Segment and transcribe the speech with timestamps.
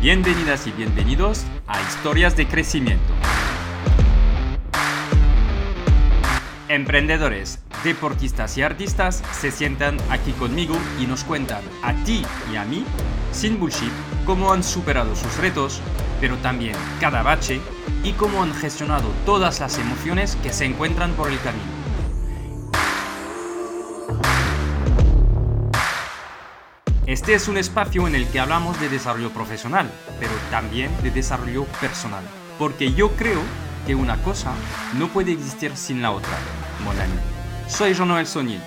[0.00, 3.12] Bienvenidas y bienvenidos a Historias de Crecimiento.
[6.68, 12.22] Emprendedores, deportistas y artistas se sientan aquí conmigo y nos cuentan a ti
[12.52, 12.84] y a mí,
[13.32, 13.90] sin bullshit,
[14.24, 15.80] cómo han superado sus retos,
[16.20, 17.60] pero también cada bache
[18.04, 21.77] y cómo han gestionado todas las emociones que se encuentran por el camino.
[27.08, 29.90] Este es un espacio en el que hablamos de desarrollo profesional,
[30.20, 32.22] pero también de desarrollo personal,
[32.58, 33.40] porque yo creo
[33.86, 34.52] que una cosa
[34.98, 36.36] no puede existir sin la otra,
[36.84, 37.18] mon ami.
[37.66, 38.60] Soy Jean-Noël Sonier,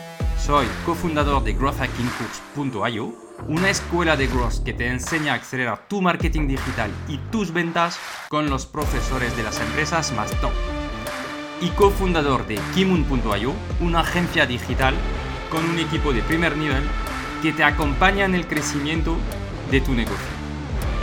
[0.43, 3.13] soy cofundador de growthhackingcourse.io,
[3.47, 7.99] una escuela de growth que te enseña a acelerar tu marketing digital y tus ventas
[8.27, 10.53] con los profesores de las empresas más top.
[11.61, 14.95] Y cofundador de kimun.io, una agencia digital
[15.51, 16.81] con un equipo de primer nivel
[17.41, 19.17] que te acompaña en el crecimiento
[19.71, 20.15] de tu negocio.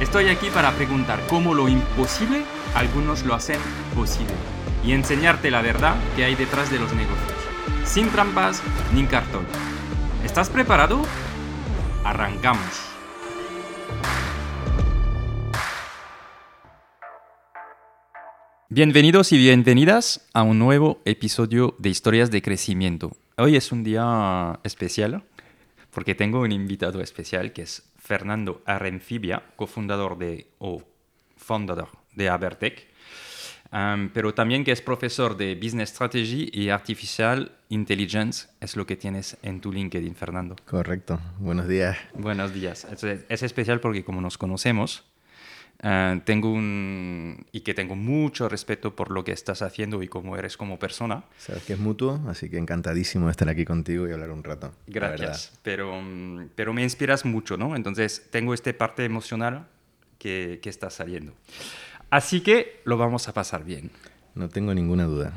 [0.00, 3.58] Estoy aquí para preguntar cómo lo imposible algunos lo hacen
[3.94, 4.34] posible
[4.84, 7.32] y enseñarte la verdad que hay detrás de los negocios,
[7.84, 8.62] sin trampas
[8.94, 9.44] ni cartón.
[10.24, 11.02] ¿Estás preparado?
[12.04, 12.84] Arrancamos.
[18.68, 23.16] Bienvenidos y bienvenidas a un nuevo episodio de Historias de Crecimiento.
[23.36, 25.24] Hoy es un día especial
[25.98, 30.80] porque tengo un invitado especial que es Fernando Arencibia, cofundador de, o
[31.36, 32.86] fundador de Abertec,
[33.72, 38.94] um, pero también que es profesor de Business Strategy y Artificial Intelligence, es lo que
[38.94, 40.54] tienes en tu LinkedIn, Fernando.
[40.66, 41.98] Correcto, buenos días.
[42.14, 42.84] Buenos días.
[42.84, 45.02] Es, es especial porque como nos conocemos,
[45.80, 50.36] Uh, tengo un y que tengo mucho respeto por lo que estás haciendo y cómo
[50.36, 51.22] eres como persona.
[51.38, 54.72] Sabes que es mutuo, así que encantadísimo de estar aquí contigo y hablar un rato.
[54.88, 56.02] Gracias, pero,
[56.56, 57.76] pero me inspiras mucho, ¿no?
[57.76, 59.68] Entonces tengo esta parte emocional
[60.18, 61.32] que, que está saliendo.
[62.10, 63.92] Así que lo vamos a pasar bien.
[64.34, 65.32] No tengo ninguna duda.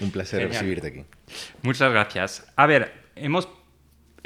[0.00, 0.60] Un placer Genial.
[0.60, 1.04] recibirte aquí.
[1.62, 2.46] Muchas gracias.
[2.56, 3.48] A ver, hemos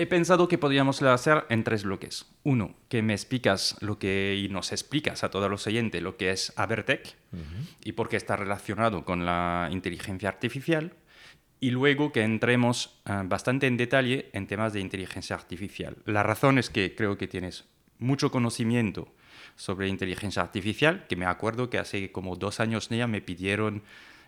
[0.01, 2.25] he pensado que podríamos hacer en tres bloques.
[2.43, 6.31] Uno, que me explicas lo que y nos explicas a todos los oyentes lo que
[6.31, 7.67] es Abertec uh -huh.
[7.85, 10.95] y por qué está relacionado con la inteligencia artificial.
[11.61, 15.97] Y luego que entremos uh, bastante en detalle en temas de inteligencia artificial.
[16.07, 17.67] La razón es que creo que tienes
[17.99, 19.13] mucho conocimiento
[19.57, 23.83] sobre inteligencia artificial, que me acuerdo que hace como dos años ya me pidieron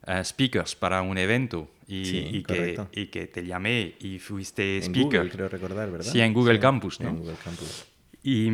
[0.05, 4.79] Uh, speakers para un evento y, sí, y, que, y, que, te llamé y fuiste
[4.79, 5.21] en speaker.
[5.21, 6.11] Google, creo recordar, ¿verdad?
[6.11, 7.11] Sí, en Google sí, Campus, ¿no?
[7.11, 7.85] En Google Campus.
[8.23, 8.49] Y,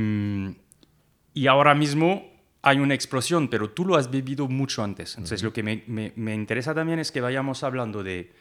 [1.34, 2.32] y, ahora mismo
[2.62, 5.14] hay una explosión, pero tú lo has vivido mucho antes.
[5.14, 5.48] Entonces, uh -huh.
[5.50, 8.32] lo que me, me, me, interesa también es que vayamos hablando de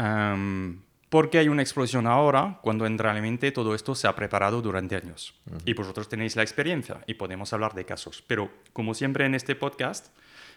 [0.00, 0.80] um,
[1.10, 5.34] por qué hay una explosión ahora, cuando realmente todo esto se ha preparado durante años.
[5.46, 5.62] Uh -huh.
[5.64, 8.24] Y vosotros tenéis la experiencia y podemos hablar de casos.
[8.26, 10.08] Pero, como siempre en este podcast,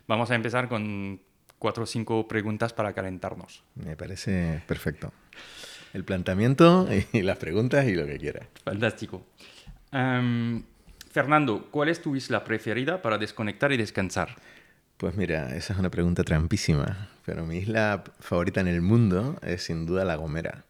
[0.07, 1.21] vamos a empezar con
[1.59, 3.63] cuatro o cinco preguntas para calentarnos.
[3.75, 5.11] Me parece perfecto.
[5.93, 8.47] El planteamiento y las preguntas y lo que quieras.
[8.63, 9.25] Fantástico.
[9.91, 10.63] Um,
[11.11, 14.35] Fernando, ¿cuál es tu isla preferida para desconectar y descansar?
[14.97, 19.63] Pues mira, esa es una pregunta trampísima, pero mi isla favorita en el mundo es
[19.63, 20.65] sin duda La Gomera,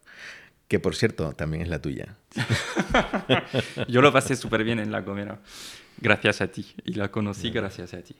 [0.68, 2.16] que por cierto también es la tuya.
[3.88, 5.40] Yo lo pasé súper bien en La Gomera.
[6.00, 6.66] Gracias a ti.
[6.86, 8.16] Y la conocí gracias a ti.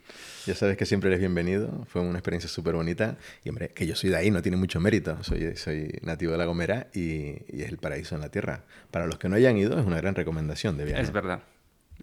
[0.46, 1.86] Ya sabes que siempre eres bienvenido.
[1.88, 3.18] Fue una experiencia súper bonita.
[3.44, 5.24] Y hombre, que yo soy de ahí, no tiene mucho mérito.
[5.24, 8.64] Soy, soy nativo de La Gomera y, y, es el paraíso en la tierra.
[8.90, 11.04] Para los que no hayan ido, es una gran recomendación de viaje.
[11.04, 11.42] Es verdad,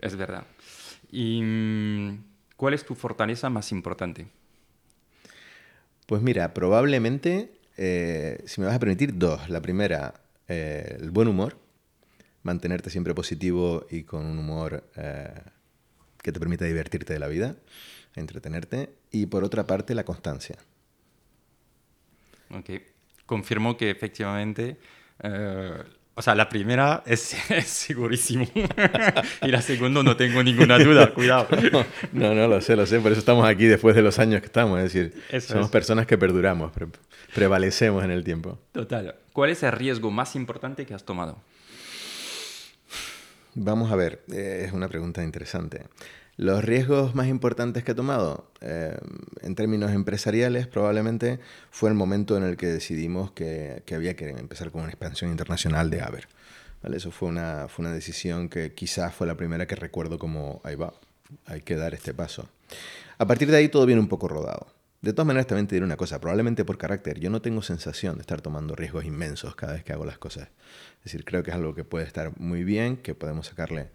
[0.00, 0.44] es verdad.
[1.10, 1.42] ¿Y
[2.56, 4.28] cuál es tu fortaleza más importante?
[6.06, 9.48] Pues mira, probablemente, eh, si me vas a permitir, dos.
[9.48, 10.14] La primera,
[10.46, 11.56] eh, el buen humor.
[12.44, 14.84] Mantenerte siempre positivo y con un humor...
[14.96, 15.32] Eh,
[16.24, 17.54] que te permita divertirte de la vida,
[18.16, 20.56] entretenerte, y por otra parte la constancia.
[22.50, 22.70] Ok,
[23.26, 24.78] confirmo que efectivamente,
[25.22, 25.82] uh,
[26.14, 28.48] o sea, la primera es, es segurísimo,
[29.42, 31.46] y la segunda no tengo ninguna duda, cuidado.
[32.12, 34.46] No, no, lo sé, lo sé, por eso estamos aquí después de los años que
[34.46, 35.72] estamos, es decir, eso somos es.
[35.72, 36.86] personas que perduramos, pre
[37.34, 38.58] prevalecemos en el tiempo.
[38.72, 39.16] Total.
[39.34, 41.36] ¿Cuál es el riesgo más importante que has tomado?
[43.54, 45.82] Vamos a ver, eh, es una pregunta interesante.
[46.36, 48.96] Los riesgos más importantes que he tomado, eh,
[49.42, 51.38] en términos empresariales, probablemente
[51.70, 55.90] fue el momento en el que decidimos que, había que empezar con una expansión internacional
[55.90, 56.26] de Aver.
[56.82, 56.96] ¿Vale?
[56.96, 60.74] Eso fue una, fue una decisión que quizás fue la primera que recuerdo como, ahí
[60.74, 60.92] va,
[61.46, 62.48] hay que dar este paso.
[63.18, 64.66] A partir de ahí todo viene un poco rodado.
[65.04, 68.14] De todas maneras, también te diré una cosa, probablemente por carácter, yo no tengo sensación
[68.14, 70.48] de estar tomando riesgos inmensos cada vez que hago las cosas.
[70.96, 73.90] Es decir, creo que es algo que puede estar muy bien, que podemos sacarle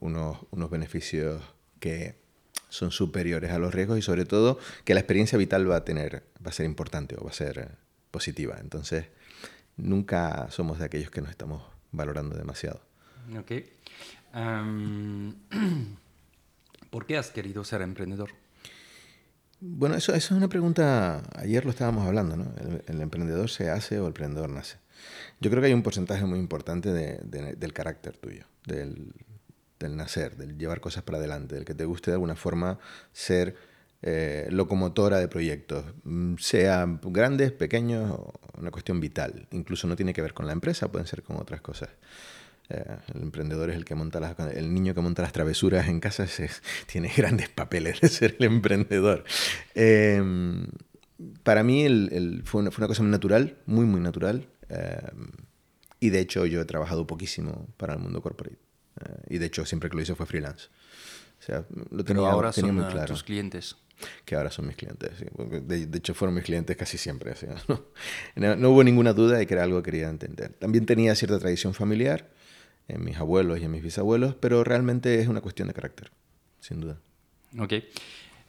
[0.00, 1.42] unos, unos beneficios
[1.78, 2.16] que
[2.70, 6.22] son superiores a los riesgos y sobre todo que la experiencia vital va a tener,
[6.44, 7.72] va a ser importante o va a ser
[8.10, 8.56] positiva.
[8.58, 9.04] Entonces,
[9.76, 12.80] nunca somos de aquellos que nos estamos valorando demasiado.
[13.38, 13.52] Ok.
[16.90, 18.45] ¿Por qué has querido ser emprendedor?
[19.60, 22.52] Bueno, eso, es una pregunta, ayer lo estábamos hablando, ¿no?
[22.86, 24.76] ¿El, emprendedor se hace o el emprendedor nace?
[25.40, 29.12] Yo creo que hay un porcentaje muy importante del carácter tuyo, del,
[29.80, 32.78] nacer, del llevar cosas para adelante, del que te guste de alguna forma
[33.12, 33.56] ser
[34.02, 38.14] eh, locomotora de proyectos, mm, sea grandes, pequeños,
[38.58, 39.48] una cuestión vital.
[39.52, 41.88] Incluso no tiene que ver con la empresa, pueden ser con otras cosas.
[42.68, 46.00] Eh, el emprendedor es el que monta las, el niño que monta las travesuras en
[46.00, 46.26] casa,
[46.86, 49.24] tiene grandes papeles de ser el emprendedor.
[49.74, 50.66] Em,
[51.42, 54.48] para mí el, fue, una, cosa muy natural, muy, muy natural.
[54.68, 55.30] Em,
[56.00, 58.58] y de hecho yo he trabajado poquísimo para el mundo corporate.
[59.00, 60.68] Eh, y de hecho, siempre que lo hice fue freelance.
[61.38, 63.06] O sea, lo tenía, Pero ahora tenía son muy eh, claro.
[63.06, 63.76] tus clientes.
[64.24, 65.10] Que ahora son mis clientes.
[65.66, 67.34] De, de, hecho, fueron mis clientes casi siempre.
[68.36, 70.52] No, no, hubo ninguna duda de que era algo que quería entender.
[70.54, 72.28] También tenía cierta tradición familiar
[72.88, 76.10] en mis abuelos y en mis bisabuelos, pero realmente es una cuestión de carácter,
[76.60, 76.98] sin duda.
[77.58, 77.72] Ok.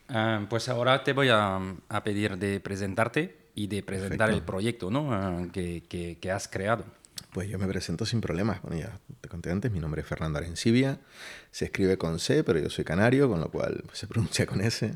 [0.10, 4.38] Uh, pues ahora te voy a, a, pedir de presentarte y de presentar Perfecto.
[4.38, 5.10] el proyecto ¿no?
[5.10, 6.86] Uh, que, que, que has creado.
[7.34, 8.62] Pues yo me presento sin problemas.
[8.62, 11.00] Bueno, ya te conté antes, mi nombre es Fernando Arencibia.
[11.52, 14.94] Se escribe con C, pero yo soy canario, con lo cual se pronuncia con S.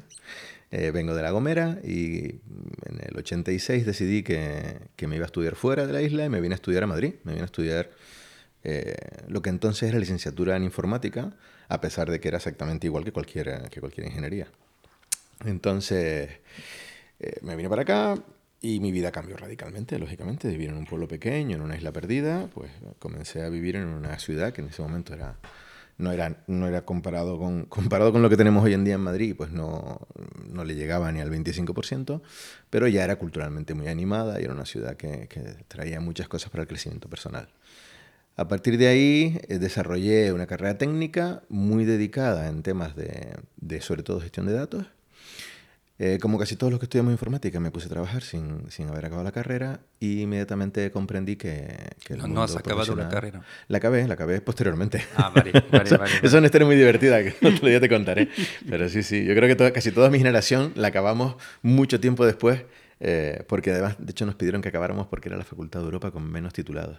[0.71, 2.39] Eh, vengo de La Gomera y
[2.85, 6.29] en el 86 decidí que, que, me iba a estudiar fuera de la isla y
[6.29, 7.15] me vine a estudiar a Madrid.
[7.25, 7.91] Me vine a estudiar
[8.63, 8.95] eh,
[9.27, 11.33] lo que entonces era licenciatura en informática,
[11.67, 14.47] a pesar de que era exactamente igual que cualquier, que cualquier ingeniería.
[15.45, 16.29] Entonces,
[17.19, 18.15] eh, me vine para acá,
[18.61, 22.47] y mi vida cambió radicalmente, lógicamente, vivir en un pueblo pequeño, en una isla perdida,
[22.53, 25.35] pues comencé a vivir en una ciudad que en ese momento era,
[25.97, 29.01] no era, no era comparado, con, comparado con lo que tenemos hoy en día en
[29.01, 30.07] Madrid, pues no,
[30.47, 32.21] no le llegaba ni al 25%,
[32.69, 36.51] pero ya era culturalmente muy animada y era una ciudad que, que traía muchas cosas
[36.51, 37.49] para el crecimiento personal.
[38.37, 43.81] A partir de ahí eh, desarrollé una carrera técnica muy dedicada en temas de, de
[43.81, 44.87] sobre todo gestión de datos,
[46.03, 49.05] eh, como casi todos los que estudiamos informática, me puse a trabajar sin, sin haber
[49.05, 51.77] acabado la carrera y inmediatamente comprendí que...
[52.03, 53.43] que no, no has acabado la carrera.
[53.67, 55.05] La acabé, la acabé posteriormente.
[55.15, 56.11] Ah, vale, vale, vale.
[56.11, 58.29] Esa es una historia muy divertida que otro día te contaré.
[58.67, 62.25] Pero sí, sí, yo creo que toda, casi toda mi generación la acabamos mucho tiempo
[62.25, 62.63] después,
[62.99, 66.09] eh, porque además, de hecho, nos pidieron que acabáramos porque era la Facultad de Europa
[66.09, 66.97] con menos titulados.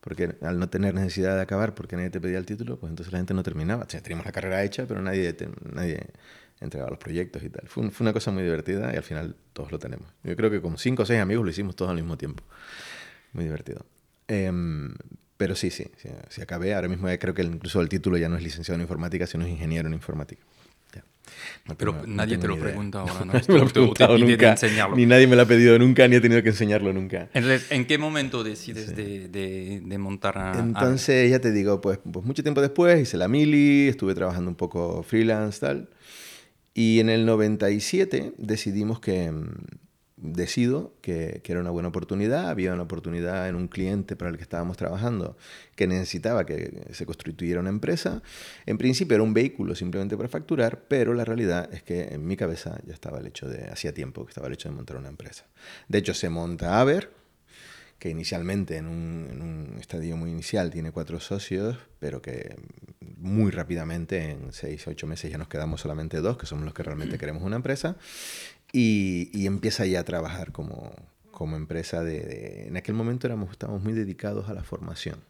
[0.00, 3.12] Porque al no tener necesidad de acabar porque nadie te pedía el título, pues entonces
[3.12, 3.84] la gente no terminaba.
[3.84, 5.36] O sea, teníamos la carrera hecha, pero nadie,
[5.72, 6.06] nadie
[6.60, 7.68] entregaba los proyectos y tal.
[7.68, 10.06] Fue, una cosa muy divertida y al final todos lo tenemos.
[10.22, 12.42] Yo creo que con cinco o seis amigos lo hicimos todos al mismo tiempo.
[13.32, 13.84] Muy divertido.
[14.28, 14.50] Eh,
[15.40, 16.74] pero sí, sí, sí, sí, acabé.
[16.74, 19.50] Ahora mismo creo que incluso el título ya no es licenciado en informática, sino es
[19.50, 20.42] ingeniero en informática.
[21.66, 22.64] No pero tengo, nadie no te lo idea.
[22.64, 23.32] pregunta ahora, ¿no?
[23.32, 24.56] Me lo preguntado nunca.
[24.96, 27.28] Ni nadie me lo ha pedido nunca, ni he tenido que enseñarlo nunca.
[27.34, 28.94] Entonces, ¿en qué momento decides sí.
[28.94, 31.30] de, de, de, montar a, Entonces, a...
[31.30, 35.02] ya te digo, pues, pues mucho tiempo después hice la mili, estuve trabajando un poco
[35.02, 35.88] freelance, tal.
[36.74, 39.32] Y en el 97 decidimos que,
[40.20, 44.42] decido que, era una buena oportunidad, había una oportunidad en un cliente para el que
[44.42, 45.36] estábamos trabajando
[45.74, 48.22] que necesitaba que se constituyera una empresa.
[48.66, 52.36] En principio era un vehículo simplemente para facturar, pero la realidad es que en mi
[52.36, 55.08] cabeza ya estaba el hecho de, hacía tiempo que estaba el hecho de montar una
[55.08, 55.46] empresa.
[55.88, 57.10] De hecho se monta Aver,
[58.00, 62.56] que inicialmente en un, estadio muy inicial tiene cuatro socios, pero que
[63.18, 66.82] muy rápidamente, en seis, ocho meses ya nos quedamos solamente dos, que somos los que
[66.82, 67.96] realmente queremos una empresa,
[68.72, 70.94] y, y empieza ya a trabajar como,
[71.30, 75.20] como empresa de, de, En aquel momento éramos, estábamos muy dedicados a la formación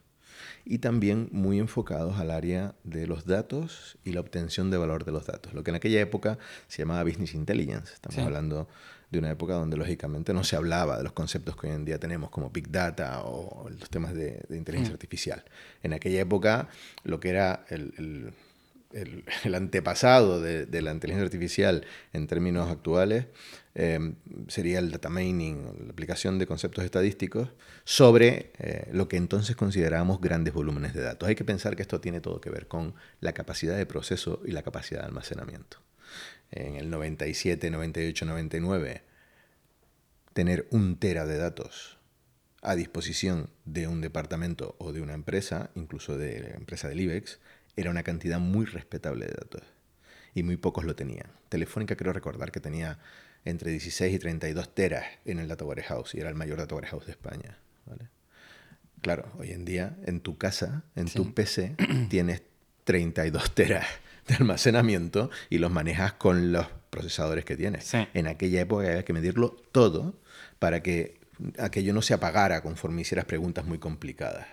[0.65, 5.13] y también muy enfocados al área de los datos y la obtención de valor de
[5.13, 7.93] los datos, lo que en aquella época se llamaba Business Intelligence.
[7.95, 8.21] Estamos sí.
[8.21, 8.69] hablando
[9.11, 11.99] de una época donde lógicamente no se hablaba de los conceptos que hoy en día
[11.99, 14.95] tenemos como Big Data o los temas de, de inteligencia mm.
[14.95, 15.45] artificial.
[15.83, 16.69] En aquella época
[17.03, 18.33] lo que era el, el,
[19.45, 23.27] el, antepasado de, la inteligencia artificial en términos actuales
[23.75, 24.15] eh,
[24.49, 27.51] sería el data mining, la aplicación de conceptos estadísticos
[27.85, 31.29] sobre eh, lo que entonces considerábamos grandes volúmenes de datos.
[31.29, 34.51] Hay que pensar que esto tiene todo que ver con la capacidad de proceso y
[34.51, 35.79] la capacidad de almacenamiento
[36.51, 39.03] en el 97, 98, 99,
[40.33, 41.99] tener un tera de datos
[42.63, 47.39] a disposición de un departamento o de una empresa, incluso de la empresa del IBEX,
[47.81, 49.63] era una cantidad muy respetable de datos.
[50.35, 51.27] Y muy pocos lo tenían.
[51.49, 52.99] Telefónica creo recordar que tenía
[53.45, 57.07] entre 16 y 32 teras en el Data Warehouse y era el mayor Data Warehouse
[57.07, 57.59] de España.
[57.87, 58.09] ¿vale?
[59.01, 61.15] Claro, hoy en día en tu casa, en sí.
[61.17, 61.77] tu PC,
[62.09, 62.43] tienes
[62.85, 63.87] 32 teras
[64.29, 67.85] de almacenamiento y los manejas con los procesadores que tienes.
[67.85, 68.07] Sí.
[68.15, 70.21] En aquella época había que medirlo todo
[70.59, 71.19] para que
[71.59, 74.47] aquello no se apagara conforme hicieras preguntas muy complicadas.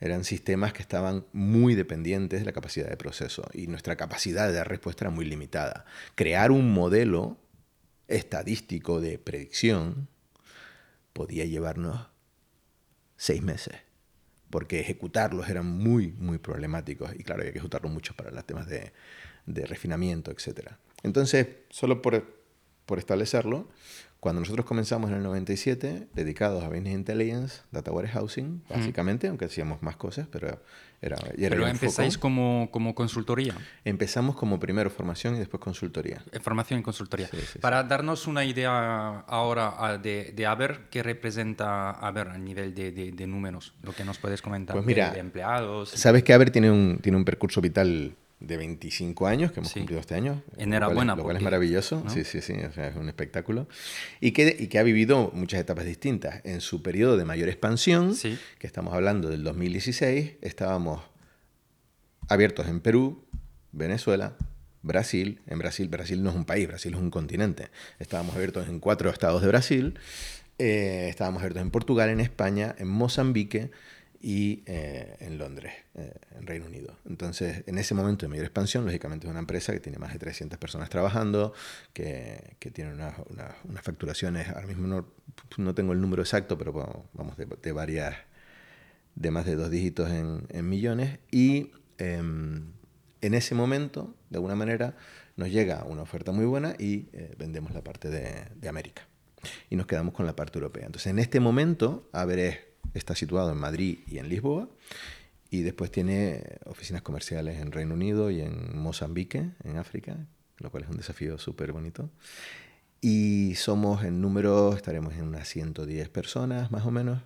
[0.00, 4.54] Eran sistemas que estaban muy dependientes de la capacidad de proceso y nuestra capacidad de
[4.54, 5.84] dar respuesta era muy limitada.
[6.14, 7.38] Crear un modelo
[8.08, 10.08] estadístico de predicción
[11.12, 12.08] podía llevarnos
[13.16, 13.76] seis meses,
[14.48, 18.66] porque ejecutarlos eran muy, muy problemáticos y claro, había que ejecutarlos mucho para los temas
[18.66, 18.92] de,
[19.44, 20.72] de refinamiento, etc.
[21.02, 22.24] Entonces, solo por,
[22.86, 23.68] por establecerlo,
[24.20, 29.82] cuando nosotros comenzamos en el 97, dedicados a Business Intelligence, Data Warehousing, básicamente, aunque hacíamos
[29.82, 30.60] más cosas, pero
[31.00, 32.20] era, era Pero empezáis foco.
[32.22, 36.22] como, como consultoría, Empezamos como primero formación y después consultoría.
[36.32, 37.28] eh, formación y consultoría.
[37.28, 37.58] Sí, sí, sí.
[37.60, 42.92] Para darnos una idea ahora ah, de, de Haber, ¿qué representa Haber a nivel de,
[42.92, 43.72] de- de números?
[43.82, 45.88] Lo que nos puedes comentar Pues de- mira, de, empleados.
[45.90, 49.80] Sabes que Aver tiene un, tiene un percurso vital de 25 años, que hemos Sí.
[49.80, 50.42] cumplido este año.
[50.56, 52.02] Enhorabuena, Lo cual, es- lo cual es maravilloso.
[52.04, 52.10] ¿no?
[52.10, 52.54] Sí, sí, sí.
[52.54, 53.68] o sea, es un espectáculo.
[54.20, 56.40] Y que, y que ha vivido muchas etapas distintas.
[56.44, 58.38] En su periodo de mayor expansión, Sí.
[58.58, 61.02] que estamos hablando del 2016, estábamos
[62.28, 63.24] abiertos en Perú,
[63.72, 64.36] Venezuela,
[64.82, 65.40] Brasil.
[65.46, 67.68] En Brasil, Brasil no es un país, Brasil es un continente.
[67.98, 69.98] Estábamos abiertos en cuatro estados de Brasil.
[70.62, 73.70] eh, estábamos abiertos en Portugal, en España, en Mozambique
[74.22, 76.94] y eh, en Londres, eh, en Reino Unido.
[77.06, 80.18] Entonces, en ese momento de mayor expansión, lógicamente es una empresa que tiene más de
[80.18, 81.54] 300 personas trabajando,
[81.94, 85.06] que, que tiene unas, unas- facturaciones, ahora mismo no,
[85.56, 88.14] no tengo el número exacto, pero bueno, vamos de, de varias,
[89.14, 91.18] de más de dos dígitos en, en millones.
[91.30, 92.72] Y em,
[93.22, 94.96] en ese momento, de alguna manera,
[95.36, 99.06] nos llega una oferta muy buena y eh, vendemos la parte de, de América.
[99.70, 100.84] Y nos quedamos con la parte europea.
[100.84, 102.58] Entonces, en este momento, Averes
[102.94, 104.68] está situado en Madrid y en Lisboa.
[105.50, 110.16] Y después tiene oficinas comerciales en Reino Unido y en Mozambique, en África,
[110.58, 112.08] lo cual es un desafío súper bonito.
[113.00, 117.22] Y somos en número, estaremos en unas 110 personas más o menos.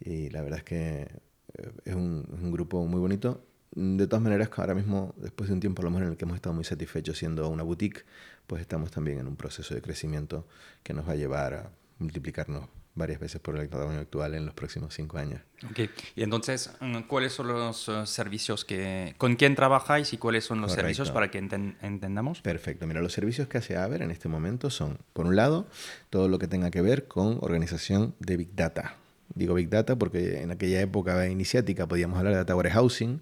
[0.00, 1.08] Y la verdad es que
[1.54, 3.46] eh, es un, grupo muy bonito.
[3.74, 6.36] De todas maneras, ahora mismo, después de un tiempo a lo en el que hemos
[6.36, 8.04] estado muy satisfechos siendo una boutique,
[8.46, 10.46] pues estamos también en un proceso de crecimiento
[10.82, 14.54] que nos va a llevar a multiplicarnos varias veces por el tamaño actual en los
[14.54, 15.40] próximos cinco años.
[15.70, 15.80] Ok.
[16.16, 19.14] Y entonces, mm, ¿cuáles son los eh, servicios que...
[19.18, 20.82] ¿Con quién trabajáis y cuáles son los Correcto.
[20.82, 22.40] servicios para que enten- entendamos?
[22.40, 22.86] Perfecto.
[22.86, 25.66] Mira, los servicios que hace Aver en este momento son, por un lado,
[26.10, 28.96] todo lo que tenga que ver con organización de Big Data.
[29.34, 33.20] Digo Big Data porque en aquella época iniciática podíamos hablar de Data Warehousing,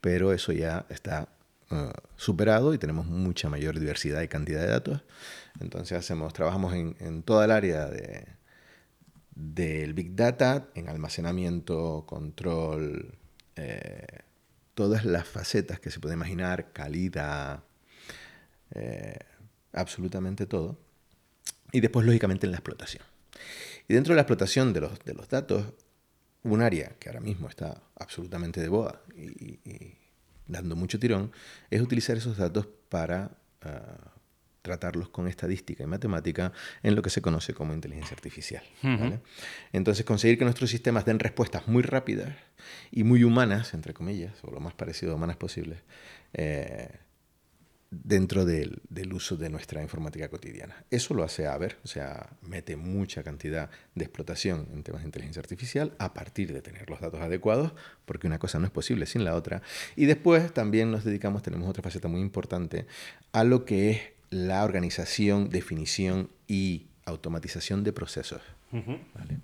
[0.00, 1.28] pero eso ya está
[1.70, 5.02] eh, superado y tenemos mucha mayor diversidad y cantidad de datos.
[5.60, 8.26] Entonces hacemos, trabajamos en, en toda el área de,
[9.34, 13.14] del Big Data, en almacenamiento, control,
[13.56, 14.06] eh,
[14.74, 17.62] todas las facetas que se puede imaginar, calidad,
[18.74, 19.18] eh,
[19.72, 20.78] absolutamente todo.
[21.72, 23.04] Y después, lógicamente, en la explotación.
[23.88, 25.66] Y dentro de la explotación de los, de los datos,
[26.42, 29.94] un área que ahora mismo está absolutamente de boda y,
[30.46, 31.32] dando mucho tirón,
[31.70, 33.30] es utilizar esos datos para
[33.62, 34.09] ah,
[34.62, 36.52] tratarlos con estadística y matemática
[36.82, 38.62] en lo que se conoce como inteligencia artificial.
[38.82, 39.20] ¿vale?
[39.72, 42.34] Entonces, conseguir que nuestros sistemas den respuestas muy rápidas
[42.90, 45.80] y muy humanas, entre comillas, o lo más parecido a humanas posible,
[46.34, 46.88] eh,
[47.90, 50.84] dentro del, del uso de nuestra informática cotidiana.
[50.90, 55.40] Eso lo hace Aver, o sea, mete mucha cantidad de explotación en temas de inteligencia
[55.40, 57.72] artificial a partir de tener los datos adecuados,
[58.04, 59.62] porque una cosa no es posible sin la otra.
[59.96, 62.86] Y después también nos dedicamos, tenemos otra faceta muy importante,
[63.32, 64.00] a lo que es
[64.30, 68.40] la organización, definición y automatización de procesos.
[68.72, 69.38] ¿vale?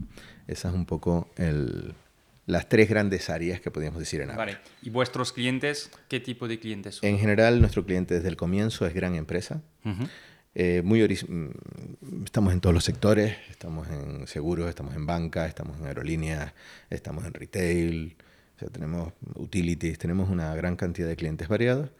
[0.47, 1.95] Esa es un poco el,
[2.47, 4.28] las tres grandes áreas que podríamos decir en.
[4.37, 4.59] Vale.
[4.83, 5.90] ¿Y vuestros clientes?
[6.09, 7.09] ¿Qué tipo de clientes son?
[7.09, 9.62] En general, nuestro cliente desde el comienzo es gran empresa.
[9.85, 10.05] Ujú.
[10.55, 15.47] Eh, muy horiz- mm, estamos en todos los sectores, estamos en seguros, estamos en banca,
[15.47, 16.52] estamos en aerolíneas,
[16.88, 18.16] estamos en retail,
[18.57, 21.90] o sea, tenemos utilities, tenemos una gran cantidad de clientes variados.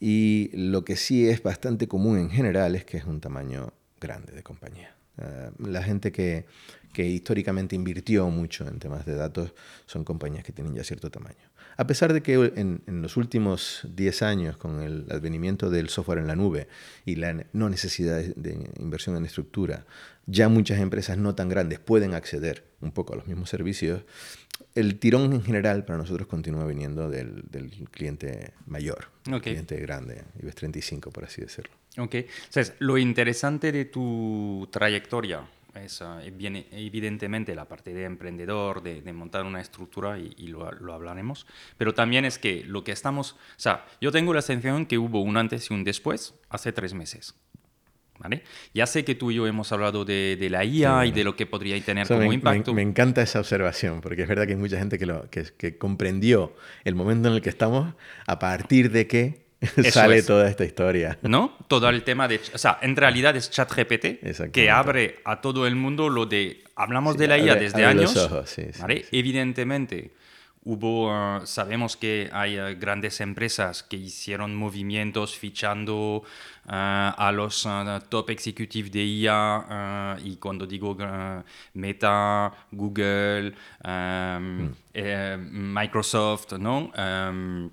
[0.00, 4.32] Y lo que sí es bastante común en general es que es un tamaño grande
[4.32, 4.96] de compañía.
[5.18, 6.46] Eh, la gente que,
[6.96, 9.54] históricamente invirtió mucho en temas de datos
[9.86, 11.50] son compañías que tienen ya cierto tamaño.
[11.76, 16.26] A pesar de que en, los últimos 10 años, con el advenimiento del software en
[16.26, 16.68] la nube
[17.06, 19.86] y la no necesidad de, de inversión en estructura,
[20.26, 24.02] ya muchas empresas no tan grandes pueden acceder un poco a los mismos servicios,
[24.74, 29.42] el tirón en general para nosotros continúa viniendo del, del cliente mayor, Ok.
[29.42, 31.72] cliente grande, IBEX 35, por así decirlo.
[31.98, 32.14] Ok.
[32.14, 35.42] Entonces, lo interesante de tu trayectoria
[35.74, 40.94] es eh, bien, evidentemente la parte de emprendedor, de, montar una estructura y, lo, lo,
[40.94, 41.46] hablaremos,
[41.76, 45.20] pero también es que lo que estamos, o sea, yo tengo la sensación que hubo
[45.20, 47.34] un antes y un después hace tres meses.
[48.20, 48.42] ¿Vale?
[48.74, 51.36] Ya sé que tú y yo hemos hablado de, de la IA y de lo
[51.36, 52.74] que podría tener como impacto.
[52.74, 55.78] Me, encanta esa observación, porque es verdad que hay mucha gente que, lo, que, que
[55.78, 57.94] comprendió el momento en el que estamos
[58.26, 59.40] a partir de que
[59.90, 61.18] sale toda esta historia.
[61.22, 61.56] ¿No?
[61.66, 62.40] Todo el tema de...
[62.54, 66.62] O sea, en realidad es ChatGPT que abre a todo el mundo lo de...
[66.76, 68.14] Hablamos de la IA desde años.
[69.12, 70.10] Evidentemente,
[70.70, 71.10] hubo...
[71.10, 77.66] Uh, sabemos que hay uh, grandes empresas que hicieron movimientos fichando uh, a los
[78.08, 80.96] top executive de IA y cuando digo
[81.74, 84.74] Meta, Google, um, mm.
[84.94, 86.92] eh, Microsoft, ¿no?
[86.96, 87.70] Um,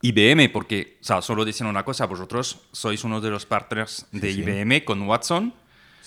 [0.00, 4.30] IBM, porque, o sea, solo diciendo una cosa, vosotros sois uno de los partners de
[4.30, 5.52] IBM con Watson.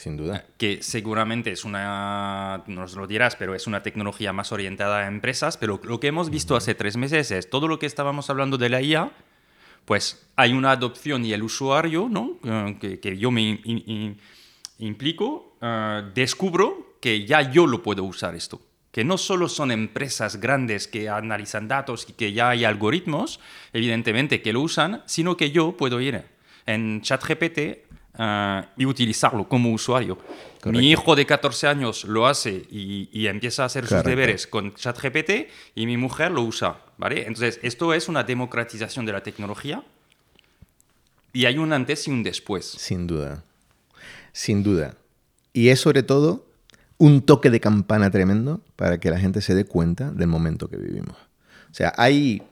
[0.01, 0.37] Sin duda.
[0.37, 5.07] Eh, que seguramente es una, nos lo dirás, pero es una tecnología más orientada a
[5.07, 5.57] empresas.
[5.57, 8.69] Pero lo que hemos visto hace tres meses es todo lo que estábamos hablando de
[8.69, 9.11] la IA,
[9.85, 12.39] pues hay una adopción y el usuario, ¿no?
[12.43, 13.61] Eh, que, yo me
[14.79, 18.59] implico, uh, descubro que ya yo lo puedo usar esto
[18.91, 23.39] que no solo son empresas grandes que analizan datos y que ya hay algoritmos,
[23.71, 26.25] evidentemente, que lo usan, sino que yo puedo ir
[26.65, 27.90] en ChatGPT
[28.21, 30.17] uh, y utilizarlo como usuario.
[30.65, 35.49] Mi hijo de 14 años lo hace y, empieza a hacer sus deberes con ChatGPT
[35.75, 36.77] y mi mujer lo usa.
[36.97, 37.21] ¿vale?
[37.25, 39.83] Entonces, esto es una democratización de la tecnología
[41.33, 42.65] y hay un antes y un después.
[42.65, 43.43] Sin duda.
[44.33, 44.95] Sin duda.
[45.53, 46.45] Y es sobre todo
[46.97, 50.77] un toque de campana tremendo para que la gente se dé cuenta del momento que
[50.77, 51.17] vivimos.
[51.71, 52.43] O sea, hay,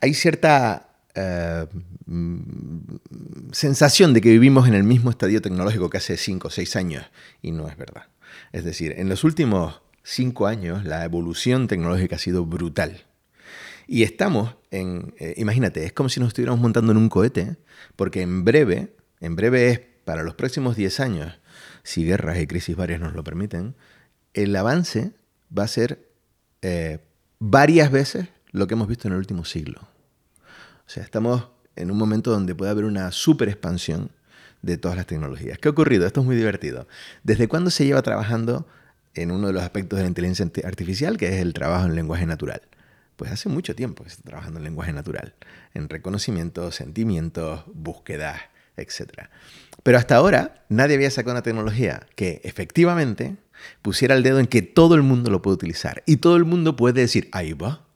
[0.00, 0.87] hay cierta
[1.18, 1.66] eh,
[3.52, 7.04] sensación de que vivimos en el mismo estadio tecnológico que hace 5 o 6 años
[7.42, 8.06] y no es verdad.
[8.52, 13.04] Es decir, en los últimos 5 años la evolución tecnológica ha sido brutal.
[13.88, 17.56] Y estamos en, eh, imagínate, es como si nos estuviéramos montando en un cohete,
[17.96, 21.40] porque en breve, en breve es para los próximos 10 años,
[21.82, 23.74] si guerras y crisis varias nos lo permiten,
[24.34, 25.12] el avance
[25.56, 26.10] va a ser
[26.62, 26.98] eh,
[27.38, 29.88] varias veces lo que hemos visto en el último siglo.
[30.88, 34.10] O sea, estamos en un momento donde puede haber una super expansión
[34.62, 35.58] de todas las tecnologías.
[35.58, 36.06] ¿Qué ha ocurrido?
[36.06, 36.88] Esto es muy divertido.
[37.22, 38.66] ¿Desde cuándo se lleva trabajando
[39.12, 42.24] en uno de los aspectos de la inteligencia artificial, que es el trabajo en lenguaje
[42.24, 42.62] natural?
[43.16, 45.34] Pues hace mucho tiempo que se está trabajando en lenguaje natural,
[45.74, 48.40] en reconocimiento, sentimientos, búsquedas,
[48.78, 49.28] etc.
[49.82, 53.36] Pero hasta ahora nadie había sacado una tecnología que efectivamente
[53.82, 56.76] pusiera el dedo en que todo el mundo lo puede utilizar y todo el mundo
[56.76, 57.87] puede decir, ahí va.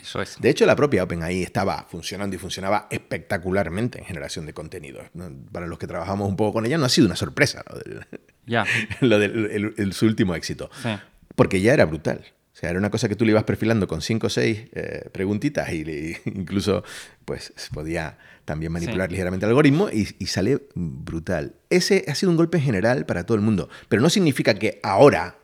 [0.00, 0.36] Eso es.
[0.40, 5.02] De hecho, la propia OpenAI estaba funcionando y funcionaba espectacularmente en generación de contenido.
[5.52, 7.64] Para los que trabajamos un poco con ella, no ha sido una sorpresa
[9.00, 10.70] lo del, su último éxito.
[11.34, 12.24] Porque ya era brutal.
[12.52, 15.08] O sea, era una cosa que tú le ibas perfilando con cinco o seis eh,
[15.12, 16.82] preguntitas y incluso
[17.24, 21.54] pues podía también manipular ligeramente el algoritmo y, sale brutal.
[21.70, 25.37] Ese ha sido un golpe general para todo el mundo, pero no significa que ahora,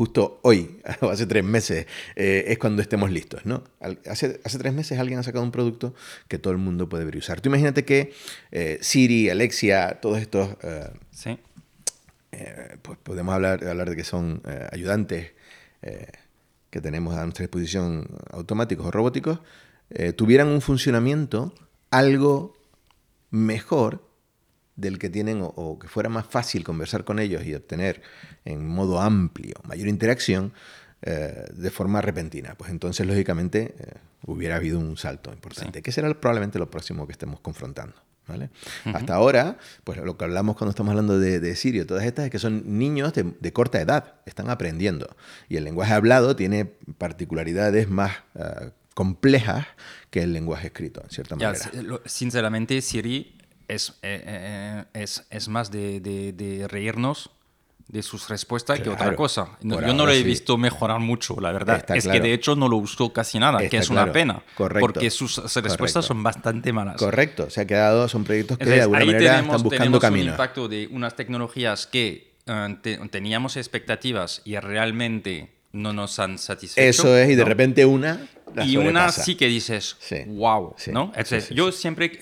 [0.00, 1.86] justo hoy, o hace tres meses,
[2.16, 3.64] eh, es cuando estemos listos, ¿no?
[4.08, 5.94] Hace, hace tres meses alguien ha sacado un producto
[6.26, 7.42] que todo el mundo puede ver y usar.
[7.42, 8.14] Tú imagínate que
[8.50, 10.56] eh, Siri, Alexia, todos estos...
[10.62, 11.38] Eh, sí.
[12.80, 14.40] pues podemos hablar, hablar de que son
[14.72, 15.32] ayudantes
[16.70, 19.40] que tenemos a nuestra disposición automáticos o robóticos,
[20.16, 21.52] tuvieran un funcionamiento
[21.90, 22.56] algo
[23.30, 24.02] mejor
[24.80, 28.02] del que tienen o, que fuera más fácil conversar con ellos y obtener
[28.44, 30.52] en modo amplio mayor interacción
[31.02, 32.54] eh, de forma repentina.
[32.56, 33.94] Pues entonces, lógicamente, eh,
[34.26, 37.94] hubiera habido un salto importante, que será probablemente lo próximo que estemos confrontando.
[38.26, 38.50] ¿vale?
[38.84, 42.38] Hasta ahora, pues lo que hablamos cuando estamos hablando de, Sirio, todas estas es que
[42.38, 45.08] son niños de, corta edad, están aprendiendo.
[45.48, 46.66] Y el lenguaje hablado tiene
[46.98, 49.66] particularidades más eh, complejas
[50.10, 51.58] que el lenguaje escrito, en cierta manera.
[52.04, 53.39] sinceramente, Siri
[53.70, 57.30] es, eh, eh, es, es, más de, de, reírnos
[57.88, 59.58] de sus respuestas que otra cosa.
[59.62, 61.84] yo no lo he visto mejorar mucho, la verdad.
[61.94, 64.42] es que de hecho no lo usó casi nada, que es una pena.
[64.56, 64.80] Correcto.
[64.80, 66.96] Porque sus respuestas son bastante malas.
[66.96, 67.50] Correcto.
[67.50, 70.88] Se ha quedado, son proyectos que de alguna manera están buscando tenemos un impacto de
[70.90, 76.88] unas tecnologías que eh, teníamos expectativas y realmente no nos han satisfecho.
[76.88, 78.26] Eso es, y de repente una.
[78.64, 81.12] Y una sí que dices, wow, ¿no?
[81.50, 82.18] yo siempre,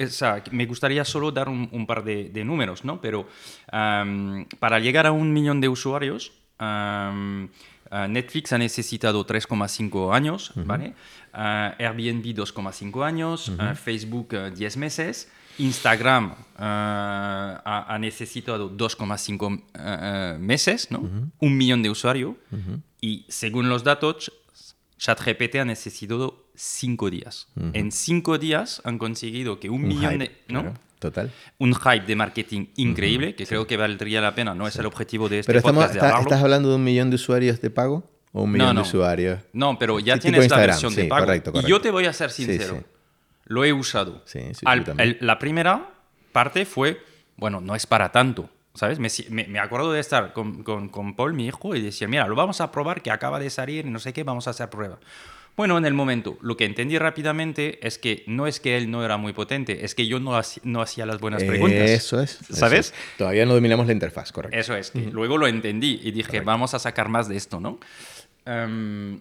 [0.51, 3.01] me gustaría solo dar un, par de, números, ¿no?
[3.01, 3.27] Pero
[3.71, 10.95] para llegar a un millón de usuarios, Netflix ha necesitado 3,5 años, ¿vale?
[11.33, 15.29] Airbnb 2,5 años, Facebook 10 meses.
[15.59, 21.31] Instagram ha, ha necesitado 2,5 ah, ah, meses, ¿no?
[21.39, 22.37] Un millón de usuarios.
[23.01, 24.33] Y según los datos,
[24.99, 27.49] ChatGPT ha necesitado 5 días.
[27.73, 30.31] En 5 días han conseguido que un, Un millón hype, de...
[30.49, 30.61] ¿no?
[30.63, 31.31] claro, total.
[31.59, 34.55] Un hype de marketing increíble, que creo que valdría la pena.
[34.55, 36.21] No es el objetivo de este Pero estamos, podcast de está-.
[36.21, 38.83] ¿estás hablando de un millón de usuarios de pago o un millón No, no.
[38.83, 39.41] de usuarios?
[39.53, 41.25] No, pero ya Sí, tienes la versión de sí, pago.
[41.27, 41.69] correcto, Y correcto.
[41.71, 42.79] yo te voy a ser Sí, sincero.
[42.81, 42.85] sí.
[43.47, 44.23] Lo he usado.
[44.27, 45.91] Sí, sí, Al- el- la primera
[46.33, 47.01] parte fue,
[47.37, 48.51] bueno, no es para tanto.
[48.79, 49.01] ¿Sabes?
[49.01, 49.09] Me,
[49.49, 52.61] me- acuerdo de estar con, con- con Paul, mi hijo, y decir, mira, lo vamos
[52.61, 55.01] a probar, que acaba de salir, no sé qué, vamos a hacer prueba.
[55.57, 59.05] Bueno, en el momento, lo que entendí rápidamente es que no es que él no
[59.05, 61.91] era muy potente, es que yo no, haci- no hacía las buenas preguntas.
[61.91, 62.41] Eso es.
[62.43, 62.93] eso ¿Sabes?
[62.93, 62.95] es.
[63.17, 64.57] Todavía no dominamos la interfaz, correcto.
[64.57, 67.81] Eso es, que luego lo entendí y dije, vamos a sacar más de esto, ¿no?
[68.47, 69.21] Em,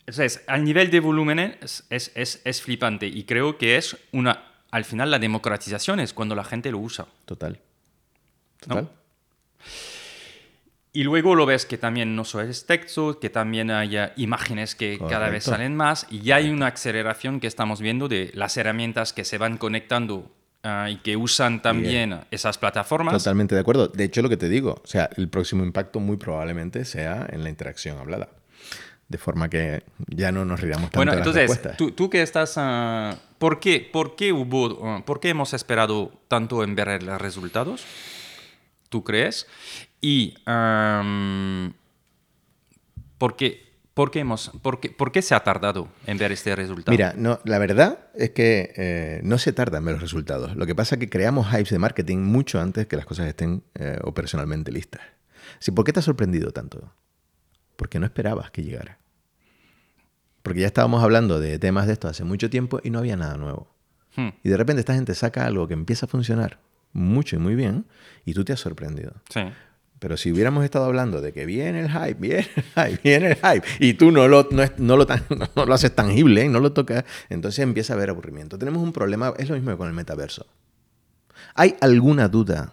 [0.00, 4.44] entonces, al nivel de volumen es, es, es- es flipante y creo que es una,
[4.70, 7.06] al final la democratización es cuando la gente lo usa.
[7.24, 7.58] Total.
[8.66, 8.76] ¿No?
[8.76, 8.90] Total.
[10.92, 14.98] Y luego lo ves que también no solo es texto, que también hay imágenes que
[15.08, 19.12] cada vez salen más y ya hay una aceleración que estamos viendo de las herramientas
[19.12, 20.32] que se van conectando
[20.64, 23.14] ah, y que usan también esas plataformas.
[23.14, 23.86] Totalmente de acuerdo.
[23.86, 27.44] De hecho, lo que te digo, o sea, el próximo impacto muy probablemente sea en
[27.44, 28.28] la interacción hablada.
[29.08, 32.54] De forma que ya no nos riamos tanto Bueno, las entonces, tú, tú que estás...
[32.56, 37.20] ah, ¿por, qué, por, qué hubo, ah, ¿Por qué hemos esperado tanto en ver los
[37.20, 37.84] resultados?
[38.90, 39.46] ¿Tú crees?
[40.02, 40.34] Y...
[40.44, 41.72] am,
[43.18, 46.54] ¿por, qué, por, qué hemos, por, qué, por qué se ha tardado en ver este
[46.56, 46.90] resultado?
[46.90, 50.56] Mira, no, la verdad es que eh, no se tarda en ver los resultados.
[50.56, 53.62] Lo que pasa es que creamos hypes de marketing mucho antes que las cosas estén
[53.74, 55.02] eh, operacionalmente listas.
[55.60, 56.92] Sí, ¿Por qué te ha sorprendido tanto?
[57.76, 58.98] Porque no esperabas que llegara.
[60.42, 63.36] Porque ya estábamos hablando de temas de esto hace mucho tiempo y no había nada
[63.36, 63.68] nuevo.
[64.16, 66.58] Hmm, Y de repente esta gente saca algo que empieza a funcionar
[66.92, 67.86] mucho y muy bien
[68.24, 69.12] y tú te has sorprendido.
[69.32, 69.40] sí.
[69.98, 73.36] Pero si hubiéramos estado hablando de que viene el hype, viene el hype, viene el
[73.36, 76.58] hype, y tú no lo, no, es- no lo, tan- no lo haces tangible, no
[76.58, 78.58] lo tocas, entonces empieza a haber aburrimiento.
[78.58, 80.46] Tenemos un problema, es lo mismo que con el metaverso.
[81.54, 82.72] ¿Hay alguna duda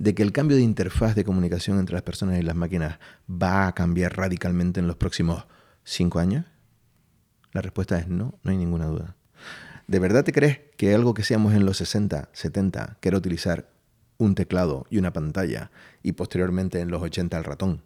[0.00, 2.98] de que el cambio de interfaz de comunicación entre las personas y las máquinas
[3.30, 5.44] va a cambiar radicalmente en los próximos
[5.84, 6.44] cinco años?
[7.52, 9.14] La respuesta es no, no hay ninguna duda.
[9.88, 13.68] ¿De verdad te crees que algo que seamos en los 60, 70, que era utilizar
[14.18, 15.70] un teclado y una pantalla
[16.02, 17.82] y posteriormente en los 80 el ratón,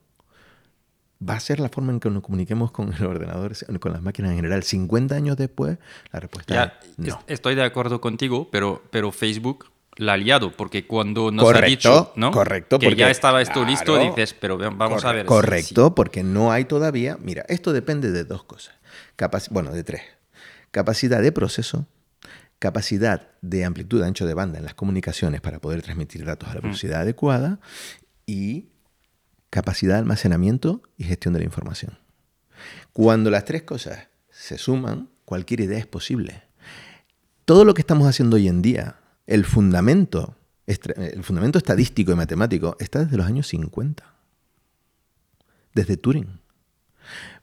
[1.26, 4.32] va a ser la forma en que nos comuniquemos con el ordenador, con las máquinas
[4.32, 4.64] en general?
[4.64, 5.78] 50 años después,
[6.12, 7.06] la respuesta Ya, es no.
[7.06, 11.64] es- Estoy de acuerdo contigo, pero, pero Facebook la ha liado, porque cuando nos Correcto,
[11.66, 12.32] ha dicho ¿no?
[12.32, 15.26] correcto, que porque- ya estaba esto listo, dices, pero vamos a ver.
[15.26, 17.16] Correcto, porque no hay todavía.
[17.20, 18.74] Mira, esto depende de dos cosas.
[19.16, 20.02] Capac- bueno, de tres.
[20.72, 21.86] Capacidad de proceso,
[22.62, 26.54] capacidad de amplitud de ancho de banda en las comunicaciones para poder transmitir datos a
[26.54, 27.58] la velocidad adecuada
[28.24, 28.68] y
[29.50, 31.98] capacidad de almacenamiento y gestión de la información.
[32.92, 36.44] Cuando las tres cosas se suman, cualquier idea es posible.
[37.46, 38.94] Todo lo que estamos haciendo hoy en día,
[39.26, 40.36] el fundamento,
[40.68, 44.04] el fundamento estadístico y matemático está desde los años 50,
[45.74, 46.38] desde Turing.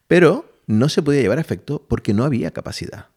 [0.08, 3.08] Pero no se podía llevar a efecto porque no había capacidad.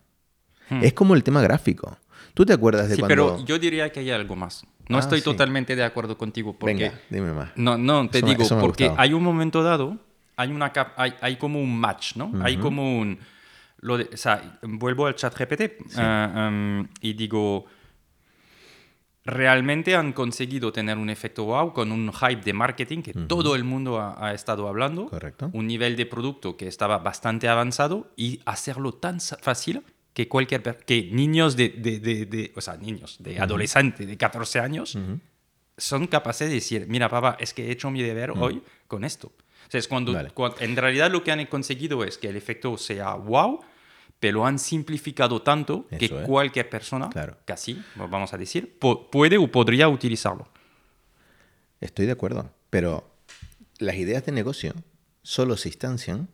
[0.81, 1.99] Es como el tema gráfico.
[2.35, 2.97] ¿Tú te acuerdas de Hmm.
[2.97, 3.35] Sí, cuando...
[3.37, 4.65] pero yo diría que hay algo más.
[4.89, 5.25] No Ah, estoy sí.
[5.25, 6.75] totalmente de acuerdo contigo porque...
[6.75, 7.51] Venga, dime más.
[7.57, 9.01] No, no, te Eso digo, me porque gustado.
[9.01, 9.99] hay un momento dado,
[10.37, 12.33] hay, una cap- hay, hay como un match, ¿no?
[12.43, 13.19] Hay como un...
[13.79, 15.83] Lo de, o sea, vuelvo al chat GPT
[17.01, 17.67] y digo,
[19.25, 23.65] realmente han conseguido tener un efecto wow con un hype de marketing que todo el
[23.65, 25.51] mundo ha, ha estado hablando, Correcto.
[25.53, 29.83] un nivel de producto que estaba bastante avanzado y hacerlo tan fácil
[30.15, 34.59] que cualquier que niños de, de, de- de- o sea, niños de adolescentes de 14
[34.61, 34.99] años
[35.79, 39.29] son capaces de decir, mira papá, es que he hecho mi deber hoy con esto.
[39.69, 40.31] O sea, es cuando, Vale.
[40.61, 43.61] en realidad lo que han conseguido es que el efecto sea wow,
[44.21, 47.39] pero lo han simplificado tanto que cualquier persona, Claro.
[47.47, 50.47] casi, vamos a decir, puede o podría utilizarlo.
[51.81, 53.11] Estoy de acuerdo, pero
[53.79, 54.75] las ideas de negocio
[55.23, 56.29] solo se instancian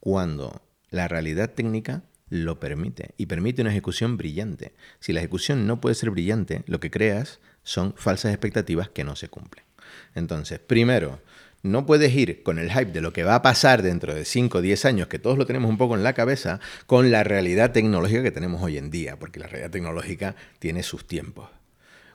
[0.00, 4.72] cuando la realidad técnica lo permite y permite una ejecución brillante.
[5.00, 9.16] Si la ejecución no puede ser brillante, lo que creas son falsas expectativas que no
[9.16, 9.66] se cumplen.
[10.14, 11.20] Entonces, primero,
[11.62, 14.58] no puedes ir con el hype de lo que va a pasar dentro de 5
[14.58, 17.72] o 10 años, que todos lo tenemos un poco en la cabeza, con la realidad
[17.72, 21.50] tecnológica que tenemos hoy en día, porque la realidad tecnológica tiene sus tiempos.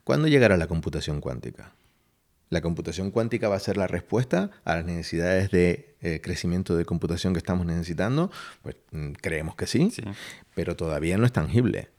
[0.03, 1.73] ¿Cuándo llegará la computación cuántica?
[2.49, 6.85] La computación cuántica va a ser la respuesta a las necesidades de eh, crecimiento de
[6.85, 8.31] computación que estamos necesitando.
[8.61, 10.03] Pues mm, creemos que sí, Sí.
[10.55, 11.89] pero todavía no es tangible.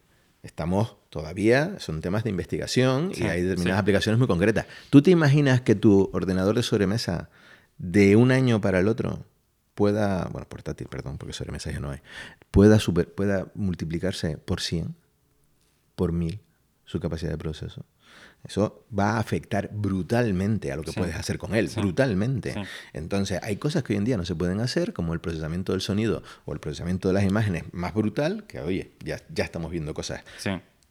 [0.42, 3.82] Estamos todavía, son temas de investigación Sí, y hay determinadas sí.
[3.82, 4.66] aplicaciones muy concretas.
[4.88, 7.28] ¿Tú te imaginas que tu ordenador de sobremesa
[7.76, 9.24] de un año para el otro
[9.74, 12.00] pueda, bueno, portátil, perdón, porque sobremesa ya no hay,
[12.50, 14.94] pueda, super- pueda multiplicarse por 100,
[15.94, 16.40] por 1000
[16.84, 17.84] su capacidad de proceso?
[18.44, 20.98] Eso va a afectar brutalmente a lo que Sí.
[21.00, 21.80] puedes hacer con él, Sí.
[21.80, 22.54] brutalmente.
[22.54, 22.60] Sí.
[22.94, 25.80] Entonces, hay cosas que hoy en día no se pueden hacer, como el procesamiento del
[25.80, 29.92] sonido o el procesamiento de las imágenes más brutal, que oye, ya, ya estamos viendo
[29.92, 30.22] cosas.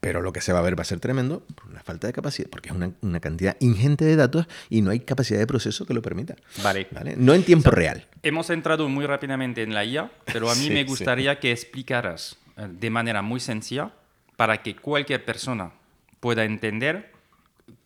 [0.00, 2.12] Pero lo que se va a ver va a ser tremendo por una falta de
[2.12, 5.86] capacidad, porque es una, una cantidad ingente de datos y no hay capacidad de proceso
[5.86, 6.36] que lo permita.
[6.62, 6.86] Vale.
[6.92, 7.16] ¿vale?
[7.16, 8.06] No en tiempo real.
[8.22, 12.68] Hemos entrado muy rápidamente en la IA, pero a mí me gustaría que explicaras eh,
[12.70, 13.90] de manera muy sencilla
[14.36, 15.72] para que cualquier persona
[16.20, 17.10] pueda entender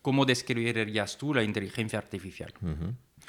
[0.02, 2.52] cómo describirías tú la inteligencia artificial.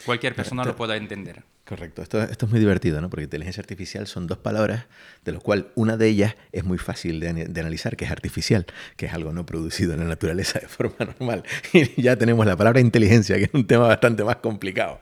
[0.05, 1.43] Cualquier persona lo pueda entender.
[1.65, 2.01] Correcto.
[2.01, 3.09] Esto, esto es muy divertido, ¿no?
[3.09, 4.85] Porque inteligencia artificial son dos palabras,
[5.23, 8.65] de las cuales una de ellas es muy fácil de, de analizar, que es artificial,
[8.97, 11.43] que es algo no producido en la naturaleza de forma normal.
[11.71, 14.99] Y ya tenemos la palabra inteligencia, que es un tema bastante más complicado.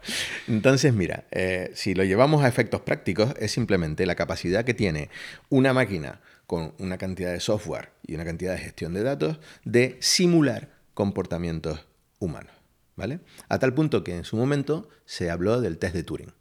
[0.47, 5.09] Entonces, mira, eh, si lo llevamos a efectos prácticos, es simplemente la capacidad que tiene
[5.49, 9.97] una máquina con una cantidad de software y una cantidad de gestión de datos de
[9.99, 11.85] simular comportamientos
[12.19, 12.53] humanos.
[12.95, 13.21] ¿Vale?
[13.47, 16.33] A tal punto que en su momento se habló del test de Turing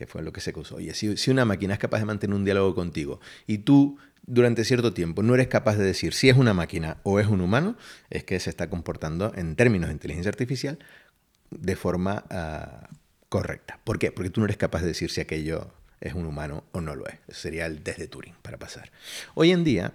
[0.00, 0.76] que fue lo que se usó.
[0.76, 4.94] Oye, si, una máquina es capaz de mantener un diálogo contigo y tú durante cierto
[4.94, 7.76] tiempo no eres capaz de decir si es una máquina o es un humano,
[8.08, 10.78] es que se está comportando en términos de inteligencia artificial
[11.50, 12.88] de forma ah,
[13.28, 13.78] correcta.
[13.84, 14.10] ¿Por qué?
[14.10, 17.06] Porque tú no eres capaz de decir si aquello es un humano o no lo
[17.06, 17.16] es.
[17.28, 18.90] Sería el test de Turing para pasar.
[19.34, 19.92] Hoy en día,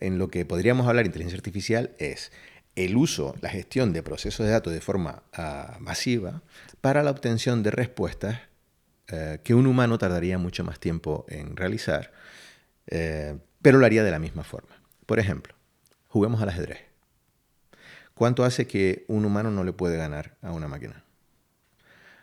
[0.00, 2.32] en lo que podríamos hablar de inteligencia artificial es
[2.76, 6.42] el uso, la gestión de procesos de datos de forma ah, masiva
[6.80, 8.40] para la obtención de respuestas
[9.08, 12.12] eh, que un humano tardaría mucho más tiempo en realizar,
[12.86, 14.80] eh, pero lo haría de la misma forma.
[15.06, 15.54] Por ejemplo,
[16.08, 16.80] juguemos al ajedrez.
[18.14, 21.04] ¿Cuánto hace que un humano no le puede ganar a una máquina?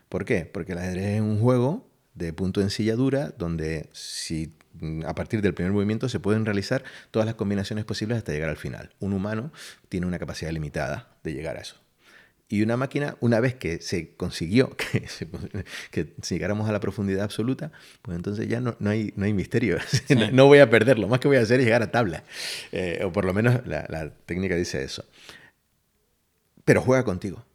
[0.09, 0.45] ¿Por qué?
[0.45, 4.53] Porque el ajedrez es un juego de punto de ensilladura donde si
[5.05, 8.57] a partir del primer movimiento se pueden realizar todas las combinaciones posibles hasta llegar al
[8.57, 8.91] final.
[8.99, 9.51] Un humano
[9.89, 11.75] tiene una capacidad limitada de llegar a eso.
[12.47, 15.27] Y una máquina, una vez que se consiguió que, se-
[15.89, 19.77] que llegáramos a la profundidad absoluta, pues entonces ya no, no, hay, no hay misterio.
[20.09, 22.23] No, no voy a perder, lo más que voy a hacer es llegar a tabla.
[22.73, 25.05] Eh, o por lo menos la, la técnica dice eso.
[26.65, 27.45] Pero juega contigo.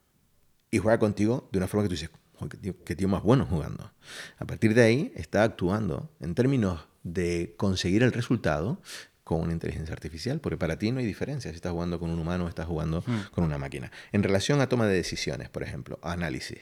[0.71, 3.23] Y juega contigo de una forma que tú dices, "Joder, qué tío, qué tío más
[3.23, 3.91] bueno jugando.
[4.37, 8.81] A partir de ahí está actuando en términos de conseguir el resultado
[9.23, 12.19] con una inteligencia artificial, porque para ti no hay diferencia si estás jugando con un
[12.19, 13.91] humano o estás jugando con una máquina.
[14.13, 16.59] En relación a toma de decisiones, por ejemplo, análisis.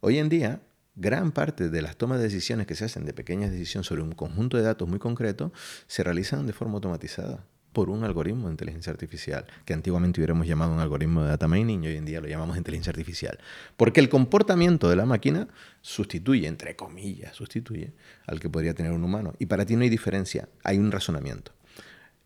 [0.00, 0.60] Hoy en día,
[0.94, 4.12] gran parte de las tomas de decisiones que se hacen de pequeñas decisiones sobre un
[4.12, 5.52] conjunto de datos muy concreto
[5.88, 10.72] se realizan de forma automatizada por un algoritmo de inteligencia artificial, que antiguamente hubiéramos llamado
[10.72, 13.38] un algoritmo de data mining y hoy en día lo llamamos inteligencia artificial.
[13.76, 15.48] Porque el comportamiento de la máquina
[15.80, 17.92] sustituye, entre comillas, sustituye
[18.26, 19.34] al que podría tener un humano.
[19.38, 21.52] Y para ti no hay diferencia, hay un razonamiento.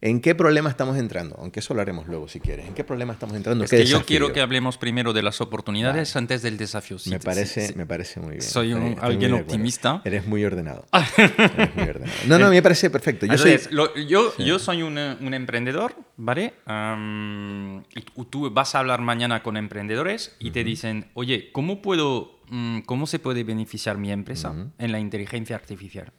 [0.06, 1.34] ¿En qué problema estamos entrando?
[1.38, 2.66] Aunque eso lo haremos luego si quieres.
[2.68, 3.64] ¿En qué problema estamos entrando?
[3.64, 4.06] Es ¿Qué que yo desafío?
[4.06, 6.98] quiero que hablemos primero de las oportunidades antes del desafío.
[6.98, 7.74] Sí, Me sí, parece, sí.
[7.74, 8.42] me parece muy bien.
[8.42, 10.02] Soy un- Estoy- estoy alguien optimista.
[10.04, 10.84] Eres muy ordenado.
[11.16, 12.12] Eres muy ordenado.
[12.28, 13.24] No, no, me parece perfecto.
[13.24, 13.72] Yo Entonces, soy...
[13.72, 16.52] lo- yo, yo soy un, un emprendedor, ¿vale?
[16.66, 22.40] Am, y tú- vas a hablar mañana con emprendedores y te dicen, oye, ¿cómo puedo,
[22.50, 26.12] mm, cómo se puede beneficiar mi empresa en la inteligencia artificial?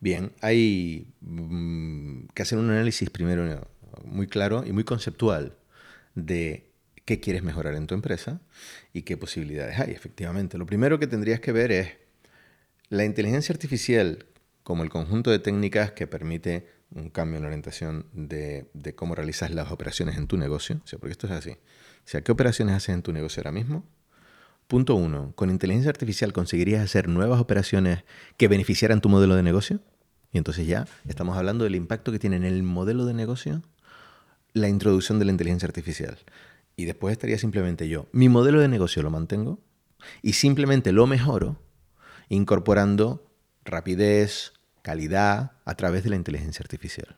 [0.00, 3.68] Bien, hay mm, que hacer un análisis primero
[4.04, 5.56] muy claro y muy conceptual
[6.14, 6.70] de
[7.04, 8.40] qué quieres mejorar en tu empresa
[8.92, 10.58] y qué posibilidades hay, efectivamente.
[10.58, 11.88] Lo primero que tendrías que ver es
[12.90, 14.26] la inteligencia artificial
[14.62, 19.14] como el conjunto de técnicas que permite un cambio en la orientación de, de cómo
[19.14, 20.80] realizas las operaciones en tu negocio.
[20.84, 21.50] O sea, porque esto es así.
[21.50, 21.56] O
[22.04, 23.84] sea, ¿qué operaciones haces en tu negocio ahora mismo?
[24.68, 28.04] Punto uno, ¿con inteligencia artificial conseguirías hacer nuevas operaciones
[28.36, 29.80] que beneficiaran tu modelo de negocio?
[30.30, 33.62] Y entonces ya estamos hablando del impacto que tiene en el modelo de negocio
[34.52, 36.18] la introducción de la inteligencia artificial.
[36.76, 39.58] Y después estaría simplemente yo, mi modelo de negocio lo mantengo
[40.20, 41.56] y simplemente lo mejoro
[42.28, 43.26] incorporando
[43.64, 44.52] rapidez,
[44.82, 47.16] calidad a través de la inteligencia artificial.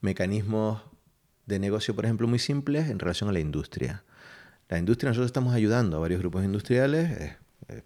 [0.00, 0.82] Mecanismos
[1.46, 4.02] de negocio, por ejemplo, muy simples en relación a la industria.
[4.68, 7.10] La industria, nosotros estamos ayudando a varios grupos industriales.
[7.18, 7.36] eh,
[7.68, 7.82] eh,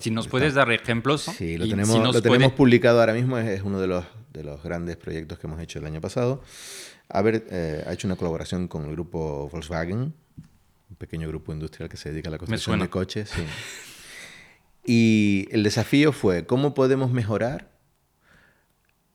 [0.00, 1.28] Si nos puedes dar ejemplos.
[1.28, 1.32] ¿no?
[1.34, 4.04] Sí, lo tenemos, si lo tenemos puede- publicado ahora mismo, es, es uno de los,
[4.32, 6.42] de los grandes proyectos que hemos hecho el año pasado.
[7.08, 9.98] Haber eh, ha hecho una colaboración con el grupo Volkswagen,
[10.90, 13.30] un pequeño grupo industrial que se dedica a la construcción de coches.
[13.30, 13.42] sí.
[14.86, 17.70] Y el desafío fue cómo podemos mejorar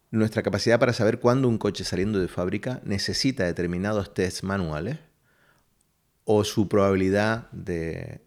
[0.10, 4.97] nuestra capacidad para saber cuándo un coche saliendo de fábrica necesita determinados tests manuales
[6.31, 8.21] o su probabilidad de,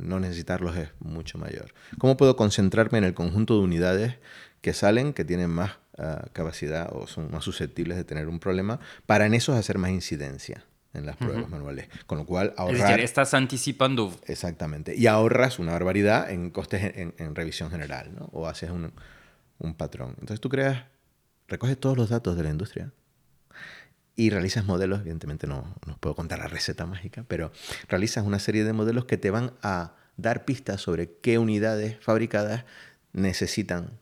[0.00, 1.74] no necesitarlos es mucho mayor.
[1.98, 4.14] ¿Cómo puedo concentrarme en el conjunto de unidades
[4.60, 8.78] que salen, que tienen más ah, capacidad o son más susceptibles de tener un problema,
[9.06, 10.64] para en esos hacer más incidencia?
[10.94, 11.88] en las pruebas manuales.
[12.06, 12.76] Con lo cual ahorrar...
[12.76, 14.14] Es decir, estás anticipando...
[14.26, 14.94] Exactamente.
[14.94, 18.26] Y ahorras una barbaridad en costes en, revisión general, ¿no?
[18.32, 18.92] O haces un,
[19.58, 20.10] un, patrón.
[20.20, 20.84] Entonces tú creas,
[21.48, 22.92] recoges todos los datos de la industria
[24.14, 27.52] y realizas modelos, evidentemente no, no puedo contar la receta mágica, pero
[27.88, 32.64] realizas una serie de modelos que te van a dar pistas sobre qué unidades fabricadas
[33.12, 33.98] necesitan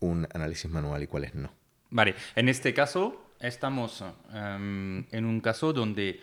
[0.00, 1.52] un análisis manual y cuáles no.
[1.90, 6.20] Vale, en este caso estamos em, en un caso donde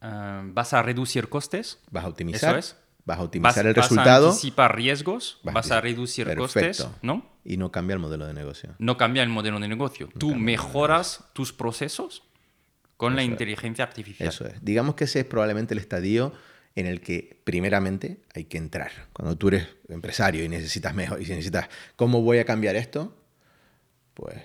[0.00, 1.80] em, vas a reducir costes.
[1.90, 2.50] Vas a optimizar.
[2.50, 2.76] Eso es.
[3.04, 4.26] Vas a optimizar el resultado.
[4.26, 7.24] Vas a anticipar riesgos, vas, a reducir costes, ¿no?
[7.42, 8.74] Y no cambia el modelo de negocio.
[8.78, 10.10] No cambia el modelo de negocio.
[10.18, 12.27] Tú mejoras tus procesos
[12.98, 14.28] con la inteligencia artificial.
[14.28, 14.62] Eso es.
[14.62, 16.34] Digamos que ese es probablemente el estadio
[16.74, 18.90] en el que primeramente hay que entrar.
[19.12, 23.16] Cuando tú eres empresario y necesitas mejor y si necesitas cómo voy a cambiar esto,
[24.14, 24.36] pues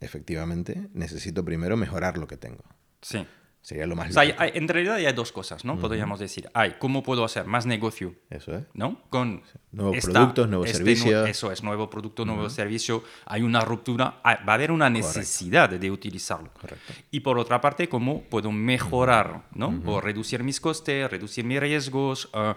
[0.00, 2.64] efectivamente, necesito primero mejorar lo que tengo.
[3.02, 3.26] Sí.
[3.68, 4.08] Sería lo más...
[4.08, 5.78] O sea, en realidad hay dos cosas, ¿no?
[5.78, 8.14] Podríamos decir, hay, ¿cómo puedo hacer más negocio?
[8.30, 8.64] Eso es.
[8.72, 9.02] ¿No?
[9.10, 11.28] Con nuevos productos, nuevos este servicios.
[11.28, 13.04] eso es, nuevo producto, nuevo servicio.
[13.26, 16.50] Hay una ruptura, va a haber una necesidad de utilizarlo.
[16.58, 16.94] Correcto.
[17.10, 19.82] Y por otra parte, ¿cómo puedo mejorar, ¿no?
[19.84, 22.54] O reducir mis costes, reducir mis riesgos, uh,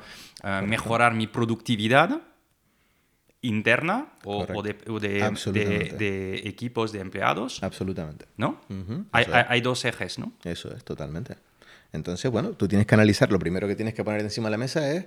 [0.47, 2.21] uh, mejorar mi productividad
[3.41, 4.73] interna o, de,
[5.97, 7.63] de, equipos de empleados.
[7.63, 8.25] Absolutamente.
[8.38, 8.62] ¿No?
[9.12, 10.34] hay, dos ejes, ¿no?
[10.43, 11.38] Eso es, totalmente.
[11.91, 14.58] Entonces, bueno, tú tienes que analizar, lo primero que tienes que poner encima de la
[14.58, 15.06] mesa es,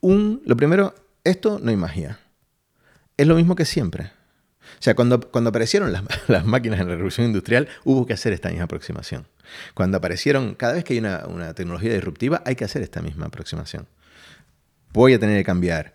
[0.00, 2.18] un, lo primero, esto no hay magia.
[3.16, 4.04] Es lo mismo que siempre.
[4.04, 8.32] O sea, cuando, cuando aparecieron las, las, máquinas en la revolución industrial, hubo que hacer
[8.32, 9.26] esta misma aproximación.
[9.74, 13.26] Cuando aparecieron, cada vez que hay una, una tecnología disruptiva, hay que hacer esta misma
[13.26, 13.86] aproximación.
[14.92, 15.94] Voy a tener que cambiar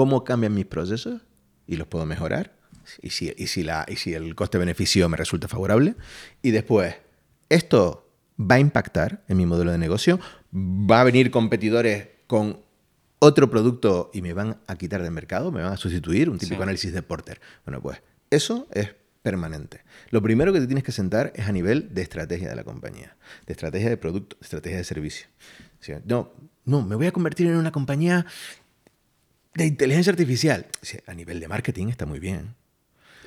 [0.00, 1.20] cómo cambian mis procesos
[1.66, 2.54] y los puedo mejorar.
[3.02, 5.94] Y si, y si, la, y si el coste-beneficio me resulta favorable.
[6.40, 6.94] Y después,
[7.50, 8.10] esto
[8.40, 10.18] va a impactar en mi modelo de negocio.
[10.54, 12.60] Va a venir competidores con
[13.18, 16.62] otro producto y me van a quitar del mercado, me van a sustituir, un típico
[16.62, 17.38] análisis de Porter.
[17.66, 19.82] Bueno, pues eso es permanente.
[20.08, 23.18] Lo primero que te tienes que sentar es a nivel de estrategia de la compañía,
[23.46, 25.26] de estrategia de producto, de estrategia de servicio.
[26.06, 26.32] no,
[26.64, 28.24] no, me voy a convertir en una compañía
[29.54, 30.66] de inteligencia artificial.
[31.06, 32.54] A nivel de marketing está muy bien.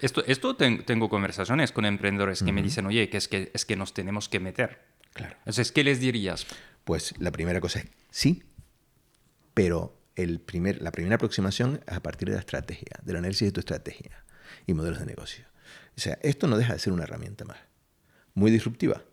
[0.02, 3.76] Esto, esto tengo conversaciones con emprendedores que me dicen, oye, que es, que es que
[3.76, 4.82] nos tenemos que meter.
[5.14, 5.36] Claro.
[5.40, 6.46] Entonces, ¿qué les dirías?
[6.84, 8.44] Pues la primera cosa es sí,
[9.54, 13.52] pero el primer, la primera aproximación es a partir de la estrategia, del análisis de
[13.52, 14.24] tu estrategia
[14.68, 15.46] y modelos de negocio.
[15.96, 17.58] O sea, esto no deja de ser una herramienta más.
[18.34, 19.04] Muy disruptiva,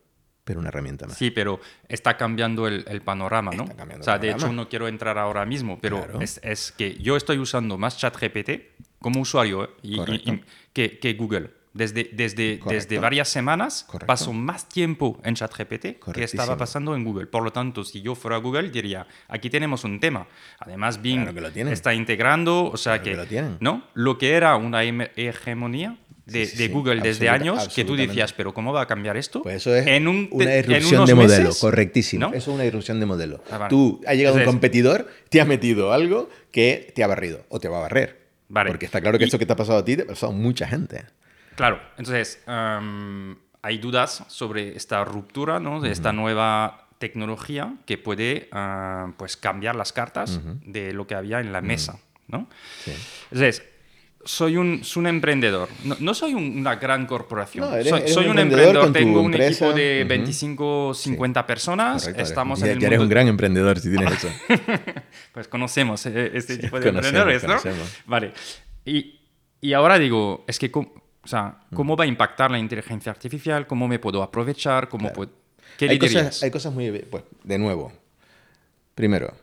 [0.50, 1.16] pero una herramienta más.
[1.16, 3.66] Sí, pero está cambiando el, panorama, ¿no?
[3.66, 7.78] o sea, de hecho no quiero entrar ahora mismo, pero es, que yo estoy usando
[7.78, 8.50] más ChatGPT
[8.98, 9.68] como usuario ¿eh?
[9.82, 11.59] y, que, Google.
[11.72, 17.26] Desde, desde, desde varias semanas paso más tiempo en ChatGPT que estaba pasando en Google.
[17.26, 20.26] Por lo tanto, si yo fuera a Google, diría, aquí tenemos un tema.
[20.59, 21.28] Además, Bing
[21.68, 23.24] está integrando, o sea que, lo
[23.61, 23.85] ¿no?
[23.94, 25.96] lo que era una hegemonía
[26.30, 29.42] de, Google desde años que tú decías, pero ¿cómo va a cambiar esto?
[29.42, 32.28] Pues eso es en una irrupción de modelo, correctísimo.
[32.28, 33.42] Eso es una irrupción de modelo.
[33.50, 37.61] Ah, tú ha llegado un competidor, te ha metido algo que te ha barrido o
[37.61, 38.20] te va a barrer.
[38.48, 40.35] Porque está claro que esto que te ha pasado a ti te ha pasado a
[40.35, 41.04] mucha gente.
[41.60, 45.82] Claro, entonces hay dudas sobre esta ruptura, ¿no?
[45.82, 51.40] de esta nueva tecnología que puede ah, pues cambiar las cartas de lo que había
[51.40, 51.98] en la mesa.
[52.28, 52.48] ¿no?
[53.30, 53.62] Entonces,
[54.24, 55.68] soy un, soy un emprendedor.
[55.98, 57.68] No, soy una gran corporación.
[58.06, 62.06] soy, un, emprendedor, tengo un equipo de 25, 50 personas.
[62.06, 64.30] Estamos ya, en el ya eres un gran emprendedor si tienes eso.
[65.34, 67.56] pues conocemos eh, este tipo de emprendedores, ¿no?
[68.06, 68.32] Vale.
[68.86, 69.20] Y,
[69.60, 70.70] y, ahora digo, es que,
[71.22, 73.66] o sea, ¿cómo va a impactar la inteligencia artificial?
[73.66, 74.88] ¿Cómo me puedo aprovechar?
[74.88, 75.12] ¿Cómo
[75.76, 76.90] ¿Qué hay cosas, hay cosas muy...
[76.90, 77.92] Pues, de nuevo,
[78.94, 79.35] primero,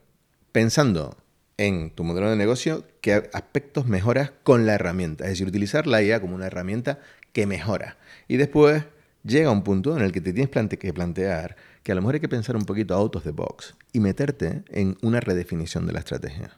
[0.51, 1.15] pensando
[1.57, 5.25] en tu modelo de negocio qué aspectos mejoras con la herramienta.
[5.25, 6.99] Es decir, utilizar la IA como una herramienta
[7.31, 7.97] que mejora.
[8.27, 8.83] Y después
[9.23, 12.21] llega un punto en el que te tienes que plantear que a lo mejor hay
[12.21, 15.99] que pensar un poquito out of the box y meterte en una redefinición de la
[15.99, 16.51] estrategia.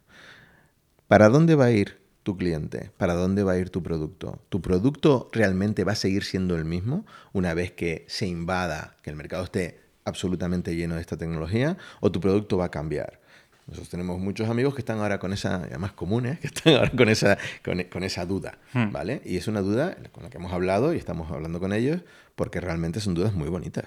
[1.08, 2.92] ¿Para dónde va a ir tu cliente?
[2.98, 4.42] ¿Para dónde va a ir tu producto?
[4.50, 9.10] ¿Tu producto realmente va a seguir siendo el mismo una vez que se invada, que
[9.10, 11.78] el mercado esté absolutamente lleno de esta tecnología?
[12.00, 13.20] ¿O tu producto va a cambiar?
[13.68, 17.08] Nosotros tenemos muchos amigos que están ahora con esa, además comunes, que están ahora con
[17.08, 18.92] esa, con, esa duda, hmm.
[18.92, 19.22] ¿vale?
[19.26, 22.02] Y es una duda con la que hemos hablado y estamos hablando con ellos
[22.36, 23.86] porque realmente son dudas muy bonitas.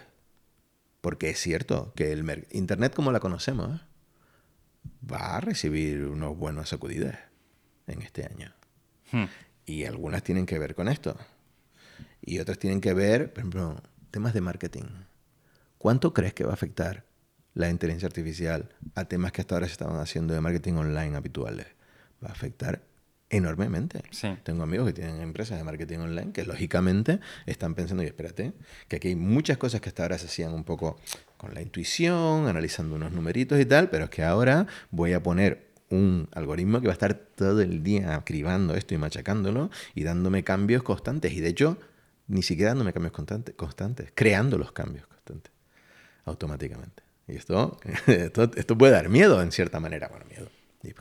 [1.01, 3.81] Porque es cierto que el Internet como la conocemos
[5.11, 7.32] va a recibir unos buenos sacudidas
[7.87, 8.53] en este año.
[9.11, 9.25] Hmm.
[9.67, 11.17] Y algunas tienen que ver con esto.
[12.21, 14.85] Y otras tienen que ver, por ejemplo, temas de marketing.
[15.79, 17.05] ¿Cuánto crees que va a afectar
[17.55, 21.67] la inteligencia artificial a temas que hasta ahora se estaban haciendo de marketing online habituales?
[22.25, 22.83] Va a afectar
[23.33, 24.03] enormemente.
[24.45, 28.53] Tengo amigos que tienen empresas de marketing online que lógicamente están pensando, y espérate,
[28.89, 31.01] que aquí hay muchas cosas que hasta ahora se hacían un poco
[31.39, 35.72] con la intuición, analizando unos numeritos y tal, pero es que ahora voy a poner
[35.93, 40.43] un algoritmo que va a estar todo el día acribando esto y machacándolo y dándome
[40.43, 41.33] cambios constantes.
[41.33, 41.79] Y de hecho,
[42.29, 45.53] ni siquiera dándome cambios constantes, constantes creando los cambios constantes
[46.25, 47.03] automáticamente.
[47.29, 50.09] Y esto, esto, puede dar miedo en cierta manera.
[50.09, 50.49] Bueno, miedo.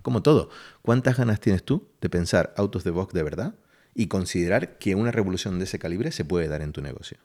[0.02, 0.50] como todo,
[0.82, 3.56] ¿cuántas ganas tienes tú de pensar autos de box de verdad
[3.96, 7.18] y considerar que una revolución de ese calibre se puede dar en tu negocio?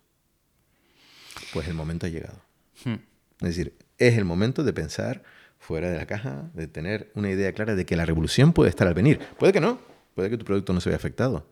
[1.53, 2.41] Pues el momento ha llegado.
[2.85, 3.01] Hmm.
[3.41, 5.23] Es decir, es el momento de pensar
[5.59, 8.87] fuera de la caja, de tener una idea clara de que la revolución puede estar
[8.87, 9.19] al venir.
[9.39, 9.79] Puede que no,
[10.15, 11.47] puede que tu producto no se vea afectado.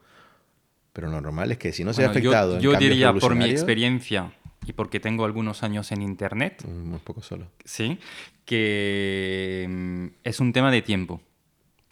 [0.92, 2.60] Pero lo normal es que si no se ve afectado.
[2.60, 4.32] Yo, yo diría por mi experiencia
[4.66, 6.64] y porque tengo algunos años en Internet.
[6.66, 7.50] Un poco solo.
[7.64, 7.98] Sí,
[8.44, 11.20] que mm, es un tema de tiempo.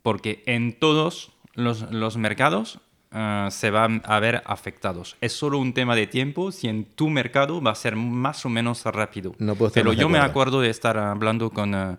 [0.03, 2.81] Porque en todos los, los mercados
[3.15, 5.17] Ah, se van a ver afectados.
[5.21, 8.49] Es solo un tema de tiempo si en tu mercado va a ser más o
[8.49, 9.35] menos rápido.
[9.39, 11.99] No Pero yo me acuerdo de estar hablando con ah,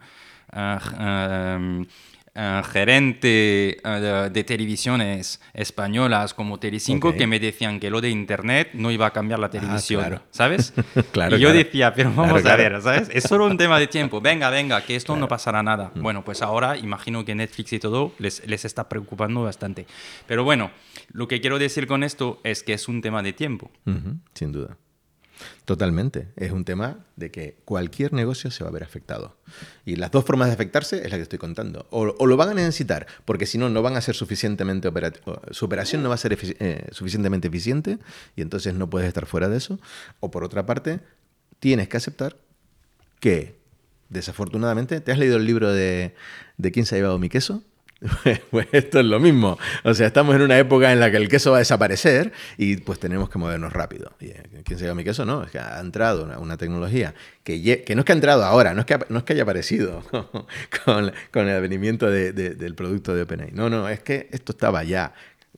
[2.36, 8.92] ah, gerente de, televisiones españolas como Telecinco que me decían que lo de internet no
[8.92, 10.74] iba a cambiar la televisión, ¿sabes?
[11.12, 13.10] claro, y yo decía, pero vamos a ver, ¿sabes?
[13.12, 15.92] Es solo un tema de tiempo, venga, venga, que esto no pasará nada.
[15.96, 16.02] Mm.
[16.02, 19.86] Bueno, pues ahora imagino que Netflix y todo les, les está preocupando bastante.
[20.28, 20.72] Pero bueno,
[21.12, 23.72] lo que quiero decir con esto es que es un tema de tiempo.
[24.34, 24.78] sin duda.
[25.66, 26.28] Totalmente.
[26.36, 29.36] Es un tema de que cualquier negocio se va a ver afectado.
[29.86, 31.88] Y las dos formas de afectarse es la que estoy contando.
[31.90, 35.40] O, lo van a necesitar, porque si no, no van a ser suficientemente operativos.
[35.52, 38.00] Su operación no va a ser eh, suficientemente eficiente
[38.36, 39.80] y entonces no puedes estar fuera de eso.
[40.20, 41.00] O por otra parte,
[41.60, 42.38] tienes que aceptar
[43.20, 43.56] que,
[44.10, 46.14] desafortunadamente, ¿te has leído el libro de,
[46.58, 47.64] de quién se ha llevado mi queso?
[48.52, 49.58] Pues esto es lo mismo.
[49.84, 52.78] O sea, estamos en una época en la que el queso va a desaparecer y
[52.78, 54.14] pues tenemos que movernos rápido.
[54.20, 55.26] Eh, ¿Quién se llama mi queso?
[55.26, 57.58] No, es que ha entrado una, tecnología que,
[57.96, 60.04] no es que ha entrado ahora, no es que, no es que haya aparecido
[60.86, 63.52] con, con el advenimiento del producto de OpenAI.
[63.52, 65.14] No, no, es que esto estaba ya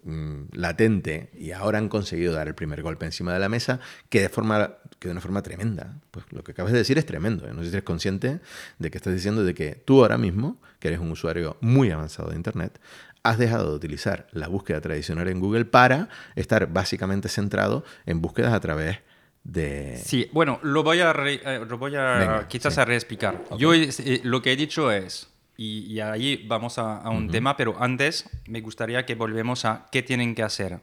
[0.07, 4.21] Mm, latente y ahora han conseguido dar el primer golpe encima de la mesa que
[4.21, 4.75] de, forma,
[5.05, 5.93] que de una forma tremenda.
[6.09, 7.47] Pues lo que acabas de decir es tremendo.
[7.47, 7.51] ¿eh?
[7.53, 8.39] No sé si eres consciente
[8.79, 12.31] de que estás diciendo de que tú ahora mismo, que eres un usuario muy avanzado
[12.31, 12.79] de Internet,
[13.21, 18.53] has dejado de utilizar la búsqueda tradicional en Google para estar básicamente centrado en búsquedas
[18.53, 18.97] a través
[19.43, 20.01] de...
[20.03, 23.43] Sí, bueno, lo voy a, eh, lo voy a quizás a reexplicar.
[23.59, 28.27] Yo eh, lo que he dicho es, y, ahí vamos a, un tema, pero antes
[28.47, 30.79] me gustaría que volvemos a qué tienen que hacer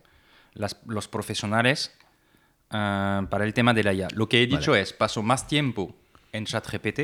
[0.86, 1.92] los profesionales
[2.72, 4.08] ah, para el tema de la IA.
[4.14, 5.94] Lo que he dicho es, paso más tiempo
[6.32, 7.00] en ChatGPT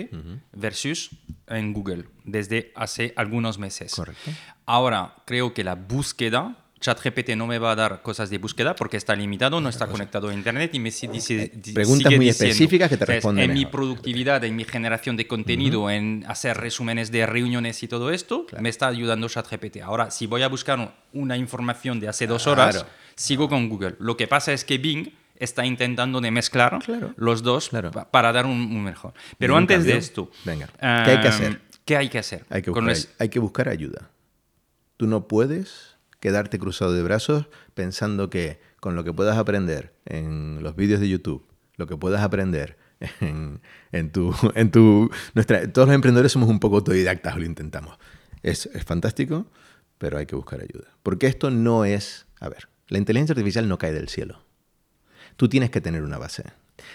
[0.52, 1.10] versus
[1.46, 3.94] en Google desde hace algunos meses.
[3.94, 4.30] Correcto.
[4.66, 8.96] Ahora, creo que la búsqueda ChatGPT no me va a dar cosas de búsqueda porque
[8.96, 11.52] está limitado, no está conectado a Internet y me dice...
[11.74, 13.50] Preguntas muy específicas que te responden.
[13.50, 18.10] En mi productividad, en mi generación de contenido, en hacer resúmenes de reuniones y todo
[18.10, 19.78] esto, me está ayudando ChatGPT.
[19.82, 23.96] Ahora, si voy a buscar una información de hace dos horas, sigo con Google.
[23.98, 26.78] Lo que pasa es que Bing está intentando de mezclar
[27.16, 27.70] los dos
[28.10, 29.14] para dar un, mejor.
[29.38, 30.30] Pero antes de esto...
[30.44, 31.60] Venga, ¿qué hay que hacer?
[31.84, 32.44] ¿Qué hay que hacer?
[33.18, 34.10] hay que buscar ayuda.
[34.96, 40.62] Tú no puedes quedarte cruzado de brazos pensando que con lo que puedas aprender en
[40.62, 42.76] los vídeos de YouTube, lo que puedas aprender
[43.20, 43.60] en,
[43.92, 44.34] en tu...
[44.54, 47.96] En tu nuestra, todos los emprendedores somos un poco autodidactas, lo intentamos.
[48.42, 49.46] Es, es fantástico,
[49.98, 50.88] pero hay que buscar ayuda.
[51.02, 52.26] Porque esto no es...
[52.40, 54.47] A ver, la inteligencia artificial no cae del cielo.
[55.38, 56.42] Tú tienes que tener una base.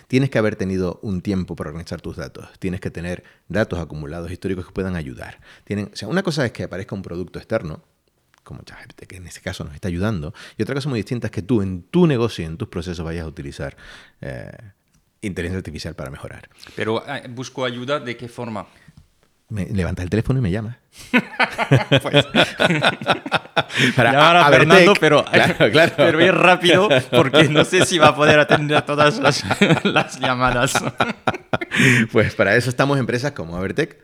[0.09, 2.49] Tienes que haber tenido un tiempo para organizar tus datos.
[2.59, 5.39] Tienes que tener datos acumulados históricos que puedan ayudar.
[5.63, 7.81] Tienen, o sea, una cosa es que aparezca un producto externo,
[8.43, 10.33] como ChatGPT, que en este caso nos está ayudando.
[10.57, 13.23] Y otra cosa muy distinta es que tú en tu negocio en tus procesos vayas
[13.23, 13.77] a utilizar
[14.19, 14.51] eh,
[15.21, 16.49] inteligencia artificial para mejorar.
[16.75, 18.67] Pero eh, busco ayuda de qué forma.
[19.49, 20.79] Me levanta el teléfono y me llama.
[22.01, 22.25] pues.
[23.95, 25.25] para a, Fernando, pero,
[25.71, 29.43] claro, pero rápido porque no sé si va a poder atender todas las,
[29.83, 30.73] las llamadas.
[32.11, 34.03] pues para eso estamos empresas como Avertec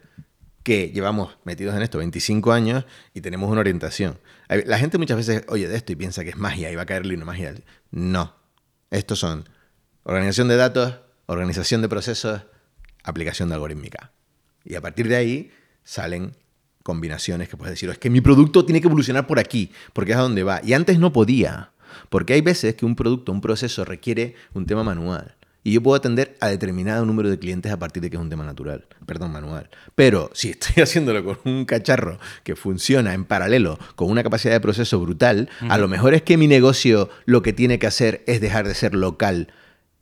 [0.64, 4.20] que llevamos metidos en esto 25 años y tenemos una orientación.
[4.50, 6.86] La gente muchas veces oye de esto y piensa que es magia y va a
[6.86, 7.56] caerle una magia.
[7.92, 8.36] No.
[8.92, 9.48] Estos son
[10.04, 12.42] organización de datos, organización de procesos,
[13.04, 14.12] aplicación de algorítmica.
[14.70, 15.52] Y a partir de ahí
[15.84, 16.36] salen
[16.84, 20.18] combinaciones que puedes decir, es que mi producto tiene que evolucionar por aquí, porque es
[20.18, 20.62] a donde va.
[20.64, 21.72] Y antes no podía,
[22.10, 25.36] porque hay veces que un producto, un proceso requiere un tema manual.
[25.64, 28.30] Y yo puedo atender a determinado número de clientes a partir de que es un
[28.30, 29.70] tema natural, perdón, manual.
[29.96, 34.62] Pero si estoy haciéndolo con un cacharro que funciona en paralelo, con una capacidad de
[34.62, 38.40] proceso brutal, a lo mejor es que mi negocio lo que tiene que hacer es
[38.40, 39.52] dejar de ser local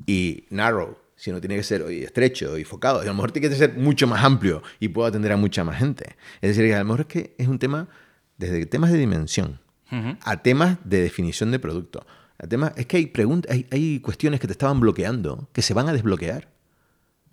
[0.06, 3.00] y narrow, sino tiene que ser estrecho y focado.
[3.00, 5.66] Y a lo mejor tiene que ser mucho más amplio y puedo atender a mucha
[5.66, 6.16] más gente.
[6.40, 7.90] Es decir, que a lo mejor es que es un tema
[8.38, 9.60] desde temas de dimensión
[9.90, 12.06] a temas de definición de producto
[12.40, 15.90] el tema es que hay, preguntas, hay, cuestiones que te estaban bloqueando que se van
[15.90, 16.50] a desbloquear.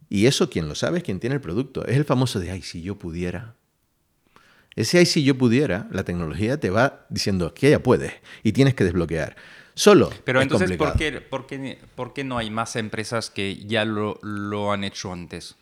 [0.09, 1.85] Y eso quien lo sabe es quien tiene el producto.
[1.87, 3.57] Es el famoso de, ay, si yo pudiera.
[4.77, 8.13] Ese ay, si yo pudiera, la tecnología te va diciendo que ya puedes
[8.43, 9.37] y tienes que desbloquear.
[9.75, 10.11] Solo.
[10.25, 14.19] Pero entonces, ¿por qué, por, qué, ¿por qué, no hay más empresas que ya lo,
[14.23, 15.57] lo han hecho antes?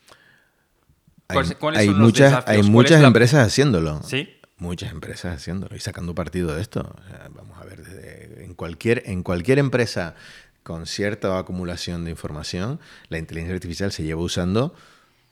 [1.29, 4.03] hay, muchas, hay muchas empresas haciéndolo.
[4.03, 4.29] Sí
[4.63, 6.95] muchas empresas haciéndolo y sacando partido de esto.
[7.35, 10.15] vamos a ver, en, cualquier, en cualquier empresa
[10.63, 14.75] con cierta acumulación de información, la inteligencia artificial se lleva usando.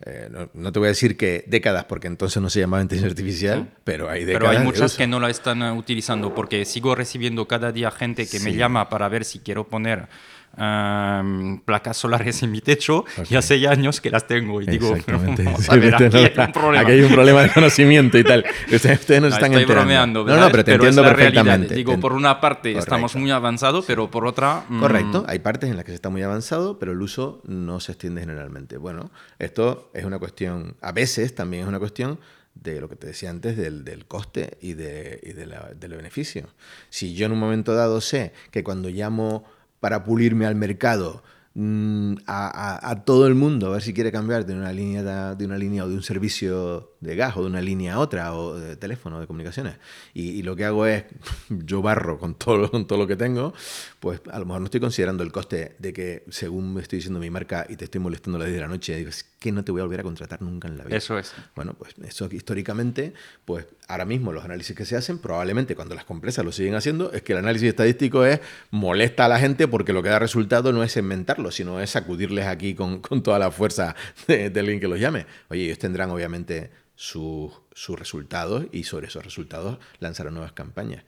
[0.07, 3.71] Eh, no, te voy a decir que décadas, porque entonces no se llamaba inteligencia artificial,
[3.85, 4.49] pero hay décadas.
[4.49, 8.41] Pero hay muchas que no la están utilizando, porque sigo recibiendo cada día gente que
[8.41, 10.09] me llama para ver si quiero poner
[10.57, 14.95] placas solares en mi techo y hace ya años que las tengo y digo,
[15.69, 16.81] a ver, aquí, hay un problema.
[16.81, 18.45] aquí hay un problema de conocimiento y tal.
[18.73, 21.75] Ustedes, no, no están estoy bromeando, No, no, pero te entiendo perfectamente.
[21.75, 24.65] Digo, por una parte estamos muy avanzados, pero por otra...
[24.69, 27.81] Mm, Correcto, hay partes en las que se está muy avanzado, pero el uso no
[27.81, 28.77] se extiende generalmente.
[28.77, 32.19] Bueno, esto es una cuestión, a veces también es una cuestión
[32.55, 35.95] de lo que te decía antes del, del coste y, de, y de la, del
[35.95, 36.49] beneficio.
[36.89, 39.45] Si yo en un momento dado sé que cuando llamo
[39.81, 41.23] para pulirme al mercado
[41.55, 45.59] mm, a, todo el mundo a ver si quiere cambiar de una línea de una
[45.59, 48.77] línea o de un servicio de gas o de una línea a otra o de
[48.77, 49.77] teléfono de comunicaciones.
[50.15, 51.05] Y, lo que hago es
[51.49, 53.53] yo barro con todo con todo lo que tengo
[53.99, 57.21] pues a lo mejor no estoy considerando el coste de que según me estoy diciendo
[57.21, 59.51] mi marca y te estoy molestando a las 10 de la noche digo es que
[59.51, 61.95] no te voy a volver a contratar nunca en la vida eso es bueno pues
[62.05, 63.15] eso históricamente
[63.45, 67.13] pues ahora mismo los análisis que se hacen, probablemente cuando las empresas lo siguen haciendo,
[67.13, 70.73] es que el análisis estadístico es molesta a la gente porque lo que da resultado
[70.73, 73.97] no es inventarlo, sino es sacudirles aquí con, toda la fuerza
[74.29, 75.27] de, alguien que los llame.
[75.49, 77.53] Oye, ellos tendrán obviamente sus
[77.97, 81.05] resultados y sobre esos resultados lanzarán nuevas campañas.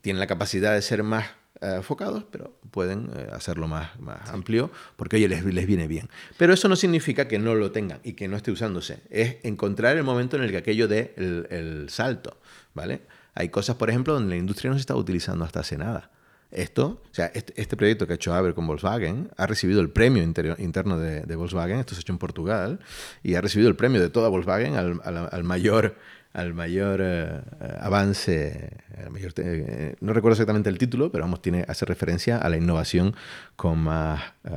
[0.00, 1.26] Tienen la capacidad de ser más
[1.62, 6.08] enfocados, pero pueden eh, hacerlo más, más amplio porque oye, les, les viene bien.
[6.36, 9.02] Pero eso no significa que no lo tengan y que no esté usándose.
[9.10, 12.36] Es encontrar el momento en el que aquello dé el, el salto,
[12.74, 13.02] ¿vale?
[13.34, 16.10] Hay cosas, por ejemplo, donde la industria no se está utilizando hasta hace nada.
[16.50, 19.88] Esto, o sea, este, este, proyecto que ha hecho Aber con Volkswagen ha recibido el
[19.88, 22.80] premio interno de, de, Volkswagen, esto se ha hecho en Portugal,
[23.22, 25.96] y ha recibido el premio de toda Volkswagen al, al, al mayor
[26.32, 27.40] al mayor eh,
[27.80, 28.78] avance,
[29.10, 33.14] mayor eh, no recuerdo exactamente el título, pero vamos, tiene, hace referencia a la innovación
[33.54, 34.50] con más eh,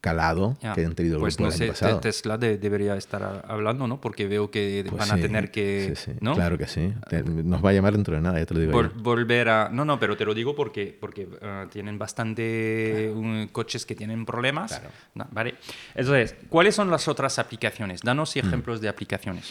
[0.00, 4.00] calado que han tenido pues no sé, Tesla debería estar hablando, ¿no?
[4.00, 5.94] Porque veo que pues van a tener que...
[6.20, 6.34] ¿no?
[6.34, 6.92] Claro que sí.
[7.24, 8.90] nos va a llamar dentro de nada, ya te lo digo.
[8.96, 9.68] Volver a...
[9.68, 11.28] No, no, pero te lo digo porque, porque
[11.70, 13.12] tienen bastante
[13.52, 14.70] coches que tienen problemas.
[14.70, 15.28] Claro.
[15.32, 15.56] vale.
[15.94, 18.00] Entonces, ¿cuáles son las otras aplicaciones?
[18.00, 18.38] Danos mm.
[18.38, 19.50] ejemplos de aplicaciones.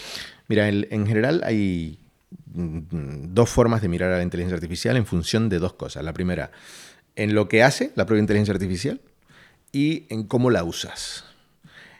[0.50, 2.00] Mira, en general hay
[2.54, 6.04] mm, dos formas de mirar a la inteligencia artificial en función de dos cosas.
[6.04, 6.52] La primera,
[7.16, 9.00] en lo que hace la propia inteligencia artificial
[9.72, 11.24] y en cómo la usas.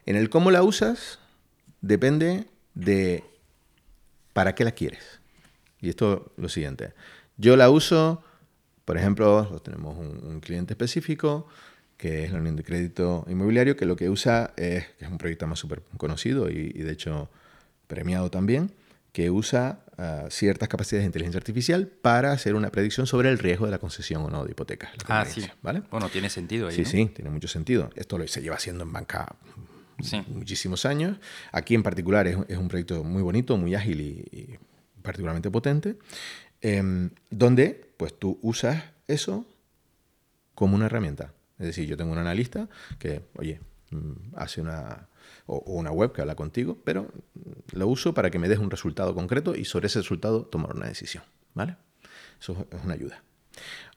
[0.06, 1.20] En el cómo la usas
[1.82, 3.24] depende de
[4.34, 5.20] para qué la quieres.
[5.82, 6.94] Y esto es lo siguiente.
[7.38, 8.24] Yo la uso,
[8.86, 11.48] por ejemplo, tenemos un, cliente específico
[11.98, 15.18] que es la Unión de Crédito Inmobiliario, que lo que usa es, que es un
[15.18, 17.30] proyecto más súper conocido y, de hecho
[17.90, 18.72] premiado también,
[19.12, 23.66] que usa ah, ciertas capacidades de inteligencia artificial para hacer una predicción sobre el riesgo
[23.66, 24.92] de la concesión o no de hipotecas.
[25.08, 25.46] Ah, sí.
[25.62, 25.82] ¿vale?
[25.92, 26.76] Bueno, tiene sentido ahí.
[26.76, 27.90] Sí, sí, tiene mucho sentido.
[27.96, 29.36] Esto lo, se lleva haciendo en banca
[30.28, 31.18] muchísimos años.
[31.52, 34.60] Aquí en particular es, un proyecto muy bonito, muy ágil y,
[35.02, 35.98] particularmente potente,
[36.62, 39.46] em, donde pues tú usas eso
[40.54, 41.34] como una herramienta.
[41.58, 42.70] Es decir, yo tengo un analista
[43.00, 43.60] que, oye,
[43.90, 45.10] mm, hace una
[45.52, 47.08] o, una web que habla contigo, pero
[47.72, 50.88] lo uso para que me des un resultado concreto y sobre ese resultado tomar una
[50.88, 51.24] decisión.
[51.56, 51.76] ¿Vale?
[52.40, 53.24] Eso es una ayuda.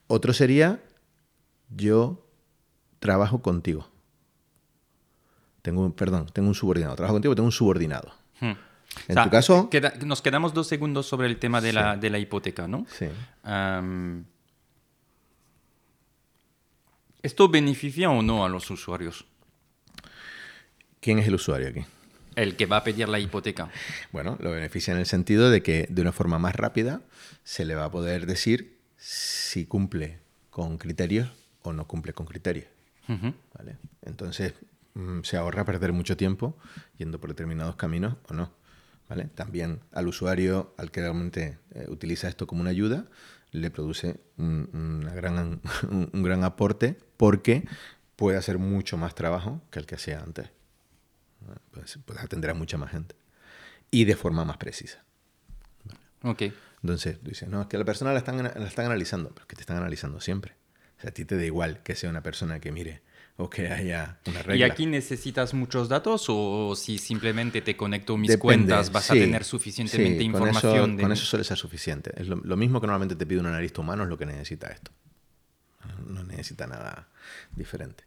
[0.07, 0.82] Otro sería,
[1.70, 2.26] yo
[2.98, 3.88] trabajo contigo.
[5.61, 6.96] Tengo, perdón, tengo un subordinado.
[6.96, 8.12] Trabajo contigo, tengo un subordinado.
[8.40, 8.46] Hmm.
[9.09, 11.96] En O sea, tu caso, queda- nos quedamos dos segundos sobre el tema de, la,
[11.96, 12.84] de la hipoteca, ¿no?
[12.88, 13.07] sí.
[17.22, 19.24] ¿Esto beneficia o no a los usuarios?
[21.03, 21.84] ¿Quién es el usuario aquí?
[22.36, 23.68] El que va a pedir la hipoteca.
[24.12, 27.03] Bueno, lo beneficia en el sentido de que de una forma más rápida
[27.42, 31.28] se le va a poder decir si cumple con criterios
[31.62, 32.66] o no cumple con criterios.
[33.09, 33.78] ¿vale?
[34.03, 34.55] Entonces
[34.94, 36.57] mm, se ahorra perder mucho tiempo
[36.98, 38.53] yendo por determinados caminos o no.
[39.09, 39.24] ¿vale?
[39.34, 43.07] También al usuario, al que realmente eh, utiliza esto como una ayuda,
[43.50, 47.64] le produce un, una gran, un, un gran aporte porque
[48.14, 50.61] puede hacer mucho más trabajo que el que hacía antes.
[51.70, 53.14] Pues, puedes atender a mucha más gente
[53.90, 55.05] y de forma más precisa.
[56.22, 56.43] Ok.
[56.82, 59.47] Entonces, tú dices, no, es que la persona la están, la están analizando, pero es
[59.47, 60.55] que te están analizando siempre.
[60.99, 63.03] O sea, a ti te da igual que sea una persona que mire
[63.36, 64.57] o que haya una regla.
[64.57, 69.14] ¿Y aquí necesitas muchos datos o si simplemente te conecto mis Depende, cuentas vas a
[69.14, 70.90] sí, tener suficientemente sí, con información?
[70.90, 71.03] Eso, de...
[71.03, 72.12] Con eso suele ser suficiente.
[72.16, 74.68] Es lo, lo mismo que normalmente te pide un analista humano es lo que necesita
[74.68, 74.90] esto.
[76.07, 77.09] No necesita nada
[77.55, 78.05] diferente.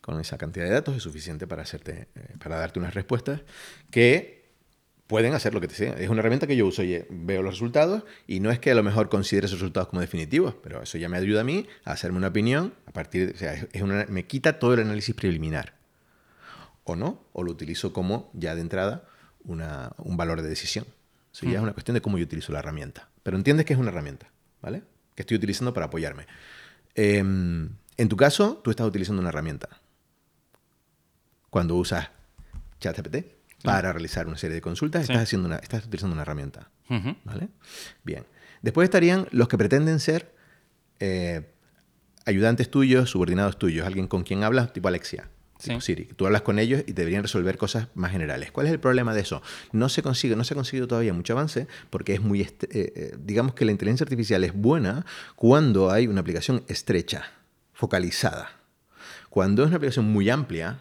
[0.00, 3.42] Con esa cantidad de datos es suficiente para, hacerte, eh, para darte unas respuestas
[3.90, 4.40] que
[5.06, 5.92] pueden hacer lo que te sea.
[5.94, 6.82] Es una herramienta que yo uso.
[6.82, 10.00] Oye, veo los resultados y no es que a lo mejor considere esos resultados como
[10.00, 13.34] definitivos, pero eso ya me ayuda a mí a hacerme una opinión a partir de,
[13.34, 15.74] o sea, es- una- me quita todo el análisis preliminar.
[16.84, 19.04] O no, o lo utilizo como ya de entrada
[19.44, 20.86] una- un valor de decisión.
[21.32, 23.08] Eso ya es una cuestión de cómo yo utilizo la herramienta.
[23.22, 24.28] Pero entiendes que es una herramienta,
[24.62, 24.82] ¿vale?
[25.14, 26.26] Que estoy utilizando para apoyarme.
[26.94, 29.68] Em, en tu caso, tú estás utilizando una herramienta.
[31.50, 32.08] Cuando usas
[32.80, 33.26] ChatGPT
[33.62, 35.12] para realizar una serie de consultas, Sí.
[35.12, 36.70] estás, haciendo una, estás utilizando una herramienta.
[37.24, 37.48] ¿Vale?
[38.04, 38.24] Bien.
[38.62, 40.34] Después estarían los que pretenden ser
[40.98, 41.50] eh,
[42.26, 45.28] ayudantes tuyos, subordinados tuyos, alguien con quien hablas, tipo Alexia,
[45.62, 45.86] tipo Sí.
[45.94, 46.04] Siri.
[46.16, 48.50] Tú hablas con ellos y deberían resolver cosas más generales.
[48.50, 49.40] ¿Cuál es el problema de eso?
[49.72, 53.16] No se consigue, no se ha conseguido todavía mucho avance porque es muy, eh, eh,
[53.18, 55.04] digamos que la inteligencia artificial es buena
[55.36, 57.24] cuando hay una aplicación estrecha,
[57.72, 58.50] focalizada.
[59.30, 60.80] Cuando es una aplicación muy amplia,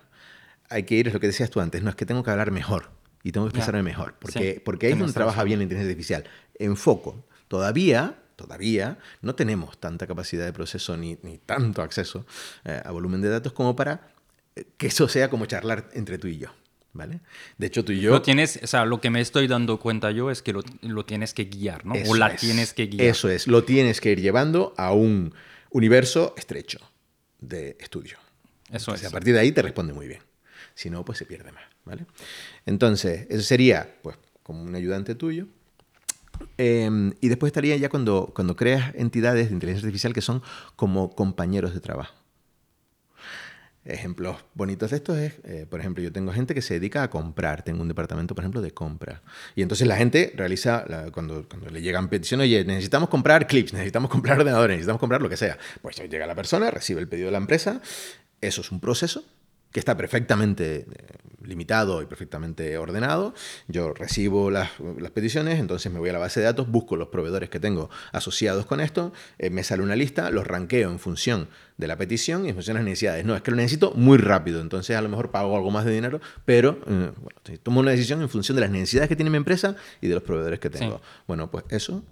[0.70, 2.52] hay que ir, es lo que decías tú antes, no es que tengo que hablar
[2.52, 2.92] mejor
[3.24, 6.24] y tengo que expresarme mejor, porque, Sí, porque ahí donde trabaja bien la inteligencia artificial.
[6.56, 7.26] En foco.
[7.48, 12.26] Todavía, todavía no tenemos tanta capacidad de proceso ni, ni tanto acceso
[12.64, 14.14] eh, a volumen de datos como para
[14.56, 16.50] eh, que eso sea como charlar entre tú y yo.
[16.92, 17.20] ¿Vale?
[17.58, 18.10] De hecho, tú y yo.
[18.12, 21.06] Lo tienes, o sea, lo que me estoy dando cuenta yo es que lo, lo
[21.06, 21.94] tienes que guiar, ¿no?
[21.94, 22.42] Eso o la es.
[22.42, 23.08] tienes que guiar.
[23.08, 25.34] Eso es, lo tienes que ir llevando a un
[25.70, 26.80] universo estrecho
[27.40, 28.18] de estudio.
[28.72, 29.08] Eso Entonces, es.
[29.08, 30.22] A partir de ahí te responde muy bien.
[30.80, 31.64] Si no, pues se pierde más.
[31.84, 32.06] ¿vale?
[32.66, 35.46] Entonces, eso sería pues, como un ayudante tuyo.
[36.58, 40.42] Eh, y después estaría ya cuando, cuando creas entidades de inteligencia artificial que son
[40.78, 42.14] como compañeros de trabajo.
[43.84, 47.10] Ejemplos bonitos de estos es, eh, por ejemplo, yo tengo gente que se dedica a
[47.10, 49.22] comprar, tengo un departamento, por ejemplo, de compra.
[49.58, 53.74] Y entonces la gente realiza, la- cuando, cuando le llegan peticiones, oye, necesitamos comprar clips,
[53.74, 55.58] necesitamos comprar ordenadores, necesitamos comprar lo que sea.
[55.82, 57.82] Pues llega la persona, recibe el pedido de la empresa,
[58.40, 59.26] eso es un proceso
[59.72, 60.86] que está perfectamente eh,
[61.44, 63.34] limitado y perfectamente ordenado.
[63.68, 67.10] Yo recibo las, las peticiones, entonces me voy a la base de datos, busco los
[67.10, 71.50] proveedores que tengo asociados con esto, eh, me sale una lista, los ranqueo en función
[71.78, 73.26] de la petición y en función de las necesidades.
[73.26, 75.92] No, es que lo necesito muy rápido, entonces a lo mejor pago algo más de
[75.92, 79.38] dinero, pero eh, bueno, tomo una decisión en función de las necesidades que tiene mi
[79.38, 80.98] empresa y de los proveedores que tengo.
[80.98, 81.04] Sí.
[81.28, 82.04] Bueno, pues eso,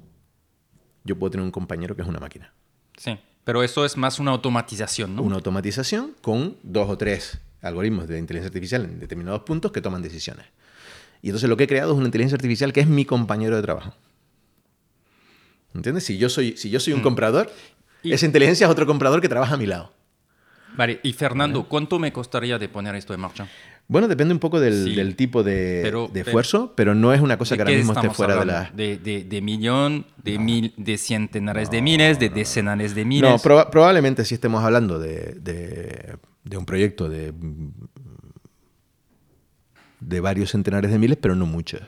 [1.04, 2.54] yo puedo tener un compañero que es una máquina.
[2.98, 3.20] Sí.
[3.44, 5.22] Pero eso es más una automatización, ¿no?
[5.22, 10.02] una automatización con dos o tres algoritmos de inteligencia artificial en determinados puntos que toman
[10.02, 10.46] decisiones.
[11.22, 13.62] Y entonces lo que he creado es una inteligencia artificial que es mi compañero de
[13.62, 13.94] trabajo.
[15.74, 16.06] ¿Entiendes?
[16.06, 17.48] Si yo soy, si yo soy un comprador,
[18.04, 18.08] Mm.
[18.10, 19.92] Y- esa inteligencia es otro comprador que trabaja a mi lado.
[20.76, 23.48] Vale, y Fernando, ¿cuánto me costaría de poner esto en marcha?
[23.88, 24.96] Bueno, depende un poco del, Sí.
[24.96, 27.76] del tipo de, Pero- de pero- esfuerzo, pero no es una cosa ¿De que ahora
[27.78, 28.70] mismo esté fuera de la...
[28.74, 33.30] ¿De, de, de millón, de, mil, de centenares de miles, de decenas de miles?
[33.32, 36.18] No, proba- probablemente sí estemos hablando de,
[36.50, 37.34] de- un proyecto de,
[40.00, 41.82] de varios centenares de miles, pero no muchos.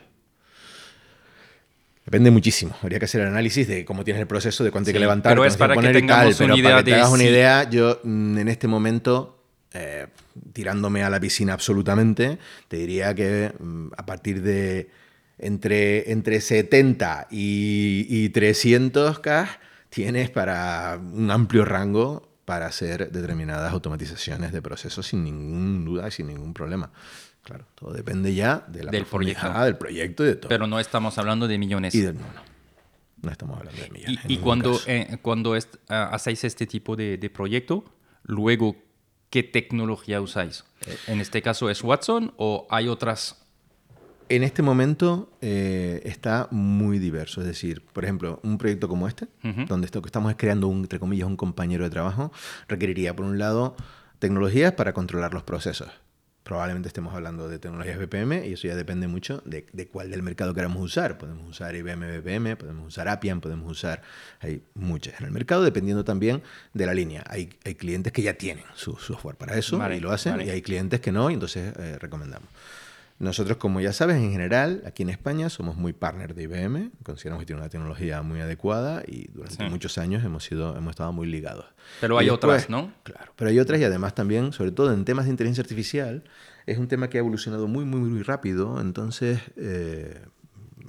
[2.05, 2.75] Depende muchísimo.
[2.81, 5.31] Habría que hacer el análisis de cómo tienes el proceso, de cuánto hay que levantar,
[5.33, 7.69] pero es para que tengamos tal, una pero para idea que te hagas una idea,
[7.69, 9.43] yo mm, en este momento,
[9.73, 10.07] eh,
[10.53, 14.89] tirándome a la piscina absolutamente, te diría que mm, a partir de
[15.37, 19.47] entre, entre 70 y, y 300K
[19.89, 26.11] tienes para un amplio rango para hacer determinadas automatizaciones de procesos sin ninguna duda y
[26.11, 26.89] sin ningún problema.
[27.43, 29.53] Claro, todo depende ya de la Del proyecto.
[29.63, 30.49] del proyecto y de todo.
[30.49, 31.93] Pero no estamos hablando de millones.
[31.93, 32.41] y del no, no.
[33.21, 34.19] No estamos hablando de millones.
[34.27, 37.85] y cuando, eh, cuando est- ah, hacéis este tipo de, de proyecto,
[38.23, 38.75] luego,
[39.29, 40.63] ¿qué tecnología usáis?
[40.87, 43.45] Eh, En este caso, ¿es Watson o hay otras
[44.29, 47.41] en este momento eh, está muy diverso.
[47.41, 49.27] Es decir, por ejemplo, un proyecto como este,
[49.67, 52.31] donde esto que estamos creando, un, entre comillas, un compañero de trabajo,
[52.67, 53.75] requeriría, por un lado,
[54.19, 55.89] tecnologías para controlar los procesos.
[56.43, 60.53] Probablemente estemos hablando de tecnologías BPM y eso ya depende mucho de, cuál del mercado
[60.53, 61.17] queramos usar.
[61.17, 64.01] Podemos usar IBM BPM, podemos usar Appian, podemos usar...
[64.39, 66.41] Hay muchas en el mercado dependiendo también
[66.73, 67.23] de la línea.
[67.27, 70.61] Hay, hay clientes que ya tienen su software para eso y lo hacen y hay
[70.61, 72.49] clientes que no y entonces eh, recomendamos.
[73.19, 77.41] Nosotros, como ya sabes, en general, aquí en España somos muy partner de IBM, consideramos
[77.41, 81.27] que tiene una tecnología muy adecuada y durante muchos años hemos, sido, hemos estado muy
[81.27, 81.65] ligados.
[81.99, 82.93] Pero hay otras, ¿no?
[83.03, 86.23] Claro, pero hay otras y además también, sobre todo en temas de inteligencia artificial,
[86.65, 90.21] es un tema que ha evolucionado muy, muy, muy rápido, entonces eh,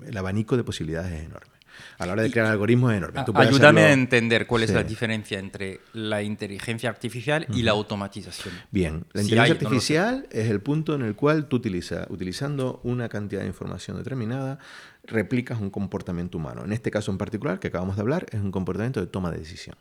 [0.07, 1.60] el abanico de posibilidades es enorme
[1.99, 3.25] a la hora de crear algoritmos es enorme.
[3.35, 8.55] ayúdame a entender cuál es la diferencia entre la inteligencia artificial y la automatización.
[8.71, 13.43] Bien, la inteligencia artificial es el punto en el cual tú utilizas, utilizando una cantidad
[13.43, 14.59] de información determinada,
[15.05, 16.65] replicas un comportamiento humano.
[16.65, 19.39] En este caso en particular, que acabamos de hablar, es un comportamiento de toma de
[19.39, 19.77] decisión.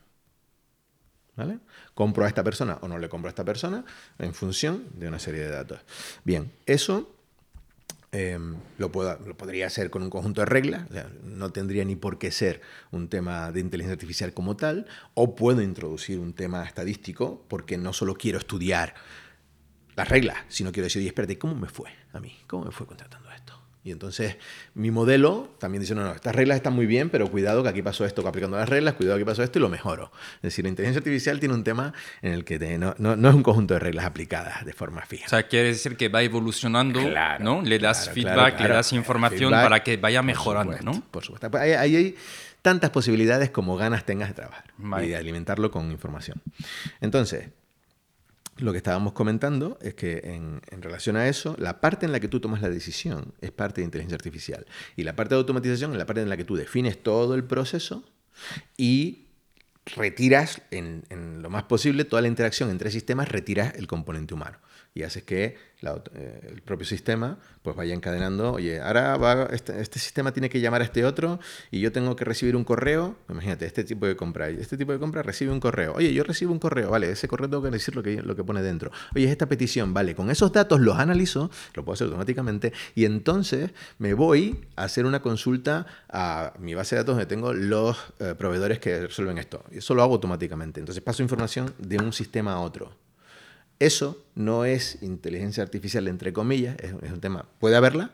[1.36, 1.60] ¿Vale?
[1.94, 3.86] Compro a esta persona o no le compro a esta persona
[4.18, 5.80] en función de una serie de datos.
[6.26, 7.16] Bien, eso
[8.12, 10.88] Em, lo, lo, podría hacer con un conjunto de reglas,
[11.24, 12.60] no tendría ni por qué ser
[12.92, 17.94] un tema de inteligencia artificial como tal, o puedo introducir un tema estadístico porque no
[17.94, 18.96] solo quiero estudiar
[19.96, 22.36] las reglas, sino quiero decir, espérate, ¿cómo me fue a mí?
[22.48, 23.29] ¿Cómo me fue contratando?
[23.82, 24.36] Y entonces
[24.74, 27.82] mi modelo también dice, no, no, estas reglas están muy bien, pero cuidado que aquí
[27.82, 30.12] pasó esto, que aplicando las reglas, cuidado que aquí pasó esto y lo mejoro.
[30.38, 33.44] Es decir, la inteligencia artificial tiene un tema en el que no, no, es un
[33.44, 35.28] conjunto de reglas aplicadas de forma fija.
[35.28, 37.00] O sea, quiere decir que va evolucionando,
[37.40, 37.62] ¿no?
[37.62, 41.02] Le das feedback, le das información para que vaya mejorando, ¿no?
[41.12, 41.50] Por supuesto.
[41.58, 42.16] Ahí hay, hay,
[42.62, 44.66] tantas posibilidades como ganas tengas de trabajar
[45.04, 46.42] y de alimentarlo con información.
[47.00, 47.48] Entonces,
[48.60, 52.28] lo que estábamos comentando es que en, relación a eso, la parte en la que
[52.28, 54.66] tú tomas la decisión es parte de inteligencia artificial.
[54.96, 57.44] Y la parte de automatización es la parte en la que tú defines todo el
[57.44, 58.04] proceso
[58.78, 59.26] y
[59.96, 64.60] retiras en, en lo más posible toda la interacción entre sistemas, retiras el componente humano
[64.94, 69.98] y haces que eh, el propio sistema pues vaya encadenando, oye, ahora va, este, este,
[69.98, 71.40] sistema tiene que llamar a este otro
[71.72, 75.00] y yo tengo que recibir un correo, imagínate, este tipo de compra, este tipo de
[75.00, 77.96] compra recibe un correo, oye, yo recibo un correo, vale, ese correo tengo que decir
[77.96, 80.98] lo que, lo que pone dentro, oye, es esta petición, vale, con esos datos los
[80.98, 86.74] analizo, lo puedo hacer automáticamente y entonces me voy a hacer una consulta a mi
[86.74, 90.82] base de datos donde tengo los eh, proveedores que resuelven esto, eso lo hago automáticamente,
[90.82, 93.09] entonces paso información de un sistema a otro.
[93.80, 97.46] Eso no es inteligencia artificial, entre comillas, es, un tema.
[97.60, 98.12] Puede haberla,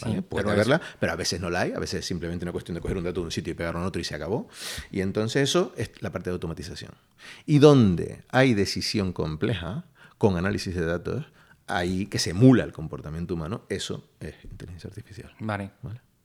[0.00, 2.76] puede pero haberla, pero a veces no la hay, a veces es simplemente una cuestión
[2.76, 4.48] de coger un dato de un sitio y pegarlo en otro y se acabó.
[4.92, 6.92] Y entonces eso es la parte de automatización.
[7.46, 9.84] Y donde hay decisión compleja,
[10.18, 11.26] con análisis de datos,
[11.66, 15.34] ahí que se emula el comportamiento humano, eso es inteligencia artificial.
[15.40, 15.72] Vale.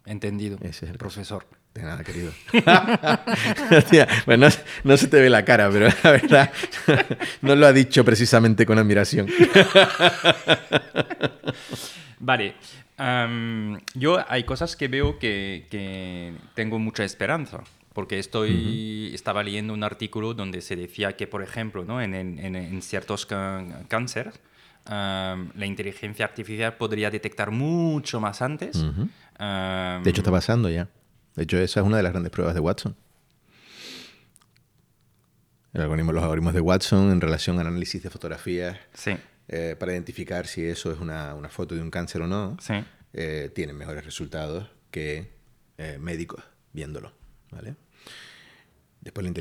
[0.05, 0.57] Entendido.
[0.61, 1.47] Ese es el profesor.
[1.77, 2.31] De nada, querido.
[4.25, 4.47] bueno,
[4.83, 6.51] no, se te ve la cara, pero la verdad
[7.43, 9.27] no lo ha dicho precisamente con admiración.
[12.19, 12.55] vale.
[13.93, 17.59] yo hay cosas que veo que, tengo mucha esperanza
[17.93, 22.01] porque estoy, estaba leyendo un artículo donde se decía que, por ejemplo, ¿no?
[22.01, 24.39] en, en, ciertos cánceres,
[24.87, 28.81] la inteligencia artificial podría detectar mucho más antes.
[28.81, 30.87] de hecho, está pasando ya.
[31.37, 32.95] De hecho, esa es una de las grandes pruebas de Watson.
[35.71, 38.79] El algoritmo, los algoritmos de Watson en relación al análisis de fotografías
[39.47, 42.57] eh, para identificar si eso es una, foto de un cáncer o no,
[43.13, 45.31] eh, tienen mejores resultados que
[45.77, 47.11] eh, médicos viéndolo.
[47.51, 47.75] ¿vale?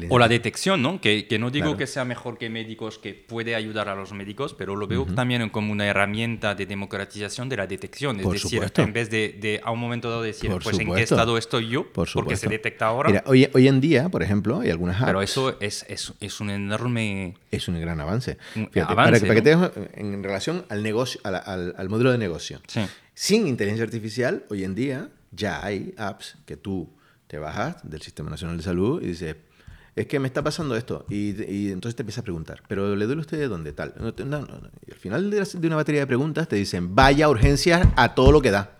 [0.09, 1.01] O la detección, ¿no?
[1.01, 4.55] Que, que no digo que sea mejor que médicos, que puede ayudar a los médicos,
[4.55, 8.21] pero lo veo también como una herramienta de democratización de la detección.
[8.21, 11.69] Es decir, en vez de, a un momento dado decir, pues en qué estado estoy
[11.69, 13.09] yo, porque se detecta ahora.
[13.11, 15.07] Mira, hoy, hoy, en día, por ejemplo, hay algunas apps.
[15.07, 17.35] Pero eso es, es, es un enorme.
[17.51, 18.39] Es un gran avance.
[18.73, 19.57] para, que, te
[19.95, 22.61] en relación al, negocio, al, al, modelo de negocio.
[23.15, 26.91] Sin inteligencia artificial, hoy en día ya hay apps que tú
[27.27, 29.37] te bajas del Sistema Nacional de Salud y dices,
[29.97, 31.07] es que me está pasando esto.
[31.09, 33.73] Y, entonces te empiezas a preguntar, ¿pero le duele a usted de dónde?
[33.73, 33.95] Tal.
[34.87, 38.43] Y al final de, una batería de preguntas te dicen, vaya urgencias a todo lo
[38.43, 38.77] que da.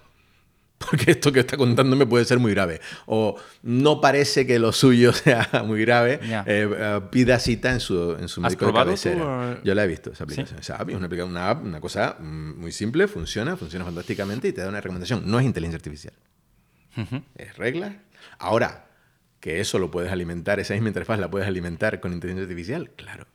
[0.79, 2.83] Porque esto que está contándome puede ser muy grave.
[3.07, 6.21] O no parece que lo suyo sea muy grave.
[6.23, 9.59] Eh, eh, pida cita en su, en su médico de cabecera.
[9.65, 10.61] Yo la he visto, esa aplicación.
[10.61, 14.83] Es una, una, una cosa mm, muy simple, funciona, funciona fantásticamente y te da una
[14.83, 15.23] recomendación.
[15.25, 16.13] No es inteligencia artificial.
[17.37, 18.03] Es regla.
[18.39, 18.86] Ahora,
[19.47, 23.29] que eso lo puedes alimentar, esa misma interfaz la puedes alimentar con inteligencia artificial, claro.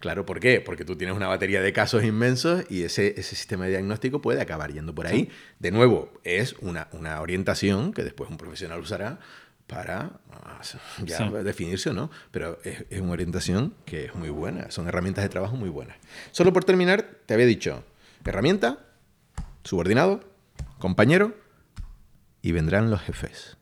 [0.00, 0.60] Claro, ¿por qué?
[0.60, 4.40] Porque tú tienes una batería de casos inmensos y ese, ese sistema de diagnóstico puede
[4.40, 5.30] acabar yendo por ahí.
[5.60, 9.20] De nuevo, es una, una orientación que después un profesional usará
[9.68, 10.60] para ah,
[11.04, 15.22] ya definirse o no, pero es, es, una orientación que es muy buena, son herramientas
[15.22, 15.98] de trabajo muy buenas.
[16.32, 17.84] Solo por terminar, te había dicho,
[18.24, 18.86] herramienta,
[19.62, 20.24] subordinado,
[20.80, 21.36] compañero
[22.42, 23.56] y vendrán los jefes.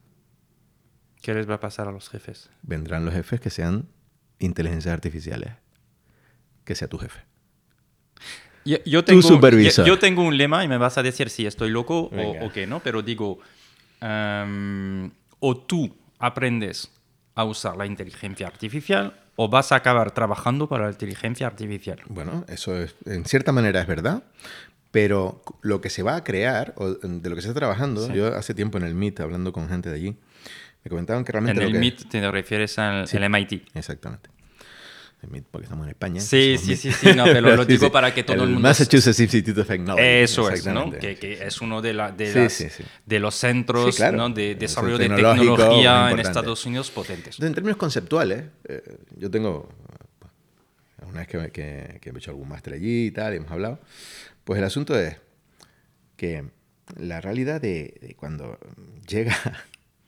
[1.31, 2.51] ¿Qué les va a pasar a los jefes?
[2.63, 3.87] Vendrán los jefes que sean
[4.41, 5.53] inteligencias artificiales,
[6.65, 7.21] que sea tu jefe.
[8.65, 9.87] Yo, tengo, tu supervisor.
[9.87, 12.81] Yo, tengo un lema y me vas a decir si estoy loco o, qué, ¿no?
[12.81, 13.39] Pero digo,
[14.01, 15.09] em,
[15.39, 16.91] o tú aprendes
[17.37, 22.01] a usar la inteligencia artificial o vas a acabar trabajando para la inteligencia artificial.
[22.09, 24.25] Bueno, eso es, en cierta manera es verdad,
[24.91, 28.35] pero lo que se va a crear, o de lo que se está trabajando, yo
[28.35, 30.17] hace tiempo en el MIT hablando con gente de allí,
[30.85, 31.63] me comentaban que realmente...
[31.63, 33.69] En el MIT te refieres al MIT.
[33.75, 34.31] Exactamente
[35.51, 36.21] porque estamos en España.
[36.21, 38.61] Sí, sí, sí, sí, no, pero lo digo para que todo el, mundo...
[38.61, 40.03] Massachusetts Institute of Technology.
[40.03, 40.91] Eso es, ¿no?
[40.91, 42.51] Que, que, es uno de, la, de,
[43.05, 44.31] de los centros ¿no?
[44.31, 47.39] de desarrollo de tecnología en Estados Unidos potentes.
[47.39, 48.83] en términos conceptuales, eh,
[49.17, 49.69] yo tengo,
[51.07, 53.79] una vez que, que, que, he hecho algún máster allí y tal, y hemos hablado,
[54.45, 55.17] pues el asunto es
[56.17, 56.45] que
[56.97, 58.59] la realidad de, de cuando
[59.07, 59.37] llega,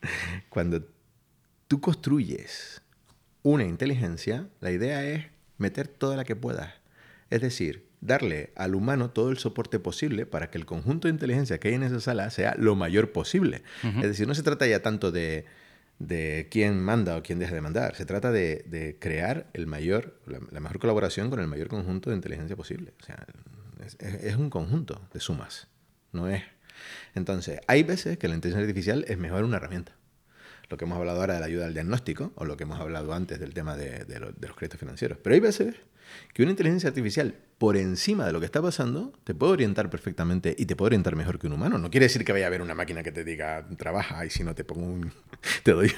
[0.48, 0.86] cuando
[1.68, 2.82] tú construyes
[3.42, 5.26] una inteligencia, la idea es
[5.59, 6.74] meter toda la que puedas.
[7.30, 11.59] Es decir, darle al humano todo el soporte posible para que el conjunto de inteligencia
[11.59, 13.62] que hay en esa sala sea lo mayor posible.
[13.82, 15.46] Es decir, no se trata ya tanto de,
[16.50, 20.78] quién manda o quién deja de mandar, se trata de, crear el mayor, la, mejor
[20.78, 22.92] colaboración con el mayor conjunto de inteligencia posible.
[23.00, 23.24] O sea,
[23.86, 25.68] es, es un conjunto de sumas,
[26.12, 26.42] no es.
[27.14, 29.92] Entonces, hay veces que la inteligencia artificial es mejor una herramienta
[30.72, 33.12] lo que hemos hablado ahora de la ayuda al diagnóstico, o lo que hemos hablado
[33.12, 34.06] antes del tema de,
[34.40, 35.18] los créditos financieros.
[35.22, 35.74] Pero hay veces
[36.32, 40.54] que una inteligencia artificial, por encima de lo que está pasando, te puede orientar perfectamente
[40.58, 41.76] y te puede orientar mejor que un humano.
[41.76, 44.44] No quiere decir que vaya a haber una máquina que te diga, trabaja, y si
[44.44, 45.12] no te pongo un,
[45.62, 45.92] te doy,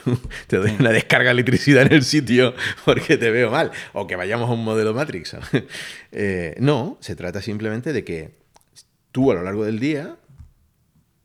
[0.48, 2.52] te doy una descarga de electricidad en el sitio
[2.84, 5.36] porque te veo mal, o que vayamos a un modelo Matrix.
[6.16, 8.36] Eh, no, se trata simplemente de que
[9.10, 10.16] tú a lo largo del día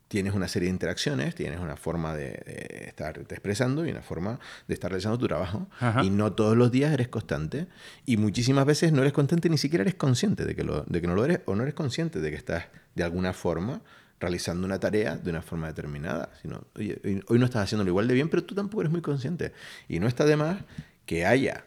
[0.09, 4.73] tienes una serie de interacciones, tienes una forma de, estar expresando y una forma de
[4.73, 5.69] estar realizando tu trabajo.
[6.03, 7.67] Y no todos los días eres constante.
[8.05, 11.07] Y muchísimas veces no eres constante, ni siquiera eres consciente de que, lo, de que
[11.07, 13.81] no lo eres o no eres consciente de que estás de alguna forma
[14.19, 16.31] realizando una tarea de una forma determinada.
[16.41, 19.53] Sino, oye, hoy no estás haciéndolo igual de bien, pero tú tampoco eres muy consciente.
[19.87, 20.63] Y no está de más
[21.05, 21.65] que haya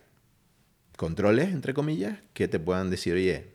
[0.96, 3.52] controles, entre comillas, que te puedan decir, oye,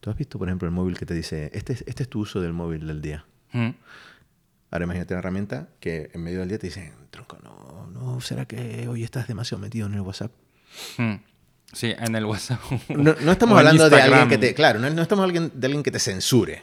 [0.00, 2.42] tú has visto, por ejemplo, el móvil que te dice, este, este es tu uso
[2.42, 3.24] del móvil del día.
[3.52, 3.70] Mm.
[4.70, 8.44] Ahora imagínate una herramienta que en medio del día te dicen, tronco, no, no, ¿será
[8.44, 10.30] que hoy estás demasiado metido en el WhatsApp?
[10.96, 11.14] Hmm.
[11.72, 12.60] Sí, en el WhatsApp.
[12.88, 15.98] No, estamos hablando de alguien que te, claro, no, estamos hablando de alguien que te
[15.98, 16.62] censure.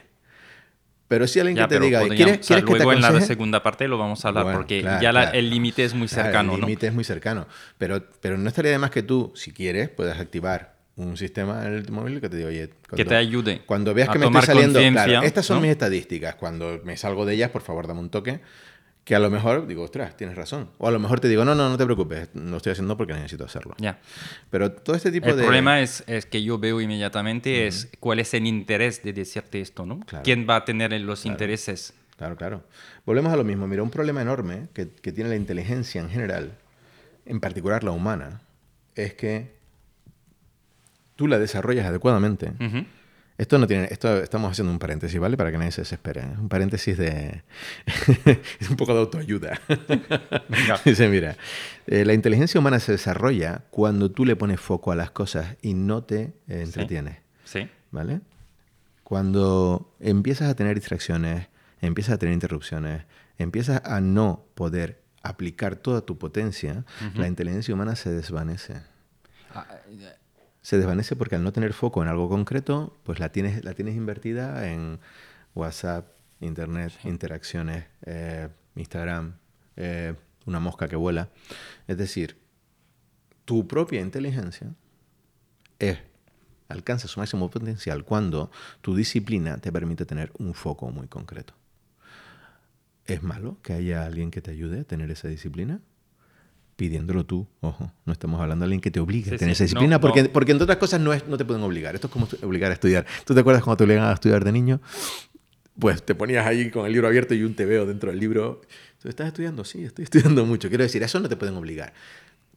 [1.09, 4.23] Pero sí alguien que te diga, ¿quieres, que luego en la segunda parte lo vamos
[4.25, 6.55] a hablar porque ya el límite es muy cercano.
[6.55, 7.47] el límite es muy cercano.
[7.77, 11.73] Pero, pero no estaría de más que tú, si quieres, puedas activar un sistema en
[11.73, 13.61] el móvil que te diga, oye, que te ayude.
[13.65, 16.35] Cuando veas que me estoy saliendo, claro, estas son mis estadísticas.
[16.35, 18.41] Cuando me salgo de ellas, por favor, dame un toque.
[19.03, 20.69] Que a lo mejor digo, ostras, tienes razón.
[20.79, 23.13] O a lo mejor te digo, no, no, no te preocupes, lo estoy haciendo porque
[23.13, 23.73] necesito hacerlo.
[23.77, 24.01] Ya.
[24.49, 25.33] Pero todo este tipo de.
[25.33, 29.61] El problema es, es, que yo veo inmediatamente es cuál es el interés de decirte
[29.61, 30.01] esto, ¿no?
[30.25, 31.93] ¿Quién va a tener los intereses?
[32.17, 32.63] Claro, claro.
[33.05, 33.65] Volvemos a lo mismo.
[33.65, 36.57] Mira, un problema enorme que, que tiene la inteligencia en general,
[37.25, 38.41] en particular la humana,
[38.95, 39.56] es que
[41.17, 42.53] tú la desarrollas adecuadamente,
[43.37, 45.37] esto no tiene, esto estamos haciendo un paréntesis, ¿vale?
[45.37, 46.21] Para que nadie se desespere.
[46.21, 46.35] ¿eh?
[46.39, 47.43] Un paréntesis de
[48.59, 49.59] es un poco de autoayuda.
[50.85, 51.37] Dice, mira,
[51.85, 55.75] eh, la inteligencia humana se desarrolla cuando tú le pones foco a las cosas y
[55.75, 57.17] no te eh, entretienes.
[57.43, 57.67] Sí.
[57.91, 58.21] ¿Vale?
[59.03, 61.47] Cuando empiezas a tener distracciones,
[61.79, 63.03] empiezas a tener interrupciones,
[63.37, 68.81] empiezas a no poder aplicar toda tu potencia, la inteligencia humana se desvanece.
[70.67, 73.95] Se desvanece porque al no tener foco en algo concreto, pues la tienes, la tienes
[73.95, 74.99] invertida en
[75.55, 76.09] WhatsApp,
[76.41, 79.37] Internet, interacciones, eh, Instagram,
[79.77, 80.13] eh,
[80.45, 81.29] una mosca que vuela.
[81.87, 82.35] Es decir,
[83.45, 84.73] tu propia inteligencia
[85.79, 85.99] es,
[86.67, 88.51] alcanza su máximo potencial cuando
[88.81, 91.53] tu disciplina te permite tener un foco muy concreto.
[93.05, 95.79] ¿Es malo que haya alguien que te ayude a tener esa disciplina?
[96.77, 99.99] Pidiéndolo tú, ojo, no estamos hablando de alguien que te obligue a tener esa disciplina,
[99.99, 102.71] porque, porque entre otras cosas no, es, no te pueden obligar, esto es como obligar
[102.71, 103.05] a estudiar.
[103.25, 104.79] ¿Tú te acuerdas cuando te obligaban a estudiar de niño?
[105.79, 108.61] Pues te ponías ahí con el libro abierto y un te veo dentro del libro.
[109.01, 109.65] ¿Tú estás estudiando?
[109.65, 110.69] Sí, estoy estudiando mucho.
[110.69, 111.93] Quiero decir, eso no te pueden obligar.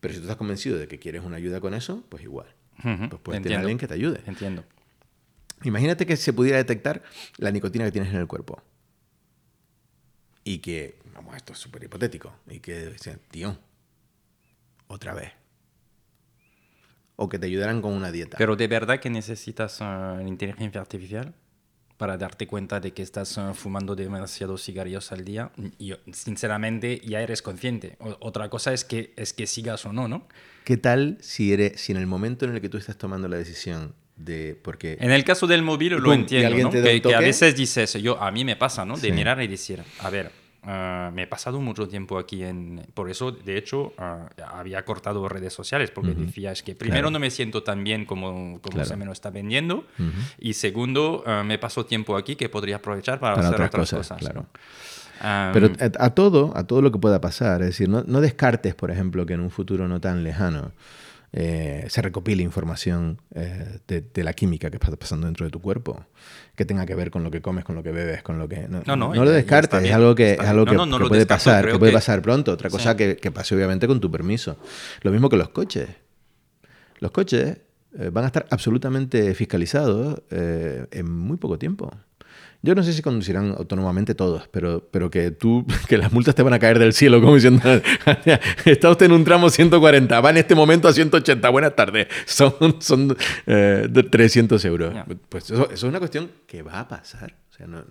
[0.01, 2.47] Pero si tú estás convencido de que quieres una ayuda con eso, pues igual.
[2.83, 4.21] pues puedes tener a alguien que te ayude.
[4.27, 4.65] Entiendo.
[5.65, 7.03] Imagínate que se pudiera detectar
[7.37, 8.63] la nicotina que tienes en el cuerpo.
[10.45, 12.97] Y que, vamos, esto es súper hipotético, y que
[13.31, 13.59] tío,
[14.91, 15.33] otra vez.
[17.17, 18.37] O que te ayudaran con una dieta.
[18.39, 21.35] Pero de verdad que necesitas uh, inteligencia artificial
[21.97, 25.53] para darte cuenta de que estás uh, fumando demasiados cigarrillos al día.
[25.79, 27.97] Y sinceramente ya eres consciente.
[28.21, 30.27] otra cosa es que, es que sigas o no, ¿no?
[30.65, 33.37] ¿Qué tal si, eres, si en el momento en el que tú estás tomando la
[33.37, 36.71] decisión de, porque en el caso del móvil lo entiendo, ¿no?
[36.71, 38.97] que, a veces dices, yo a mí me pasa, ¿no?
[38.99, 40.31] De mirar y decir, a ver,
[40.63, 42.87] Ah, me he pasado mucho tiempo aquí en...
[42.93, 47.19] Por eso, de hecho, ah, había cortado redes sociales, porque decía, es que primero no
[47.19, 49.87] me siento tan bien como, como se me lo está vendiendo,
[50.39, 54.19] y segundo, ah, me paso tiempo aquí que podría aprovechar para, hacer otras, cosas.
[54.19, 54.47] claro.
[55.53, 58.91] Pero a, todo, a todo lo que pueda pasar, es decir, no, no descartes, por
[58.91, 60.73] ejemplo, que en un futuro no tan lejano
[61.33, 66.05] eh, se recopile información eh, de, la química que está pasando dentro de tu cuerpo,
[66.57, 68.67] que tenga que ver con lo que comes, con lo que bebes, con lo que...
[68.69, 70.77] No, no, lo descartes, es algo que, es algo que,
[71.09, 72.53] puede pasar, que puede pasar pronto.
[72.53, 74.57] Otra cosa que, que, pase obviamente con tu permiso.
[75.03, 75.89] Lo mismo que los coches.
[76.99, 77.59] Los coches
[77.99, 81.93] eh, van a estar absolutamente fiscalizados en muy poco tiempo.
[82.63, 86.43] Yo no sé si conducirán autónomamente todos, pero, pero que tú, que las multas te
[86.43, 87.63] van a caer del cielo, como diciendo,
[88.65, 92.77] está usted en un tramo 140, va en este momento a 180, buenas tardes, son,
[92.81, 94.95] son 300 eh, euros.
[95.29, 97.35] Pues eso, es una cuestión que va a pasar.
[97.51, 97.83] O sea, no,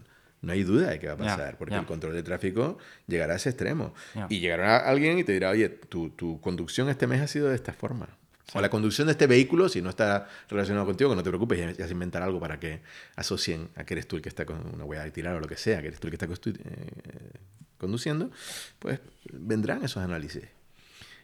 [0.41, 3.35] no hay duda de que va a pasar, porque el control de tráfico llegará a
[3.37, 3.93] ese extremo.
[4.29, 7.55] Y llegará alguien y te dirá, oye, tu, tu conducción este mes ha sido de
[7.55, 8.18] esta forma.
[8.53, 11.77] O la conducción de este vehículo, si no está relacionado contigo, que no te preocupes,
[11.77, 12.81] ya, se inventar algo para que
[13.15, 15.47] asocien a que eres tú el que está con una huella de tirar o lo
[15.47, 17.31] que sea, que eres tú el que está eh,
[17.77, 18.31] conduciendo,
[18.79, 18.99] pues
[19.31, 20.43] vendrán esos análisis.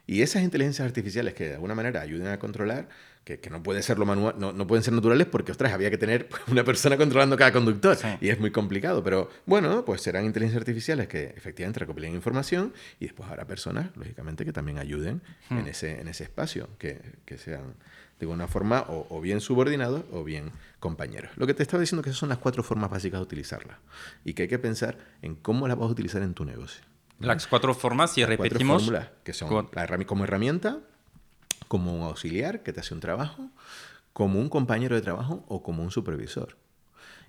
[0.07, 2.89] Y esas inteligencias artificiales que de alguna manera ayuden a controlar,
[3.25, 5.97] que, no, puede ser lo manual, no, no, pueden ser naturales porque, ostras, había que
[5.97, 9.03] tener una persona controlando cada conductor y es muy complicado.
[9.03, 14.45] Pero bueno, pues serán inteligencias artificiales que efectivamente recopilen información y después habrá personas, lógicamente,
[14.45, 15.67] que también ayuden en, hmm.
[15.67, 17.73] ese, en ese espacio, que, que sean
[18.19, 21.31] de alguna forma o, o, bien subordinados o bien compañeros.
[21.35, 23.79] Lo que te estaba diciendo que esas son las cuatro formas básicas de utilizarla
[24.23, 26.83] y que hay que pensar en cómo las vas a utilizar en tu negocio.
[27.19, 28.83] Las cuatro formas, y repetimos.
[28.83, 30.79] Cuatro fórmulas, que son como herramienta,
[31.67, 33.49] como un auxiliar que te hace un trabajo,
[34.13, 36.57] como un compañero de trabajo o como un supervisor.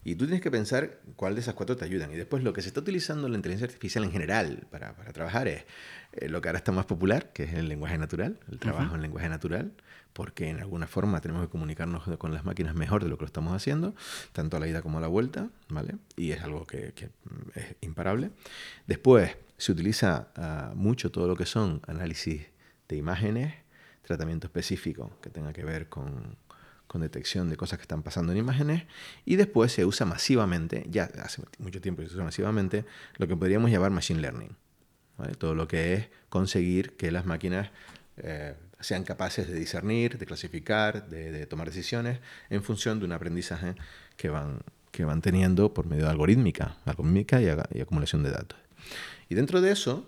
[0.04, 2.12] Y tú tienes que pensar cuál de esas cuatro te ayudan.
[2.12, 5.12] Y después lo que se está utilizando en la inteligencia artificial en general para, para
[5.12, 5.64] trabajar es
[6.12, 9.02] eh, lo que ahora está más popular, que es el lenguaje natural, el trabajo en
[9.02, 9.72] lenguaje natural,
[10.12, 13.26] porque en alguna forma tenemos que comunicarnos con las máquinas mejor de lo que lo
[13.26, 13.96] estamos haciendo,
[14.32, 15.96] tanto a la ida como a la vuelta, ¿vale?
[16.16, 17.10] Y es algo que, que
[17.56, 18.30] es imparable.
[18.86, 22.46] Después se utiliza ah, mucho todo lo que son análisis
[22.88, 23.54] de imágenes,
[24.06, 26.36] tratamiento específico que tenga que ver con,
[26.86, 28.84] con, detección de cosas que están pasando en imágenes
[29.24, 32.84] y después se usa masivamente, ya hace mucho tiempo se usa masivamente,
[33.18, 34.56] lo que podríamos llamar machine learning.
[35.38, 37.70] Todo lo que es conseguir que las máquinas
[38.18, 43.74] eh, sean capaces de discernir, de clasificar, de, tomar decisiones en función de un aprendizaje
[44.16, 48.58] que van, que van teniendo por medio de algorítmica, algorítmica y, y acumulación de datos.
[49.28, 50.06] Y dentro de eso,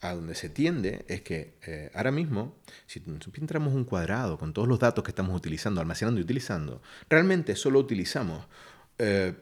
[0.00, 3.02] a donde se tiende es que eh, ahora mismo, si
[3.34, 7.78] entramos un cuadrado con todos los datos que estamos utilizando, almacenando y utilizando, realmente solo
[7.78, 8.46] utilizamos
[8.98, 9.34] eh,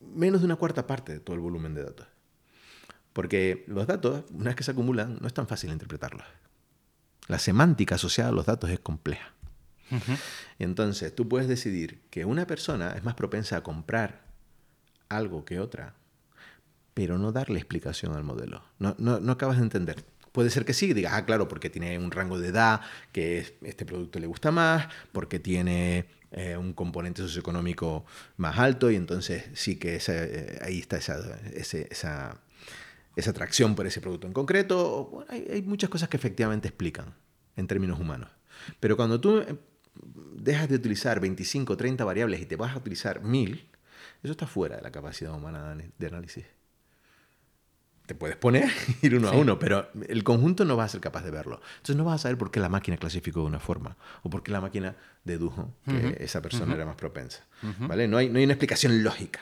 [0.00, 2.06] menos de una cuarta parte de todo el volumen de datos.
[3.12, 6.26] Porque los datos, una vez que se acumulan, no es tan fácil interpretarlos.
[7.28, 9.32] La semántica asociada a los datos es compleja.
[10.58, 14.22] Entonces tú puedes decidir que una persona es más propensa a comprar
[15.10, 15.94] algo que otra
[16.94, 18.62] pero no darle explicación al modelo.
[18.78, 20.04] No, no, no acabas de entender.
[20.32, 22.80] Puede ser que sí, digas, ah, claro, porque tiene un rango de edad
[23.12, 28.06] que este producto le gusta más, porque tiene eh, un componente socioeconómico
[28.38, 32.40] más alto y entonces sí que eh, ahí está esa, esa,
[33.14, 35.26] esa, atracción por ese producto en concreto.
[35.28, 37.14] hay, hay, muchas cosas que efectivamente explican
[37.56, 38.30] en términos humanos.
[38.80, 39.54] Pero cuando tú eh,
[40.34, 43.68] dejas de utilizar 25 o 30 variables y te vas a utilizar 1000,
[44.22, 46.46] eso está fuera de la capacidad humana de análisis
[48.12, 48.68] te puedes poner,
[49.02, 51.62] ir uno a uno, pero el conjunto no va a ser capaz de verlo.
[51.76, 54.42] Entonces no vas a saber por qué la máquina clasificó de una forma o por
[54.42, 57.46] qué la máquina dedujo que esa persona era más propensa.
[57.80, 58.08] ¿vale?
[58.08, 59.40] No, hay, no hay una explicación lógica.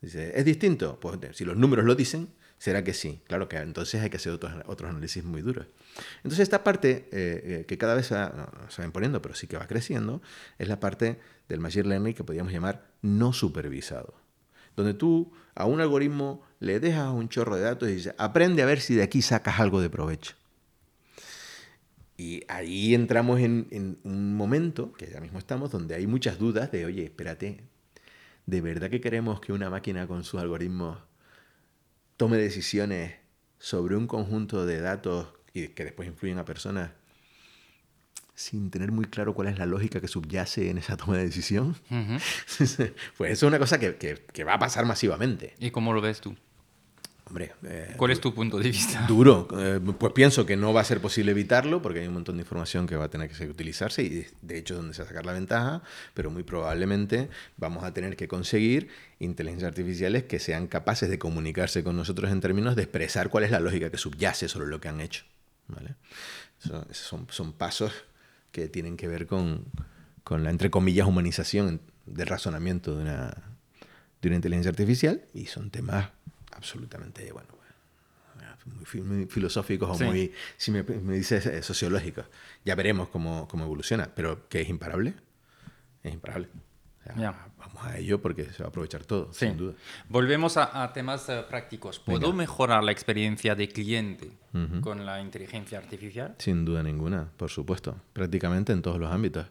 [0.00, 0.98] Dice, ¿es distinto?
[0.98, 3.22] Pues si los números lo dicen, será que sí.
[3.28, 5.68] Claro que entonces hay que hacer otros, otros análisis muy duros.
[6.16, 9.46] Entonces esta parte eh, eh, que cada vez se va, se va imponiendo, pero sí
[9.46, 10.20] que va creciendo,
[10.58, 14.24] es la parte del machine learning que podríamos llamar no supervisado
[14.76, 18.66] donde tú a un algoritmo le dejas un chorro de datos y dices, aprende a
[18.66, 20.34] ver si de aquí sacas algo de provecho.
[22.16, 26.84] Y ahí entramos en, un momento, que ya mismo estamos, donde hay muchas dudas de,
[26.84, 27.64] oye, espérate,
[28.46, 30.98] ¿de verdad que queremos que una máquina con sus algoritmos
[32.16, 33.14] tome decisiones
[33.58, 36.90] sobre un conjunto de datos y que después influyen a personas
[38.34, 41.76] sin tener muy claro cuál es la lógica que subyace en esa toma de decisión?
[41.88, 45.54] pues eso es una cosa que, que, que va a pasar masivamente.
[45.58, 46.34] ¿Y cómo lo ves tú?
[47.26, 49.04] Hombre, eh, ¿Cuál es tu punto de vista?
[49.08, 49.48] Duro.
[49.58, 52.42] Eh, pues pienso que no va a ser posible evitarlo porque hay un montón de
[52.42, 55.24] información que va a tener que utilizarse y de hecho donde se va a sacar
[55.24, 55.82] la ventaja,
[56.12, 58.88] pero muy probablemente vamos a tener que conseguir
[59.20, 63.50] inteligencias artificiales que sean capaces de comunicarse con nosotros en términos de expresar cuál es
[63.50, 65.24] la lógica que subyace sobre lo que han hecho.
[65.66, 65.94] ¿vale?
[66.92, 67.92] son, son pasos
[68.54, 69.64] que tienen que ver con,
[70.22, 73.36] con la, entre comillas, humanización del razonamiento de una,
[74.22, 76.10] de una inteligencia artificial y son temas
[76.52, 77.48] absolutamente, bueno,
[78.66, 82.26] muy, filosóficos o muy, si me, me dices, eh, sociológicos.
[82.64, 85.14] Ya veremos cómo, cómo, evoluciona, pero que es imparable,
[86.04, 86.48] es imparable.
[87.66, 89.74] Vamos a ello porque se va a aprovechar todo, sin duda.
[90.08, 91.98] Volvemos a, temas eh, prácticos.
[91.98, 94.30] ¿Puedo mejorar la experiencia de cliente
[94.82, 96.34] con la inteligencia artificial?
[96.38, 97.96] Sin duda ninguna, por supuesto.
[98.12, 99.46] Prácticamente en todos los ámbitos.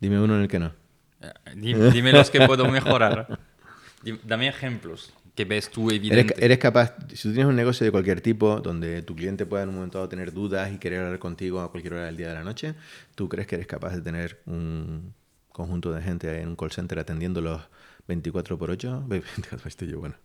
[0.00, 0.72] Dime uno en el que no.
[1.20, 3.38] Eh, dime, dime los que puedo mejorar.
[4.24, 6.34] Dame ejemplos que ves tú evidente.
[6.38, 9.70] Eres, capaz, si tú tienes un negocio de cualquier tipo donde tu cliente pueda en
[9.70, 12.34] un momento dado tener dudas y querer hablar contigo a cualquier hora del día de
[12.34, 12.74] la noche,
[13.14, 15.14] ¿tú crees que eres capaz de tener un
[15.54, 17.62] conjunto de gente en un call center atendiéndolos
[18.08, 19.04] 24 por 8?
[19.06, 20.16] 24 estoy yo, bueno.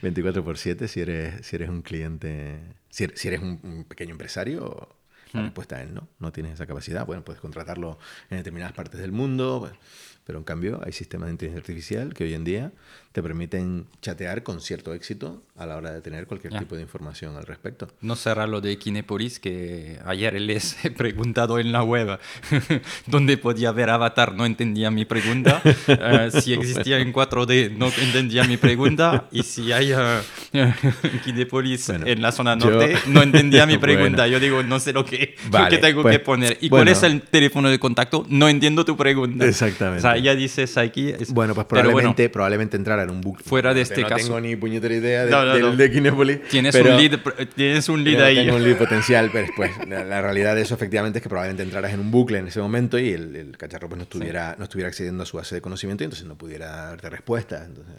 [0.00, 2.58] 24 por 7 si eres, si eres un cliente,
[2.88, 4.88] si eres, un, pequeño empresario,
[5.32, 5.44] la hmm.
[5.44, 7.06] respuesta es no, no tienes esa capacidad.
[7.06, 7.98] Bueno, puedes contratarlo
[8.30, 9.70] en determinadas partes del mundo,
[10.24, 12.72] pero en cambio hay sistemas de inteligencia artificial que hoy en día
[13.12, 17.36] te permiten chatear con cierto éxito a la hora de tener cualquier tipo de información
[17.36, 17.88] al respecto.
[18.00, 22.18] No será lo de Kinepolis que ayer les he preguntado en la web
[23.06, 25.62] dónde podía ver Avatar, no entendía mi pregunta.
[25.94, 29.26] Eh, si existía en 4D, no entendía mi pregunta.
[29.30, 29.98] Y si hay uh,
[31.24, 34.26] Kinepolis en la zona norte, no entendía mi pregunta.
[34.26, 35.36] Yo digo, no sé lo que,
[35.80, 36.58] tengo que pues, poner.
[36.60, 38.24] ¿Y cuál es el teléfono de contacto?
[38.28, 39.46] No entiendo tu pregunta.
[39.46, 39.98] Exactamente.
[39.98, 41.12] O sea, ya dices aquí.
[41.28, 43.44] Bueno, pues probablemente, probablemente entrar un bucle.
[43.44, 44.22] Fuera de este no caso.
[44.22, 46.42] No tengo ni puñetera idea de, de Kinepolis.
[46.48, 47.20] Tienes, un lead,
[47.54, 48.36] tienes un lead ahí.
[48.36, 51.92] Tengo un lead potencial, pero después la, realidad de eso efectivamente es que probablemente entraras
[51.92, 55.22] en un bucle en ese momento y el, cacharro pues no estuviera, no estuviera accediendo
[55.22, 57.64] a su base de conocimiento y entonces no pudiera darte respuesta.
[57.64, 57.94] Entonces,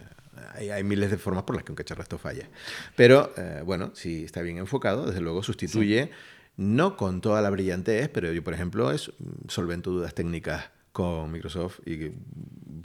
[0.53, 2.49] hay, hay, miles de formas por las que un cacharro esto falla.
[2.95, 6.11] Pero eh, bueno, si está bien enfocado, desde luego sustituye,
[6.57, 9.11] no con toda la brillantez, pero yo, por ejemplo, es,
[9.47, 12.13] solvento dudas técnicas con Microsoft y que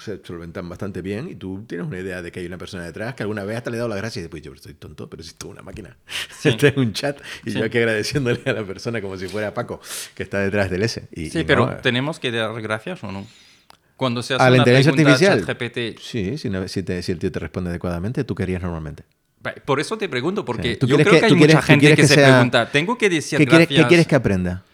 [0.01, 3.15] se solventan bastante bien y tú tienes una idea de que hay una persona detrás
[3.15, 5.23] que alguna vez hasta le he dado la gracia y después yo estoy tonto, pero
[5.23, 5.97] si esto una máquina.
[6.45, 9.81] Este es un chat y yo aquí agradeciéndole a la persona como si fuera Paco
[10.15, 11.07] que está detrás del S.
[11.13, 13.27] Y, sí, pero ¿tenemos que dar gracias o no?
[13.97, 15.45] Cuando se hace ¿A la una inteligencia artificial?
[15.45, 16.01] GPT...
[16.01, 19.03] Sí, si, si, te, si el tío te responde adecuadamente, tú querías normalmente.
[19.65, 22.97] Por eso te pregunto, porque yo creo que, hay mucha gente que, se pregunta, ¿tengo
[22.97, 23.69] que decir gracias?
[23.69, 24.65] ¿Qué quieres que aprenda?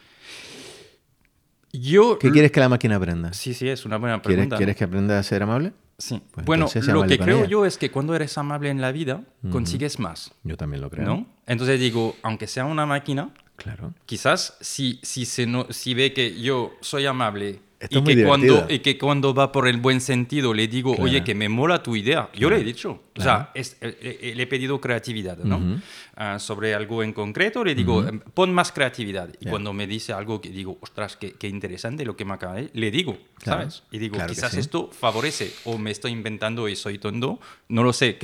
[1.80, 3.32] Yo, ¿Qué quieres que la máquina aprenda?
[3.32, 4.56] Sí, sí, es una buena pregunta.
[4.56, 5.72] ¿Quieres, que aprenda a ser amable?
[5.98, 6.22] Sí.
[6.32, 9.98] Pues bueno, lo que creo yo es que cuando eres amable en la vida, consigues
[9.98, 10.32] más.
[10.44, 11.04] Yo también lo creo.
[11.04, 11.26] ¿no?
[11.46, 13.92] Entonces digo, aunque sea una máquina, claro.
[14.06, 17.60] quizás si, si, se no, si ve que yo soy amable
[17.90, 21.34] y, que cuando, y que cuando va por el buen sentido le digo, oye, que
[21.34, 22.30] me mola tu idea.
[22.34, 23.02] Yo le he dicho.
[23.16, 25.80] O sea, eh, eh, le he pedido creatividad, ¿no?
[26.16, 29.30] Ah, sobre algo en concreto, le digo, em, pon más creatividad.
[29.40, 32.54] Y cuando me dice algo que digo, ostras, qué, qué interesante lo que me acaba
[32.54, 33.82] de le digo, ¿sabes?
[33.90, 38.18] Y digo, quizás esto favorece o me estoy inventando y soy tonto, no lo sé.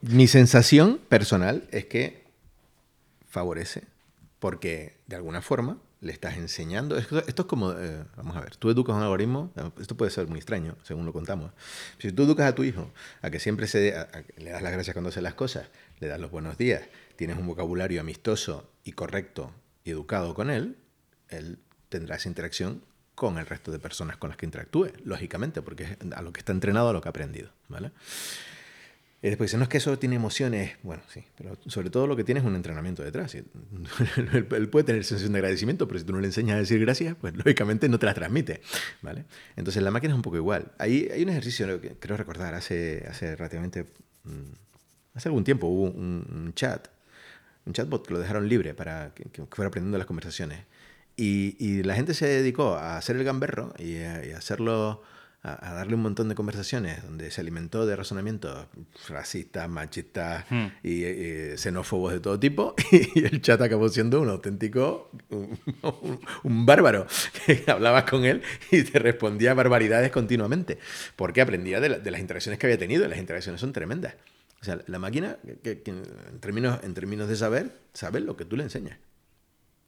[0.00, 2.24] Mi sensación personal es que
[3.28, 3.84] favorece,
[4.38, 6.98] porque de alguna forma le estás enseñando.
[6.98, 10.38] Esto, es como, eh, vamos a ver, tú educas un algoritmo, esto puede ser muy
[10.38, 11.52] extraño, según lo contamos.
[11.98, 12.90] Si tú educas a tu hijo
[13.22, 13.94] a que siempre se
[14.36, 15.68] le das las gracias cuando hace las cosas,
[16.00, 16.82] le das los buenos días,
[17.16, 19.52] tienes un vocabulario amistoso y correcto
[19.84, 20.76] y educado con él,
[21.28, 21.58] él
[21.88, 22.82] tendrá esa interacción
[23.14, 26.40] con el resto de personas con las que interactúe, lógicamente, porque es a lo que
[26.40, 27.92] está entrenado, a lo que ha aprendido, ¿vale?
[29.24, 30.72] Y después dicen, no es que eso tiene emociones.
[30.82, 33.32] Bueno, sí, pero sobre todo lo que tiene es un entrenamiento detrás.
[33.36, 37.14] Él puede tener sensación de agradecimiento, pero si tú no le enseñas a decir gracias,
[37.20, 38.62] pues lógicamente no te la transmite.
[39.00, 39.24] ¿vale?
[39.54, 40.72] Entonces la máquina es un poco igual.
[40.78, 43.86] Hay, hay un ejercicio que creo recordar hace, hace relativamente.
[44.24, 44.54] Mm,
[45.14, 46.88] hace algún tiempo hubo un, chat,
[47.64, 50.64] un chatbot que lo dejaron libre para que, fuera aprendiendo las conversaciones.
[51.16, 55.02] Y, y, la gente se dedicó a hacer el gamberro y y a hacerlo
[55.44, 58.66] a, darle un montón de conversaciones donde se alimentó de razonamientos
[59.08, 60.66] racistas, machistas Hmm.
[60.84, 66.20] y, y xenófobos de todo tipo, y el chat acabó siendo un auténtico, un, un-
[66.44, 67.06] un bárbaro,
[67.46, 70.78] que hablabas con él y te respondía barbaridades continuamente,
[71.16, 74.14] porque aprendía de, la- de las interacciones que había tenido, y las interacciones son tremendas.
[74.60, 78.44] O sea, la máquina, que- que en, términos, en términos de saber, sabe lo que
[78.44, 78.96] tú le enseñas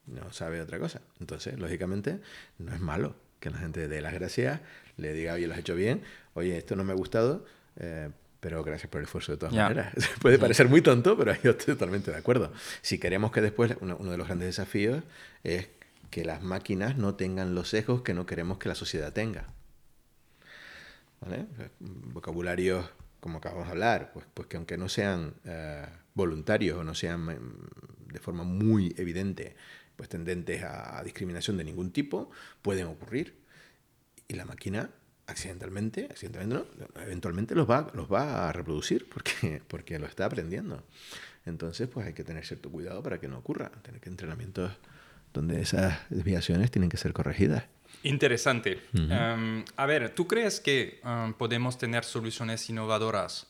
[0.06, 1.00] no sabe otra cosa.
[1.20, 2.18] Entonces, lógicamente,
[2.58, 4.60] no es malo que la gente dé las gracias,
[4.96, 6.02] le diga, oye, lo has hecho bien,
[6.34, 7.44] oye, esto no me ha gustado,
[7.76, 8.10] eh,
[8.40, 9.94] pero gracias por el esfuerzo de todas maneras.
[10.20, 12.52] Puede parecer muy tonto, pero yo estoy totalmente de acuerdo.
[12.82, 15.02] Si queremos que después, uno, uno de los grandes desafíos
[15.42, 15.68] es
[16.10, 19.46] que las máquinas no tengan los sesgos que no queremos que la sociedad tenga.
[21.20, 21.46] ¿Vale?
[21.80, 22.86] Vocabularios,
[23.20, 27.24] como acabamos de hablar, pues, pues que aunque no sean eh, voluntarios o no sean
[27.24, 29.56] mm, de forma muy evidente,
[29.96, 32.30] pues tendentes a discriminación de ningún tipo,
[32.62, 33.43] pueden ocurrir.
[34.28, 34.90] Y la máquina,
[35.26, 40.82] accidentalmente, accidentalmente no, eventualmente los va, los va a reproducir porque, porque lo está aprendiendo.
[41.46, 44.72] Entonces, pues hay que tener cierto cuidado para que no ocurra, tener que entrenamientos
[45.34, 47.64] donde esas desviaciones tienen que ser corregidas.
[48.02, 48.80] Interesante.
[48.94, 53.46] Um, a ver, ¿tú crees que um, podemos tener soluciones innovadoras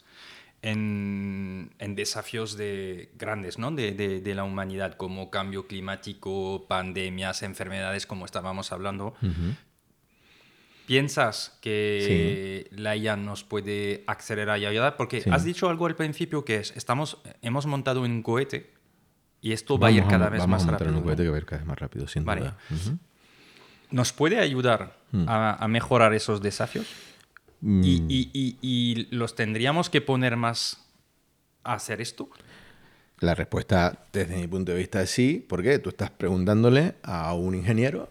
[0.63, 3.71] en, en desafíos de, grandes ¿no?
[3.71, 9.15] de, de- de la humanidad, como cambio climático, pandemias, enfermedades, como estábamos hablando?
[10.87, 14.97] ¿Piensas que la IA nos puede acelerar y ayudar?
[14.97, 15.31] Porque Sí.
[15.33, 18.71] has dicho algo al principio que es, estamos, hemos montado un cohete
[19.41, 20.99] y esto va a ir cada vez vamos más a montar rápido.
[20.99, 22.41] un cohete que va a ir cada vez más rápido, sin Vale.
[22.43, 22.59] duda.
[23.91, 25.29] ¿Nos puede ayudar Hmm.
[25.29, 26.87] a, a mejorar esos desafíos?
[27.61, 27.83] Mm.
[27.85, 30.85] Y, y- y- y los tendríamos que poner más
[31.63, 32.29] a hacer esto?
[33.21, 37.55] La respuesta, desde mi punto de vista, es sí, porque tú estás preguntándole a un
[37.55, 38.11] ingeniero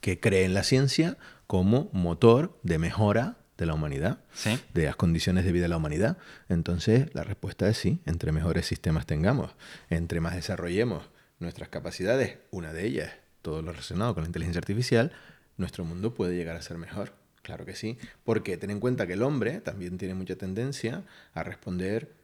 [0.00, 1.16] que cree en la ciencia
[1.52, 4.58] como motor de mejora de la humanidad, Sí.
[4.72, 6.16] de las condiciones de vida de la humanidad.
[6.48, 9.50] Entonces, la respuesta es sí, entre mejores sistemas tengamos,
[9.90, 11.10] entre más desarrollemos
[11.40, 13.12] nuestras capacidades, una de ellas,
[13.42, 15.12] todo lo relacionado con la inteligencia artificial,
[15.58, 17.12] nuestro mundo puede llegar a ser mejor.
[17.42, 21.04] Claro que sí, porque ten en cuenta que el hombre también tiene mucha tendencia
[21.34, 22.14] a responder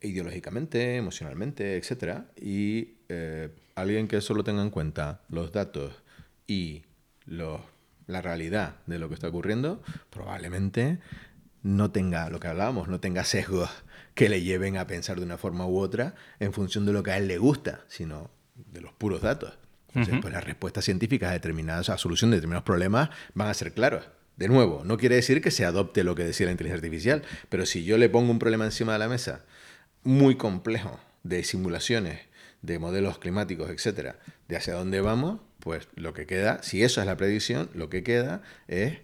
[0.00, 2.26] ideológicamente, emocionalmente, etc.
[2.40, 5.94] Y eh, alguien que solo tenga en cuenta los datos
[6.46, 6.82] y
[7.26, 7.60] los,
[8.06, 10.98] la realidad de lo que está ocurriendo, probablemente
[11.62, 13.70] no tenga, lo que hablábamos, no tenga sesgos
[14.14, 17.12] que le lleven a pensar de una forma u otra en función de lo que
[17.12, 19.58] a él le gusta, sino de los puros datos.
[19.88, 23.74] Entonces, pues las respuestas científicas a determinadas, a solución de determinados problemas van a ser
[23.74, 24.08] claros.
[24.36, 27.66] De nuevo, no quiere decir que se adopte lo que decía la inteligencia artificial, pero
[27.66, 29.44] si yo le pongo un problema encima de la mesa
[30.02, 32.20] muy complejo de simulaciones,
[32.62, 34.18] de modelos climáticos, etcétera,
[34.48, 38.02] de hacia dónde vamos, pues lo que queda, si eso es la predicción, lo que
[38.02, 38.98] queda es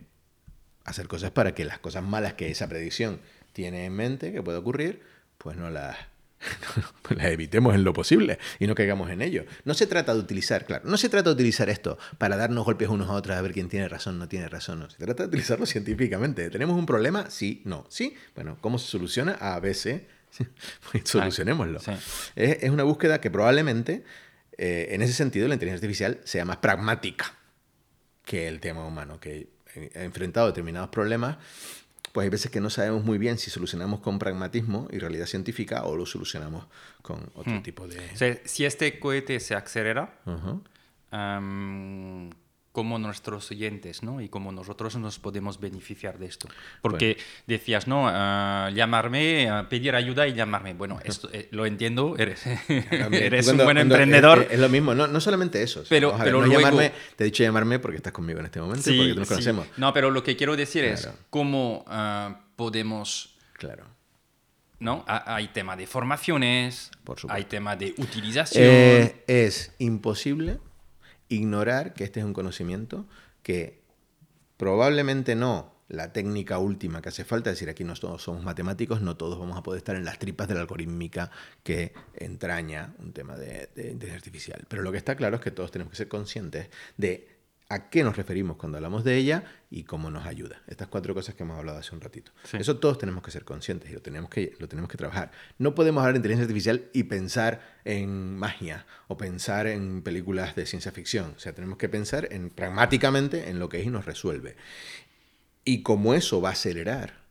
[0.84, 3.20] hacer cosas para que las cosas malas que esa predicción
[3.52, 5.00] tiene en mente, que puede ocurrir,
[5.38, 5.96] pues no las,
[7.10, 9.44] las evitemos en lo posible y no caigamos en ello.
[9.64, 12.88] No se trata de utilizar, claro, no se trata de utilizar esto para darnos golpes
[12.88, 14.90] unos a otros a ver quién tiene razón, no tiene razón, no.
[14.90, 16.50] Se trata de utilizarlo científicamente.
[16.50, 17.30] ¿Tenemos un problema?
[17.30, 17.86] Sí, no.
[17.88, 19.36] Sí, bueno, ¿cómo se soluciona?
[19.40, 20.08] A, B, C.
[20.90, 21.78] Pues solucionémoslo.
[21.78, 21.92] Sí.
[22.34, 24.02] Es, es una búsqueda que probablemente,
[24.58, 27.34] eh, en ese sentido, la inteligencia artificial sea más pragmática
[28.24, 31.36] que el tema humano, que eh, enfrentado determinados problemas,
[32.12, 35.84] pues hay veces que no sabemos muy bien si solucionamos con pragmatismo y realidad científica
[35.84, 36.66] o lo solucionamos
[37.02, 37.62] con otro Hmm.
[37.62, 37.98] tipo de...
[38.12, 40.62] O sea, si este cohete se acelera, Ujú.
[41.10, 42.30] am,
[42.78, 44.20] como nuestros oyentes, ¿no?
[44.20, 46.46] Y como nosotros nos podemos beneficiar de esto.
[46.80, 47.16] Porque
[47.48, 48.04] decías, ¿no?
[48.08, 50.74] Ah, llamarme, ah, pedir ayuda y llamarme.
[50.74, 54.42] Bueno, esto eh, lo entiendo, eres, eres tú un cuando- buen cuando- emprendedor.
[54.42, 55.82] Es, es lo mismo, no, no solamente eso.
[55.88, 58.60] Pero- ver, pero no luego- llamarme, te he dicho llamarme porque estás conmigo en este
[58.60, 59.34] momento, porque tú nos sí.
[59.34, 59.66] conocemos.
[59.76, 61.18] No, pero lo que quiero decir es Claro.
[61.30, 63.86] cómo ah, podemos Claro.
[64.78, 65.04] ¿no?
[65.08, 68.62] Ha- Hay tema de formaciones, Por hay tema de utilización.
[68.64, 70.60] Eh, es imposible
[71.28, 73.06] ignorar que este es un conocimiento
[73.42, 73.82] que
[74.56, 79.00] probablemente no la técnica última que hace falta, es decir, aquí no todos somos matemáticos,
[79.00, 81.30] no todos vamos a poder estar en las tripas de la algorítmica
[81.62, 84.66] que entraña un tema de, de inteligencia artificial.
[84.68, 86.68] Pero lo que está claro es que todos tenemos que ser conscientes
[86.98, 87.37] de
[87.70, 90.62] a qué nos referimos cuando hablamos de ella y cómo nos ayuda.
[90.68, 92.32] Estas cuatro cosas que hemos hablado hace un ratito.
[92.44, 92.56] Sí.
[92.56, 95.32] Eso todos tenemos que ser conscientes y lo tenemos que, lo tenemos que trabajar.
[95.58, 100.64] No podemos hablar de inteligencia artificial y pensar en magia o pensar en películas de
[100.64, 101.34] ciencia ficción.
[101.36, 104.56] O sea, tenemos que pensar en, pragmáticamente en lo que es y nos resuelve.
[105.64, 107.28] Y como eso va a acelerar,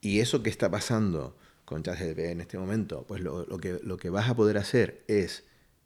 [0.00, 3.96] y eso que está pasando con ChatGPT en este momento, pues lo, lo que, lo
[3.96, 5.44] que vas a poder hacer es,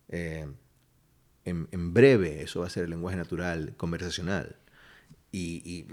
[0.09, 0.47] eh,
[1.44, 4.56] en, breve, eso va a ser el lenguaje natural, conversacional,
[5.32, 5.86] y,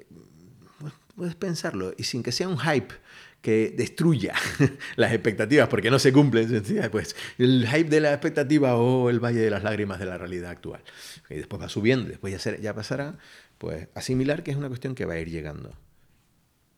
[1.15, 2.94] puedes pensarlo y sin que sea un hype
[3.41, 4.34] que destruya
[4.95, 9.40] las expectativas porque no se cumplen, pues el hype de la expectativa o el valle
[9.40, 10.82] de las lágrimas de la realidad actual.
[11.30, 13.18] Y después va subiendo, después ya, ya pasará,
[13.57, 15.76] pues asimilar que es una cuestión que va a ir llegando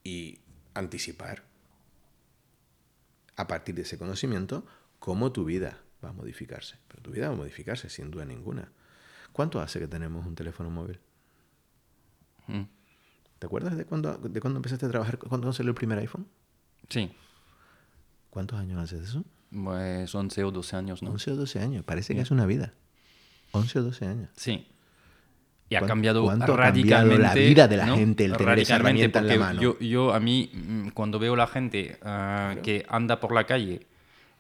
[0.04, 0.40] y
[0.74, 1.44] anticipar
[3.36, 4.66] a partir de ese conocimiento
[5.00, 6.78] cómo tu vida va a modificarse.
[6.88, 8.72] Pero tu vida va a modificarse sin duda ninguna.
[9.32, 11.00] ¿Cuánto hace que tenemos un teléfono móvil?
[12.48, 12.64] Mm.
[13.40, 15.18] ¿Te acuerdas de cuándo, de cuando empezaste a trabajar?
[15.18, 16.28] ¿Cuándo salió el primer iPhone?
[16.90, 17.12] Sí.
[18.30, 19.24] ¿Cuántos años hace eso?
[19.52, 21.12] Pues 11 o 12 años, ¿no?
[21.12, 21.86] 11 o 12 años.
[21.86, 22.74] Parece que es una vida.
[23.52, 24.30] 11 o 12 años.
[24.36, 24.68] Sí.
[25.70, 29.38] Y ha cambiado radicalmente la vida de la gente el tener esa herramienta en la
[29.38, 29.62] mano.
[29.62, 33.88] Yo, yo, a mí, mm, cuando veo la gente ah, que anda por la calle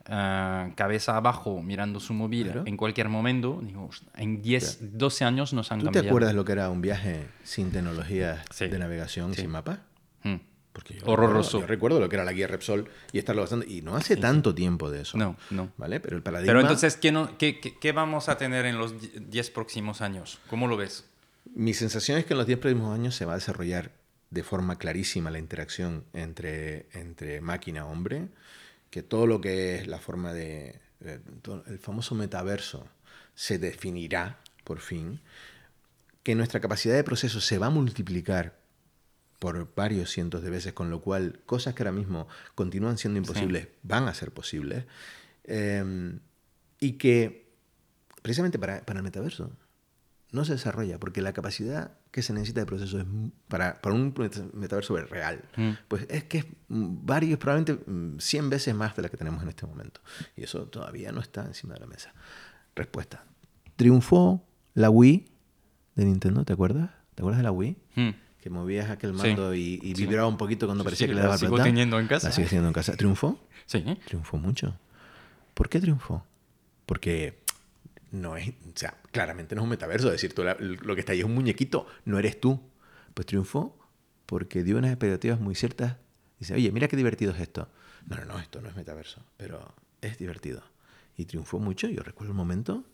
[0.08, 5.72] ah, cabeza abajo mirando su móvil en cualquier momento, digo, en 10, 12 años nos
[5.72, 6.02] han cambiado.
[6.02, 9.80] ¿Tú te acuerdas lo que era un viaje sin tecnología de navegación, sin mapa?
[10.24, 10.38] Hmm.
[10.74, 11.60] Porque yo Horroroso.
[11.60, 13.70] Recuerdo, yo recuerdo lo que era la guía Repsol y estarlo bastante.
[13.70, 15.18] Y no hace tanto tiempo de eso.
[15.18, 15.72] No, no.
[15.78, 16.00] ¿Vale?
[16.00, 16.50] Pero el paradigma.
[16.50, 18.96] Pero entonces, ¿qué, no, qué, qué, vamos a tener en los
[19.30, 20.40] 10 próximos años?
[20.50, 21.08] ¿Cómo lo ves?
[21.54, 23.92] Mi sensación es que en los 10 próximos años se va a desarrollar
[24.32, 28.30] de forma clarísima la interacción entre, entre máquina-hombre,
[28.94, 30.80] que todo lo que es la forma de...
[31.02, 32.88] el famoso metaverso
[33.34, 35.20] se definirá, por fin,
[36.22, 38.56] que nuestra capacidad de proceso se va a multiplicar
[39.40, 43.70] por varios cientos de veces, con lo cual cosas que ahora mismo continúan siendo imposibles
[43.82, 44.86] van a ser posibles,
[45.46, 46.20] em,
[46.80, 47.52] y que
[48.22, 49.50] precisamente para, para el metaverso
[50.30, 53.06] no se desarrolla porque la capacidad que se necesita de proceso es
[53.48, 54.14] para, para un
[54.54, 55.72] metaverso real, mm.
[55.88, 57.84] pues es que es varios, probablemente
[58.20, 60.00] 100 mm, veces más de la que tenemos en este momento.
[60.38, 62.14] Y eso todavía no está encima de la mesa.
[62.76, 63.26] Respuesta.
[63.78, 64.46] Triunfó
[64.76, 65.26] la Wii
[65.96, 66.92] de Nintendo, ¿te acuerdas?
[67.16, 67.78] ¿Te acuerdas de la Wii?
[67.96, 68.10] Mm.
[68.40, 71.58] Que movías aquel mando y, vibraba un poquito cuando parecía que le daba la sigo
[71.64, 72.28] teniendo en casa.
[72.28, 72.96] La sigue teniendo en casa.
[72.96, 73.40] ¿Triunfó?
[73.66, 73.84] Sí.
[74.06, 74.78] Triunfó mucho.
[75.56, 76.24] ¿Por qué triunfó?
[76.86, 77.42] Porque
[78.14, 81.20] no es, o sea, claramente no es un metaverso, decir, tú lo que está ahí
[81.20, 82.62] es un muñequito, no eres tú.
[83.14, 83.78] Pues triunfó
[84.26, 85.98] porque dio unas expectativas muy ciertas.
[86.40, 87.70] Dice, oye, mira qué divertido es esto.
[88.08, 90.64] No, no, no, esto no es metaverso, pero es divertido.
[91.18, 92.86] Y triunfó mucho, yo recuerdo el momento,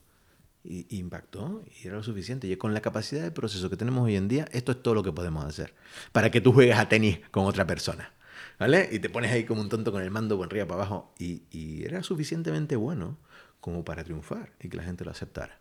[0.63, 2.47] y, impactó, y era lo suficiente.
[2.47, 5.03] Y con la capacidad de proceso que tenemos hoy en día, esto es todo lo
[5.03, 5.73] que podemos hacer.
[6.11, 8.13] Para que tú juegues a tenis con otra persona.
[8.57, 8.89] ¿Vale?
[8.91, 11.13] Y te pones ahí como un tonto con el mando por arriba para abajo.
[11.17, 13.17] Y, y era suficientemente bueno
[13.59, 15.59] como para triunfar y que la gente lo aceptara.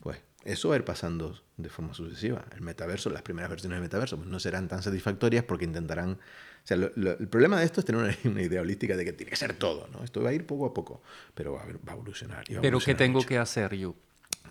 [0.00, 2.44] Pues eso va a ir pasando de forma sucesiva.
[2.54, 6.12] El metaverso, las primeras versiones del metaverso, pues no serán tan satisfactorias porque intentarán...
[6.12, 9.36] O sea, el problema de esto es tener una, idea holística de que tiene que
[9.36, 10.04] ser todo, ¿no?
[10.04, 11.02] Esto va a ir poco a poco,
[11.34, 12.44] pero va a, va a evolucionar.
[12.60, 13.94] ¿Pero qué tengo que hacer yo?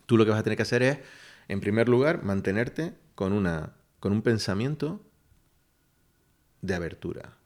[0.05, 0.99] Tú lo que vas a tener que hacer es,
[1.47, 5.01] en primer lugar, mantenerte con, una, con un pensamiento
[6.61, 7.38] de abertura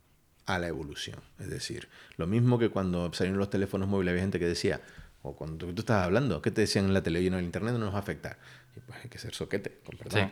[0.46, 1.20] a la evolución.
[1.40, 4.82] Es decir, lo mismo que cuando salieron los teléfonos móviles había gente que decía,
[5.26, 7.74] o cuando tú, estabas hablando, ¿qué te decían en la televisión o en el internet?
[7.74, 8.38] No nos va a afectar.
[8.76, 10.32] Y pues hay que ser soquete, con perdón.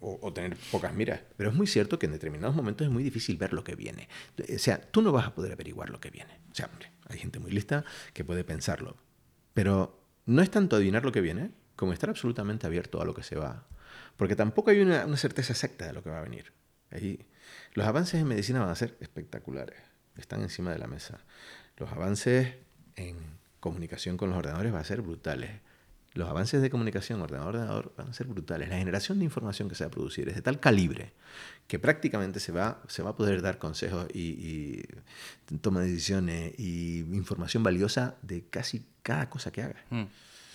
[0.00, 1.20] O, tener pocas miras.
[1.36, 4.08] Pero es muy cierto que en determinados momentos es muy difícil ver lo que viene.
[4.38, 6.40] O sea, tú no vas a poder averiguar lo que viene.
[6.50, 7.84] O sea, hombre, hay gente muy lista
[8.14, 8.96] que puede pensarlo.
[9.52, 13.22] Pero no es tanto adivinar lo que viene como estar absolutamente abierto a lo que
[13.22, 13.66] se va.
[14.16, 16.52] Porque tampoco hay una, una certeza exacta de lo que va a venir.
[16.90, 17.26] Ahí,
[17.74, 19.78] los avances en medicina van a ser espectaculares.
[20.16, 21.20] Están encima de la mesa.
[21.76, 22.54] Los avances
[22.96, 25.50] en comunicación con los ordenadores va a ser brutales.
[26.12, 28.68] Los avances de comunicación ordenador-ordenador van a ser brutales.
[28.68, 31.12] La generación de información que se va a producir es de tal calibre
[31.66, 34.82] que prácticamente se va, se va a poder dar consejos y,
[35.62, 39.82] toma de decisiones y información valiosa de casi cada cosa que haga.
[39.88, 40.04] Mm.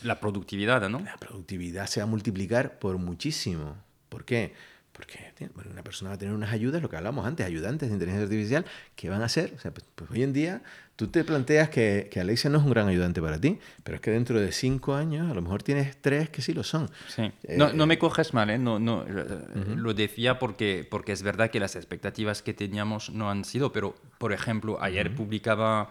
[0.03, 0.99] La productividad, ¿no?
[0.99, 3.75] La productividad se va a multiplicar por muchísimo.
[4.07, 4.53] ¿Por qué?
[4.99, 8.25] Porque una persona va a tener unas ayudas, lo que hablamos antes, ayudantes de inteligencia
[8.25, 8.65] artificial,
[8.97, 10.61] que van a ser, o sea, pues, pues, hoy en día
[10.97, 14.01] tú te planteas que, que, Alexia no es un gran ayudante para ti, pero es
[14.01, 16.89] que dentro de cinco años a lo mejor tienes tres que sí lo son.
[17.07, 17.31] Sí.
[17.55, 18.57] no, no, me coges mal, ¿eh?
[18.57, 23.45] no, no, lo decía porque, porque es verdad que las expectativas que teníamos no han
[23.45, 25.89] sido, pero por ejemplo, ayer publicaba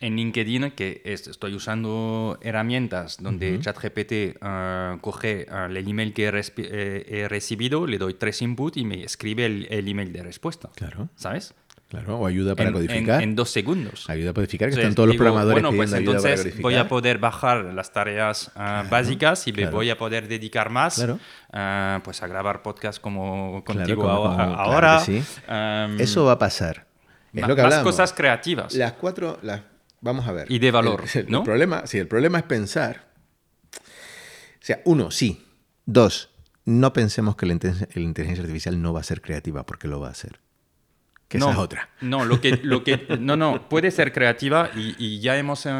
[0.00, 7.06] en LinkedIn que estoy usando herramientas donde ChatGPT ah, coge ah, el email que eh,
[7.08, 10.70] he, recibido, le doy tres inputs y me escribe el, email de respuesta.
[10.74, 11.08] Claro.
[11.16, 11.54] ¿Sabes?
[11.88, 13.22] Claro, o ayuda para codificar.
[13.22, 14.10] En, dos segundos.
[14.10, 17.64] Ayuda a codificar, que están todos los programadores bueno, pues entonces voy a poder bajar
[17.66, 21.04] las tareas ah, básicas y me voy a poder dedicar más
[22.02, 25.02] pues a grabar podcast como contigo ahora.
[25.98, 26.86] Eso va a pasar.
[27.32, 28.74] Es lo que más cosas creativas.
[28.74, 29.60] Las cuatro, las
[30.04, 30.50] vamos a ver.
[30.50, 31.04] Y de valor.
[31.14, 31.42] El, ¿no?
[31.42, 33.08] problema, sí, el problema es pensar.
[33.74, 33.80] O
[34.66, 35.44] sea, uno, sí.
[35.86, 36.30] Dos,
[36.64, 40.12] no pensemos que la inteligencia artificial no va a ser creativa, porque lo va a
[40.12, 40.40] hacer.
[41.28, 41.88] Que no, esa es otra.
[42.00, 45.70] No, lo que, lo que, no, no, puede ser creativa y, y ya hemos, eh,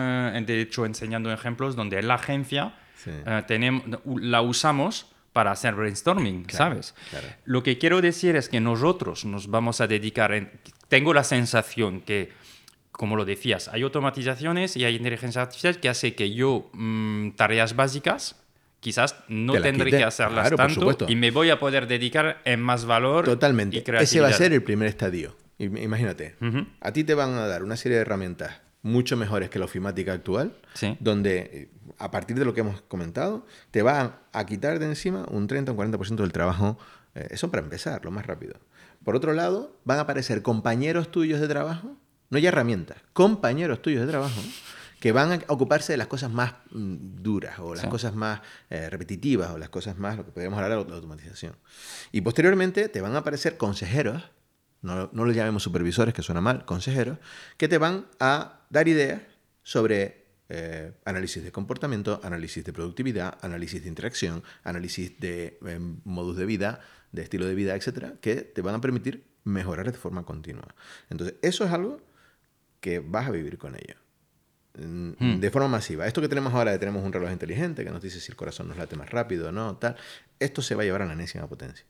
[0.47, 3.11] de hecho, enseñando ejemplos donde la agencia Sí.
[3.27, 6.95] eh, tenemos, la usamos para hacer brainstorming, ¿sabes?
[7.11, 7.27] claro.
[7.45, 10.51] Lo que quiero decir es que nosotros nos vamos a dedicar, en-
[10.89, 12.33] tengo la sensación que,
[12.97, 17.75] como lo decías, hay automatizaciones y hay inteligencia artificial que hace que yo mm, tareas
[17.77, 18.37] básicas
[18.81, 19.99] quizás no tendré quite.
[19.99, 23.77] que hacerlas Claro, tanto y me voy a poder dedicar en más valor Totalmente.
[23.79, 25.35] y Ese va a ser el primer estadio.
[25.59, 26.67] Im- Imagínate, Ujú.
[26.81, 30.13] a ti te van a dar una serie de herramientas mucho mejores que la ofimática
[30.13, 30.97] actual, Sí.
[31.01, 31.69] donde eh,
[31.99, 35.73] a partir de lo que hemos comentado, te van a quitar de encima un 30
[35.73, 36.79] o un 40% del trabajo.
[37.17, 38.55] eh, eso para empezar, lo más rápido.
[39.05, 41.97] Por otro lado, van a aparecer compañeros tuyos de trabajo,
[42.31, 44.41] no ya herramientas, compañeros tuyos de trabajo,
[45.01, 47.89] que van a ocuparse de las cosas más mm, duras o las Sí.
[47.91, 48.41] cosas más
[48.71, 51.55] eh, repetitivas o las cosas más, lo que podríamos hablar de la automatización.
[52.11, 54.23] Y posteriormente te van a aparecer consejeros,
[54.83, 57.19] no, no los llamemos supervisores, que suena mal, consejeros,
[57.59, 59.21] que te van a dar ideas
[59.63, 66.37] sobre eh, análisis de comportamiento, análisis de productividad, análisis de interacción, análisis de eh, modus
[66.37, 66.81] de vida,
[67.13, 70.75] de estilo de vida, etcétera, que te van a permitir mejorar de forma continua.
[71.11, 72.01] Entonces, eso es algo
[72.85, 73.97] que vas a vivir con ello.
[74.77, 75.41] Mm, Hmm.
[75.41, 76.07] De forma masiva.
[76.07, 78.69] Esto que tenemos ahora, de tenemos un reloj inteligente que nos dice si el corazón
[78.69, 79.97] nos late más rápido o no, tal,
[80.39, 81.87] esto se va a llevar a la enésima potencia.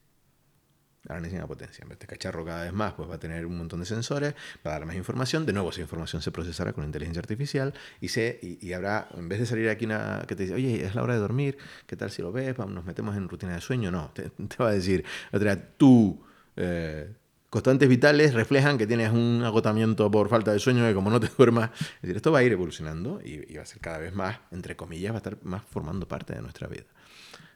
[1.08, 1.84] A la enésima potencia.
[1.90, 4.34] Este cacharro cada vez más pues, va a tener un montón de sensores,
[4.64, 5.44] va a dar más información.
[5.46, 9.28] De nuevo, esa información se procesará con inteligencia artificial y, se, y, y habrá, en
[9.28, 11.58] vez de salir aquí una que te dice, oye, es la hora de dormir,
[11.88, 12.56] ¿qué tal si lo ves?
[12.56, 13.90] Vamos, Nos metemos en rutina de sueño.
[13.90, 16.24] No, te, te va a decir, otra, tú.
[16.54, 17.12] Eh,
[17.54, 21.28] constantes vitales reflejan que tienes un agotamiento por falta de sueño que como no te
[21.38, 24.12] duermas, es decir, esto va a ir evolucionando y, y va a ser cada vez
[24.12, 26.82] más, entre comillas, va a estar más formando parte de nuestra vida.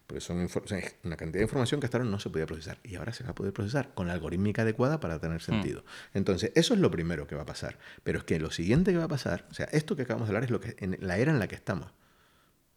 [0.06, 2.78] Porque son o sea, una cantidad de información que hasta ahora no se podía procesar
[2.84, 5.84] y ahora se va a poder procesar con la algorítmica adecuada para tener sentido.
[6.14, 7.76] Entonces, eso es lo primero que va a pasar.
[8.04, 10.30] Pero es que lo siguiente que va a pasar, o sea, esto que acabamos de
[10.30, 11.90] hablar es lo que en la era en la que estamos,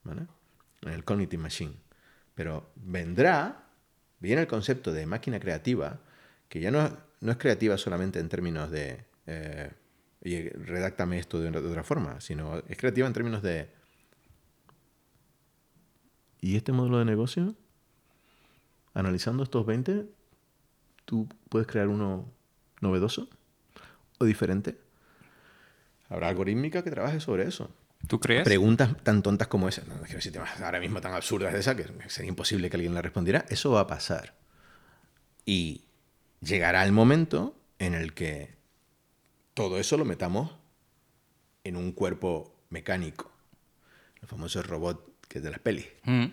[0.03, 0.25] ¿vale?
[0.81, 1.75] En el cognitive machine.
[2.33, 3.67] Pero vendrá,
[4.17, 5.99] viene el concepto de máquina creativa,
[6.49, 9.71] que ya no, no es creativa solamente en términos de, eh,
[10.25, 13.69] oye, redáctame esto de, de otra forma, sino es creativa en términos de,
[16.41, 17.55] ¿y este modelo de negocio?
[18.93, 20.05] Analizando estos 20,
[21.05, 22.29] ¿tú puedes crear uno
[22.81, 23.29] novedoso
[24.17, 24.77] o diferente?
[26.09, 27.73] Habrá algorítmica que trabaje sobre eso.
[28.07, 28.43] ¿Tú crees?
[28.43, 31.75] Preguntas tan tontas como esa, no quiero decirte más ahora mismo tan absurdas de esa,
[31.75, 33.45] que sería imposible que alguien la respondiera.
[33.47, 34.33] Eso va a pasar.
[35.45, 35.85] Y
[36.41, 38.55] llegará el momento en el que
[39.53, 40.51] todo eso lo metamos
[41.63, 43.31] en un cuerpo mecánico.
[44.19, 45.87] Los famosos robots que es de las pelis.
[46.03, 46.25] Mm.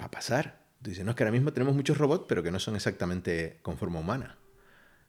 [0.00, 0.60] Va a pasar.
[0.82, 3.58] Tú dices, no, es que ahora mismo tenemos muchos robots, pero que no son exactamente
[3.62, 4.36] con forma humana.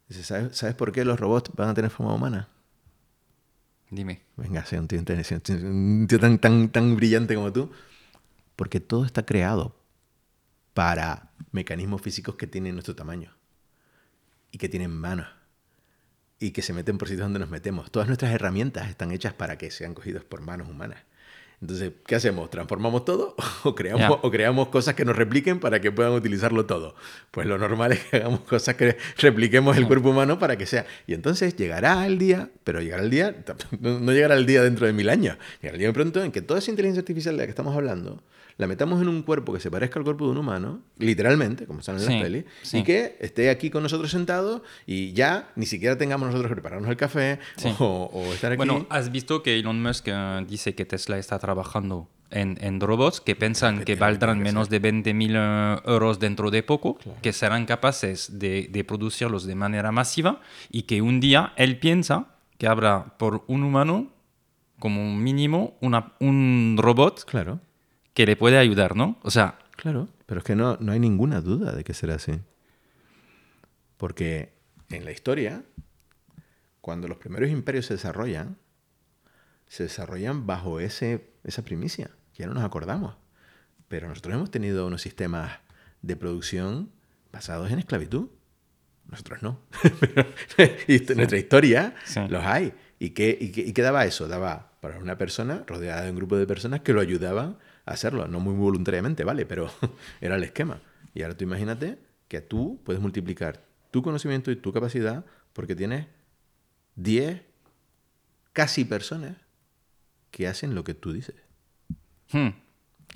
[0.08, 2.48] Dices, ¿sabes, ¿sabes por qué los robots van a tener forma humana?
[3.90, 4.22] Dime.
[4.36, 7.70] Venga, sea un tío, un tío tan, tan, tan brillante como tú.
[8.56, 9.76] Porque todo está creado
[10.74, 13.32] para mecanismos físicos que tienen nuestro tamaño.
[14.50, 15.28] Y que tienen manos.
[16.38, 17.90] Y que se meten por sitios donde nos metemos.
[17.90, 21.02] Todas nuestras herramientas están hechas para que sean cogidas por manos humanas.
[21.60, 22.48] Entonces, ¿qué hacemos?
[22.48, 26.94] ¿Transformamos todo o creamos, o creamos cosas que nos repliquen para que puedan utilizarlo todo?
[27.30, 30.86] Pues lo normal es que hagamos cosas que repliquemos el cuerpo humano para que sea.
[31.06, 33.44] Y entonces llegará el día, pero llegará el día,
[33.80, 36.40] no llegará el día dentro de mil años, llegará el día de pronto en que
[36.40, 38.22] toda esa inteligencia artificial de la que estamos hablando,
[38.60, 41.80] la metamos en un cuerpo que se parezca al cuerpo de un humano, literalmente, como
[41.80, 42.78] están en Sí, las pelis, sí.
[42.78, 46.88] y que esté aquí con nosotros sentado y ya ni siquiera tengamos nosotros que prepararnos
[46.90, 47.74] el café Sí.
[47.78, 48.58] o, o estar aquí.
[48.58, 53.20] Bueno, has visto que Elon Musk eh, dice que Tesla está trabajando en, en robots
[53.20, 57.18] que piensan que valdrán que menos de 20.000 eh, euros dentro de poco, Claro.
[57.22, 62.26] que serán capaces de, de producirlos de manera masiva y que un día él piensa
[62.58, 64.12] que habrá por un humano
[64.78, 67.60] como mínimo una, un robot Claro.
[68.20, 69.18] Que le puede ayudar, ¿no?
[69.22, 72.32] O sea, Claro, pero es que no, no hay ninguna duda de que será así.
[73.96, 74.52] Porque
[74.90, 75.62] en la historia,
[76.82, 78.58] cuando los primeros imperios se desarrollan,
[79.68, 82.10] se desarrollan bajo ese, esa primicia.
[82.34, 83.16] Ya no nos acordamos.
[83.88, 85.60] Pero nosotros hemos tenido unos sistemas
[86.02, 86.90] de producción
[87.32, 88.28] basados en esclavitud.
[89.06, 89.60] Nosotros no.
[90.00, 90.26] Pero
[90.88, 92.20] y nuestra historia Sí.
[92.28, 92.74] los hay.
[92.98, 94.28] ¿Y qué, y, qué, ¿Y qué daba eso?
[94.28, 98.26] Daba para una persona rodeada de un grupo de personas que lo ayudaban hacerlo.
[98.28, 99.46] No muy voluntariamente, ¿vale?
[99.46, 99.70] Pero
[100.20, 100.80] era el esquema.
[101.14, 101.98] Y ahora tú imagínate
[102.28, 106.06] que tú puedes multiplicar tu conocimiento y tu capacidad porque tienes
[106.96, 107.42] 10
[108.52, 109.36] casi personas
[110.30, 111.34] que hacen lo que tú dices.
[112.32, 112.48] hmm,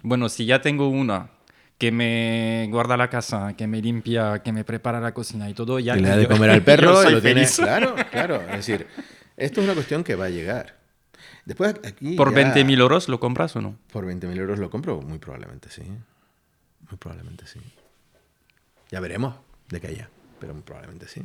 [0.03, 1.31] bueno, si ya tengo una
[1.78, 5.78] que me guarda la casa, que me limpia, que me prepara la cocina y todo,
[5.78, 7.57] ya que le da de comer al perro, lo tiene- feliz.
[7.57, 8.41] Claro, claro.
[8.43, 8.86] Es decir,
[9.36, 10.77] esto es una cuestión que va a llegar.
[11.47, 13.77] Después aquí ¿Por ya- 20.000 euros lo compras o no?
[13.93, 15.83] Por 20.000 euros lo compro, muy probablemente sí.
[15.83, 17.61] Muy probablemente sí.
[18.91, 19.35] Ya veremos
[19.69, 20.09] de qué haya,
[20.41, 21.23] pero muy probablemente sí.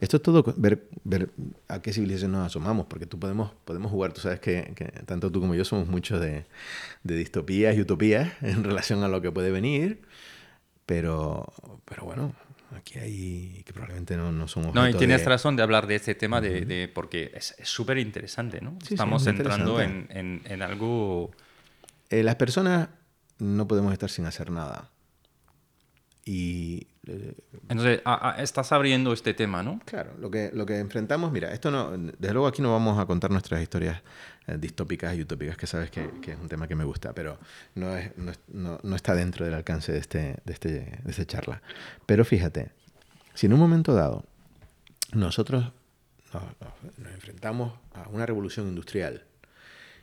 [0.00, 1.30] Esto es todo ver, ver
[1.68, 5.30] a qué civilización nos asomamos, porque tú podemos, podemos jugar, tú sabes que, que tanto
[5.30, 6.44] tú como yo somos muchos de,
[7.02, 10.02] de distopías y utopías en relación a lo que puede venir,
[10.86, 11.52] pero,
[11.84, 12.32] pero bueno,
[12.74, 14.74] aquí hay que probablemente no, no somos...
[14.74, 17.68] No, y tienes de- razón de hablar de este tema de, de- porque es es
[17.68, 18.78] súper interesante, ¿no?
[18.82, 21.30] sí, Estamos muy entrando en, en- en algo...
[22.10, 22.88] Eh, las personas
[23.38, 24.90] no podemos estar sin hacer nada.
[26.24, 27.34] Y eh,
[27.68, 29.80] Entonces, a- a- estás abriendo este tema, ¿no?
[29.84, 33.06] Claro, lo que, lo que enfrentamos, mira, esto no, desde luego aquí no vamos a
[33.06, 34.02] contar nuestras historias
[34.46, 37.38] eh, distópicas y utópicas, que sabes que, es un tema que me gusta, pero
[37.74, 40.68] no, es, no, no- no está dentro del alcance de, este, de, este,
[41.02, 41.62] de esta charla.
[42.06, 42.70] Pero fíjate,
[43.34, 44.24] si en un momento dado
[45.12, 45.72] nosotros
[46.32, 49.24] nos, nos- nos enfrentamos a una revolución industrial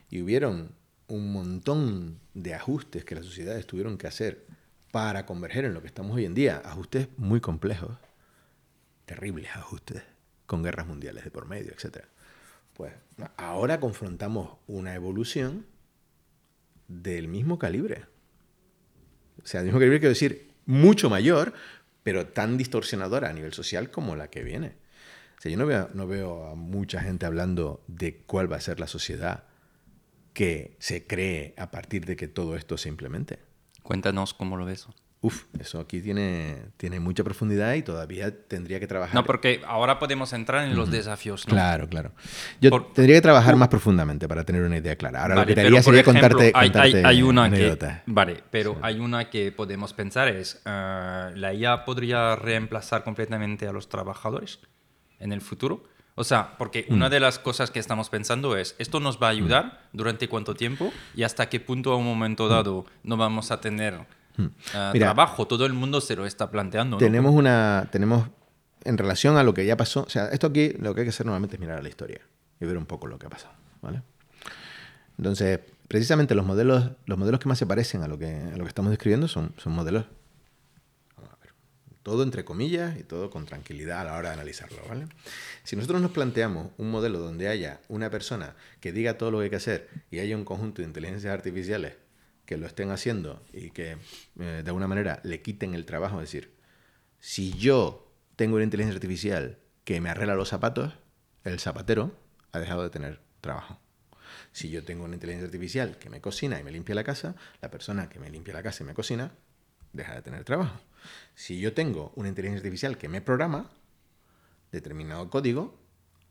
[0.10, 0.72] y hubieron
[1.08, 4.46] un montón de ajustes que las sociedades tuvieron que hacer
[4.92, 7.98] para converger en lo que estamos hoy en día, ajustes muy complejos,
[9.06, 10.04] terribles ajustes,
[10.46, 12.06] con guerras mundiales de por medio, etc.
[12.74, 12.94] Pues
[13.38, 15.66] ahora confrontamos una evolución
[16.88, 18.06] del mismo calibre.
[19.44, 21.54] O sea, del mismo calibre quiero decir mucho mayor,
[22.04, 24.76] pero tan distorsionadora a nivel social como la que viene.
[25.38, 28.62] O sea, yo no veo, no veo a mucha gente hablando de cuál va a
[28.62, 29.46] ser la sociedad
[30.34, 33.40] que se cree a partir de que todo esto se implemente.
[33.84, 34.88] Cuéntanos cómo lo ves.
[35.26, 39.16] Uf, eso aquí tiene, tiene mucha profundidad y todavía tendría que trabajar.
[39.16, 41.54] No, porque ahora podemos entrar en los desafíos, ¿no?
[41.54, 42.12] Claro, claro.
[42.60, 45.22] Yo Por- tendría que trabajar más profundamente para tener una idea clara.
[45.22, 48.02] Ahora Vale, lo que haría sería ejemplo, contarte, hay, hay- contarte hay una anécdotas.
[48.04, 53.66] que vale pero hay una que podemos pensar es eh, la IA podría reemplazar completamente
[53.66, 54.60] a los trabajadores
[55.22, 55.86] en el futuro
[56.16, 56.94] o sea porque Mm.
[56.96, 60.54] una de las cosas que estamos pensando es esto nos va a ayudar durante cuánto
[60.54, 64.02] tiempo y hasta qué punto a un momento dado no vamos a tener
[64.38, 64.94] eh, Mm.
[64.94, 67.00] Mira, trabajo todo el mundo se lo está planteando ¿no?
[67.00, 67.88] Tenemos una.
[67.92, 68.28] Tenemos.
[68.86, 70.04] En relación a lo que ya pasó.
[70.04, 72.20] O sea, esto aquí lo que hay que hacer normalmente es mirar a la historia
[72.60, 73.54] y ver un poco lo que ha pasado.
[73.82, 74.02] ¿Vale?
[75.18, 78.64] Entonces, precisamente los modelos, los modelos que más se parecen a lo que, a lo
[78.64, 80.06] que estamos describiendo son, son modelos.
[81.16, 81.54] vamos a ver,
[82.02, 85.08] todo entre comillas y todo con tranquilidad a la hora de analizarlo, ¿vale?
[85.64, 89.46] Si nosotros nos planteamos un modelo donde haya una persona que diga todo lo que
[89.46, 91.94] hay que hacer y haya un conjunto de inteligencias artificiales
[92.58, 93.98] lo estén haciendo y que
[94.40, 96.54] eh, de alguna manera le quiten el trabajo, es decir,
[97.20, 100.94] si yo tengo una inteligencia artificial que me arregla los zapatos,
[101.44, 102.12] el zapatero
[102.52, 103.80] ha dejado de tener trabajo.
[104.52, 107.70] Si yo tengo una inteligencia artificial que me cocina y me limpia la casa, la
[107.70, 109.32] persona que me limpia la casa y me cocina
[109.92, 110.80] deja de tener trabajo.
[111.36, 113.70] Si yo tengo una inteligencia artificial que me programa
[114.72, 115.80] determinado código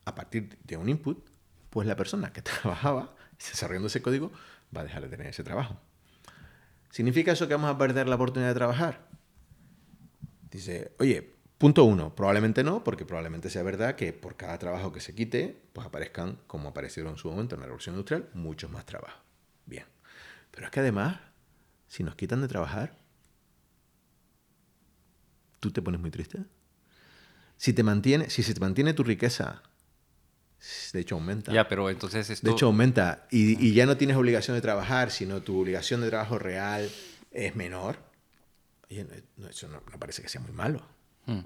[0.04, 1.24] a partir de un input,
[1.70, 4.32] pues la persona que trabajaba desarrollando ese código
[4.76, 5.80] va a dejar de tener ese trabajo.
[6.92, 9.08] ¿Significa eso que vamos a perder la oportunidad de trabajar?
[10.50, 15.00] Dice, oye, punto uno, probablemente no, porque probablemente sea verdad que por cada trabajo que
[15.00, 18.84] se quite, pues aparezcan, como aparecieron en su momento en la revolución industrial, muchos más
[18.84, 19.22] trabajos.
[19.64, 19.86] Bien.
[20.50, 21.18] Pero es que además,
[21.88, 22.98] si nos quitan de trabajar,
[25.60, 26.44] ¿tú te pones muy triste?
[27.56, 29.62] Si, te mantiene, si se te mantiene tu riqueza,
[30.92, 31.52] de hecho aumenta.
[31.52, 33.26] ya pero entonces esto De hecho, aumenta.
[33.30, 36.88] Y, y ya no tienes obligación de trabajar, sino tu obligación de trabajo real
[37.30, 37.96] es menor.
[38.90, 39.06] Oye,
[39.36, 40.86] no- eso no, no parece que sea muy malo.
[41.26, 41.40] Mm.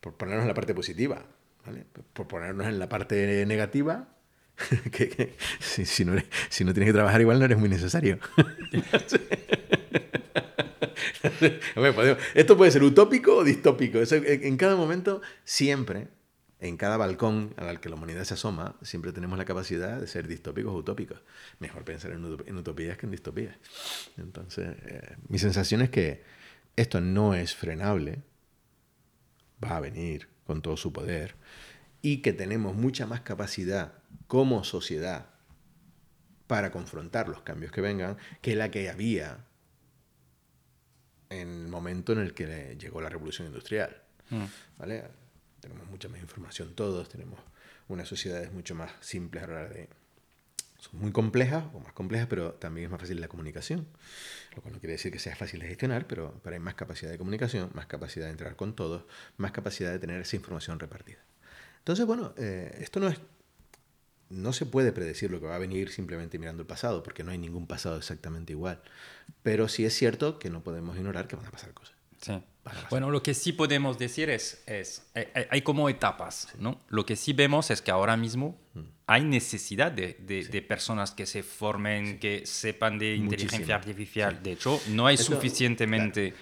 [0.00, 1.24] Por ponernos en la parte positiva.
[1.64, 1.84] ¿vale?
[2.12, 4.08] Por ponernos en la parte negativa,
[4.92, 7.68] que, que si, si no eres- si no tienes que trabajar igual no eres muy
[7.68, 8.18] necesario.
[12.34, 13.98] Esto puede ser utópico o distópico.
[13.98, 16.08] Eso, en cada momento, siempre,
[16.58, 20.26] en cada balcón al que la humanidad se asoma, siempre tenemos la capacidad de ser
[20.26, 21.20] distópicos o utópicos.
[21.58, 23.56] Mejor pensar en, utop- en utopías que en distopías.
[24.16, 26.24] Entonces, eh, mi sensación es que
[26.76, 28.22] esto no es frenable,
[29.62, 31.34] va a venir con todo su poder
[32.02, 33.94] y que tenemos mucha más capacidad
[34.26, 35.26] como sociedad
[36.46, 39.44] para confrontar los cambios que vengan que la que había
[41.28, 44.02] en el momento en el que llegó la revolución industrial.
[44.30, 44.44] Mm.
[44.78, 45.04] ¿vale?
[45.66, 47.40] Tenemos mucha más información todos, tenemos
[47.88, 49.88] unas sociedades mucho más simples a la hora de...
[50.78, 53.88] Son muy complejas o más complejas, pero también es más fácil la comunicación.
[54.54, 57.10] Lo cual no quiere decir que sea fácil de gestionar, pero, pero hay más capacidad
[57.10, 59.04] de comunicación, más capacidad de entrar con todos,
[59.38, 61.18] más capacidad de tener esa información repartida.
[61.78, 63.18] Entonces, bueno, eh, esto no es
[64.28, 67.30] no se puede predecir lo que va a venir simplemente mirando el pasado, porque no
[67.30, 68.82] hay ningún pasado exactamente igual.
[69.42, 71.95] Pero sí es cierto que no podemos ignorar que van a pasar cosas.
[72.26, 72.42] Sí.
[72.90, 75.06] Bueno, lo que sí podemos decir es, es
[75.50, 76.80] hay, como etapas, ¿no?
[76.88, 78.80] Lo que sí vemos es que ahora mismo mm.
[79.06, 84.42] hay necesidad de, de, personas que se formen, que sepan de inteligencia artificial.
[84.42, 86.34] De hecho, no hay suficientemente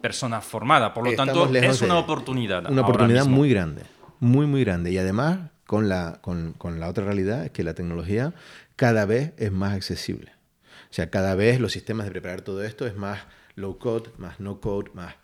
[0.00, 2.70] persona formada, por lo tanto es una oportunidad.
[2.70, 3.82] Una oportunidad muy grande,
[4.18, 4.92] muy, muy grande.
[4.92, 8.32] Y además con la, con, con la otra realidad es que la tecnología
[8.76, 10.32] cada vez es más accesible.
[10.90, 13.20] O sea, cada vez los sistemas de preparar todo esto es más
[13.56, 15.16] low code, más no code, más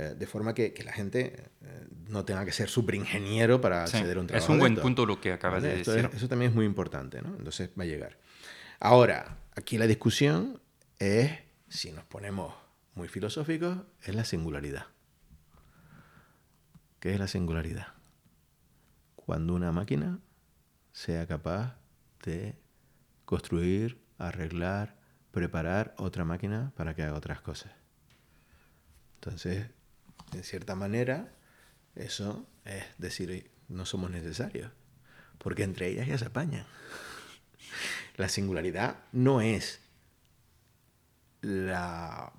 [0.00, 3.82] eh, de forma que, que la gente eh, no tenga que ser súper ingeniero para
[3.82, 4.44] acceder a un trabajo.
[4.46, 6.08] Es un buen punto lo que acabas de decir.
[6.14, 7.36] eso también es muy importante, ¿no?
[7.36, 8.18] Entonces va a llegar.
[8.78, 10.62] Ahora, aquí la discusión
[10.98, 11.32] es,
[11.68, 12.54] si nos ponemos
[12.94, 14.86] muy filosóficos, es la singularidad.
[16.98, 17.88] ¿Qué es la singularidad?
[19.16, 20.18] Cuando una máquina
[20.92, 21.76] sea capaz
[22.24, 22.54] de
[23.26, 24.96] construir, arreglar,
[25.30, 27.72] preparar otra máquina para que haga otras cosas.
[29.16, 29.68] Entonces,
[30.32, 31.32] en cierta manera,
[31.94, 34.70] eso es decir, no somos necesarios,
[35.38, 36.66] porque entre ellas ya se apañan.
[38.16, 39.80] La singularidad no es
[41.40, 42.32] la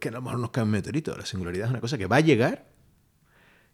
[0.00, 1.16] que a lo mejor nos cae un meteorito.
[1.16, 2.66] La singularidad es una cosa que va a llegar,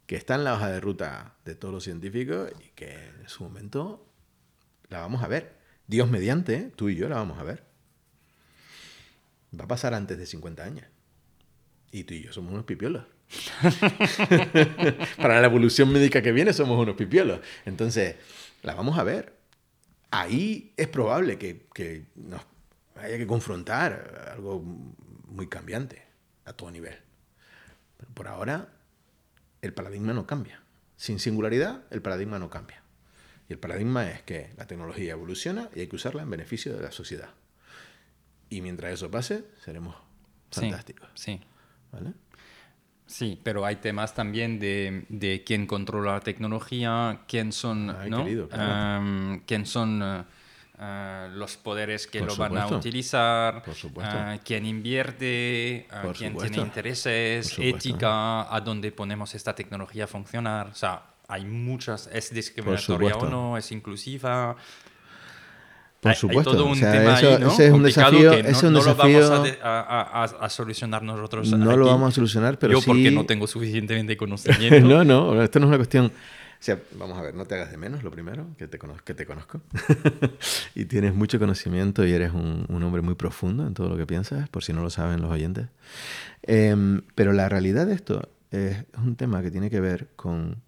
[0.05, 3.43] que está en la hoja de ruta de todos los científicos y que en su
[3.43, 4.07] momento
[4.89, 5.57] la vamos a ver.
[5.87, 7.63] Dios mediante, tú y yo la vamos a ver.
[9.57, 10.87] Va a pasar antes de 50 años.
[11.91, 13.05] Y tú y yo somos unos pipiolos.
[15.17, 17.39] Para la evolución médica que viene somos unos pipiolos.
[17.65, 18.15] Entonces,
[18.63, 19.33] la vamos a ver.
[20.11, 22.41] Ahí es probable que, que nos
[22.95, 26.03] haya que confrontar algo muy cambiante
[26.45, 26.95] a todo nivel.
[27.97, 28.69] Pero por ahora,
[29.61, 30.61] el paradigma no cambia.
[30.95, 32.81] Sin singularidad, el paradigma no cambia.
[33.49, 36.81] Y el paradigma es que la tecnología evoluciona y hay que usarla en beneficio de
[36.81, 37.29] la sociedad.
[38.49, 39.95] Y mientras eso pase, seremos
[40.51, 41.09] fantásticos.
[41.15, 41.41] Sí.
[41.91, 42.13] ¿Vale?
[43.07, 48.25] Sí, pero hay temas también de, de quién controla la tecnología, quién son, ¿no?
[49.45, 50.23] quién son eh,
[50.79, 55.87] eh, los poderes que lo van a utilizar, uh, quién invierte,
[56.17, 60.67] quién tiene intereses, ética, a dónde ponemos esta tecnología a funcionar.
[60.67, 64.55] O sea, hay muchas, es discriminatoria o no, es inclusiva.
[66.05, 66.51] Por supuesto.
[66.51, 67.47] Hay todo un tema ahí, ¿no?
[67.47, 68.31] ese es un desafío.
[68.31, 71.49] Que no, es un no desafío, lo vamos a, a, a, solucionar nosotros.
[71.51, 71.79] No aquí.
[71.79, 72.85] lo vamos a solucionar, pero Yo sí...
[72.85, 74.87] porque no tengo suficientemente conocimiento.
[74.87, 76.05] no, no, esto no es una cuestión...
[76.05, 79.03] O sea, vamos a ver, no te hagas de menos, lo primero, que te conozco.
[79.03, 79.61] Que te conozco.
[80.75, 84.05] y tienes mucho conocimiento y eres un, un, hombre muy profundo en todo lo que
[84.05, 85.67] piensas, por si no lo saben los oyentes.
[86.43, 90.61] Eh, pero la realidad de esto es un tema que tiene que ver con...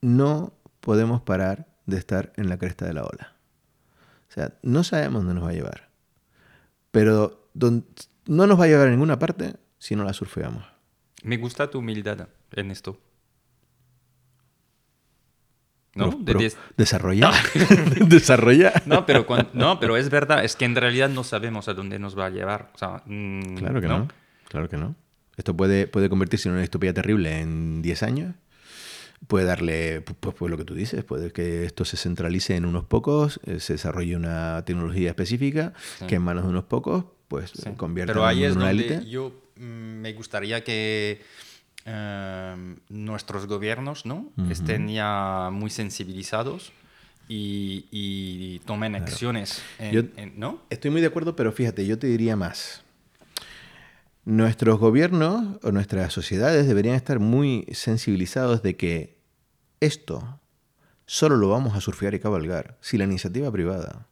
[0.00, 3.34] No podemos parar de estar en la cresta de la ola.
[4.30, 5.90] O sea, no sabemos dónde nos va a llevar.
[6.92, 10.64] Pero no nos va a llevar a ninguna parte si no la surfeamos.
[11.24, 13.00] Me gusta tu humildad en esto.
[15.96, 16.10] ¿No?
[16.24, 17.32] Pero, pero desarrolla.
[18.06, 18.72] desarrolla.
[18.86, 22.16] No pero, no, pero es verdad, es que en realidad no sabemos a dónde nos
[22.16, 22.70] va a llevar.
[22.74, 23.98] O sea, mmm, claro que ¿no?
[23.98, 24.08] ¿no?
[24.48, 24.94] Claro que no.
[25.36, 28.34] Esto puede, puede convertirse en una distopía terrible en 10 años
[29.26, 32.84] puede darle, pues, pues, lo que tú dices, puede que esto se centralice en unos
[32.84, 36.06] pocos, eh, se desarrolle una tecnología específica sí.
[36.06, 37.70] que en manos de unos pocos, pues sí.
[37.76, 39.08] convierta Pero ahí en es una donde élite.
[39.08, 41.20] yo mm, me gustaría que
[41.86, 44.30] eh, nuestros gobiernos ¿no?
[44.50, 46.72] Estén ya muy sensibilizados
[47.28, 49.04] y, y tomen Claro.
[49.04, 50.62] acciones, en- Yo- en- ¿no?
[50.70, 52.82] Estoy muy de acuerdo, pero fíjate, yo te diría más.
[54.24, 59.18] Nuestros gobiernos o nuestras sociedades deberían estar muy sensibilizados de que
[59.80, 60.40] esto
[61.06, 64.06] solo lo vamos a surfear y cabalgar si la iniciativa privada,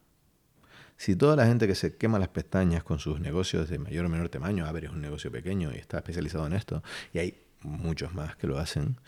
[0.97, 4.09] si toda la gente que se quema las pestañas con sus negocios de mayor o
[4.09, 6.83] menor tamaño, a ver, es un negocio pequeño y está especializado en esto,
[7.13, 8.99] y hay muchos más que lo hacen,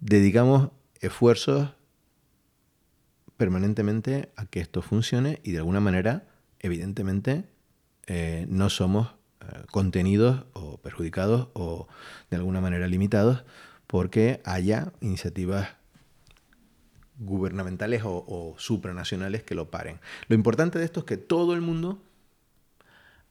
[0.00, 0.70] dedicamos
[1.00, 1.70] esfuerzos
[3.36, 6.28] permanentemente a que esto funcione y de alguna manera,
[6.58, 7.44] evidentemente,
[8.06, 9.14] eh, no somos
[9.70, 11.88] contenidos o perjudicados o
[12.30, 13.44] de alguna manera limitados
[13.86, 15.68] porque haya iniciativas
[17.18, 20.00] gubernamentales o, o supranacionales que lo paren.
[20.28, 22.02] Lo importante de esto es que todo el mundo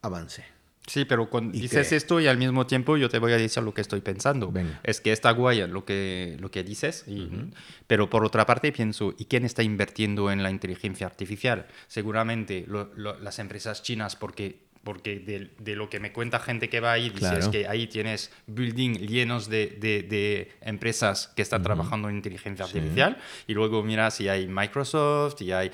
[0.01, 0.45] avance.
[0.85, 3.63] Sí, pero cuando ¿Y dices esto y al mismo tiempo yo te voy a decir
[3.63, 4.51] lo que estoy pensando.
[4.51, 4.81] Venga.
[4.83, 7.51] Es que está guay lo que, lo que dices, y- Ujú.
[7.87, 11.67] pero por otra parte pienso, ¿y quién está invirtiendo en la inteligencia artificial?
[11.87, 16.79] Seguramente lo- lo- las empresas chinas porque porque de, lo que me cuenta gente que
[16.79, 22.17] va ahí, dices que ahí tienes building llenos de, de, empresas que están trabajando en
[22.17, 25.71] inteligencia artificial y luego miras si hay Microsoft y hay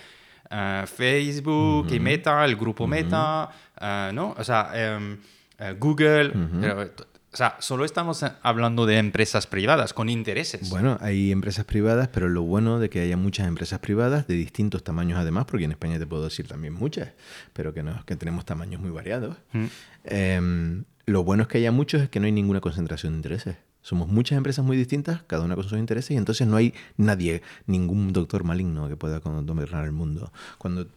[0.49, 3.49] eh, Facebook y Meta, el grupo Meta,
[3.79, 4.35] eh, ¿no?
[4.37, 5.17] O sea, em,
[5.57, 6.31] eh, Google,
[7.31, 10.69] o sea, solo estamos hablando de empresas privadas con intereses.
[10.69, 14.83] Bueno, hay empresas privadas, pero lo bueno de que haya muchas empresas privadas de distintos
[14.83, 17.11] tamaños además, porque en España te puedo decir también muchas,
[17.53, 19.37] pero que, no, que tenemos tamaños muy variados.
[19.53, 19.65] Mm.
[20.05, 23.57] Em, lo bueno es que haya muchos es que no hay ninguna concentración de intereses.
[23.81, 27.43] Somos muchas empresas muy distintas, cada una con sus intereses, y entonces no hay nadie,
[27.67, 30.33] ningún doctor maligno que pueda gobernar el mundo.
[30.57, 30.87] Cuando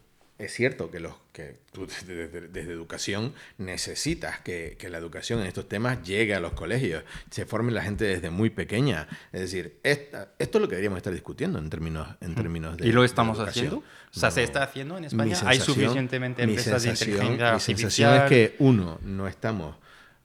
[0.44, 6.02] es cierto que, los, que tú desde, educación necesitas que, la educación en estos temas
[6.02, 9.08] llegue a los colegios, se forme la gente desde muy pequeña.
[9.32, 12.88] Es decir, esto es lo que deberíamos estar discutiendo en términos, en términos de.
[12.88, 13.78] ¿Y lo estamos haciendo?
[13.78, 15.38] O sea, ¿se está haciendo en España?
[15.44, 17.54] ¿Hay suficientemente empresas de inteligencia artificial?
[17.54, 19.76] Mi sensación es que, uno, no estamos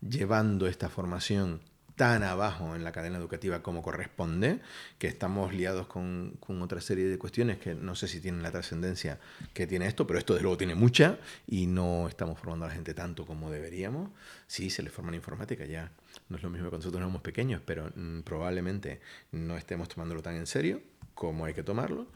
[0.02, 1.62] llevando esta formación
[1.98, 4.62] tan abajo en la cadena educativa como corresponde,
[5.00, 9.20] que estamos liados con, otra serie de cuestiones que no sé si tienen la trascendencia
[9.54, 11.18] que tiene esto, pero esto desde luego tiene mucha
[11.48, 14.12] y no estamos formando a la gente tanto como deberíamos.
[14.46, 15.92] Sí, se les forma en informática ya.
[16.30, 19.02] No es lo mismo que nosotros éramos pequeños, pero mm, probablemente
[19.32, 20.82] no estemos tomándolo tan en serio
[21.16, 22.08] como hay que tomarlo.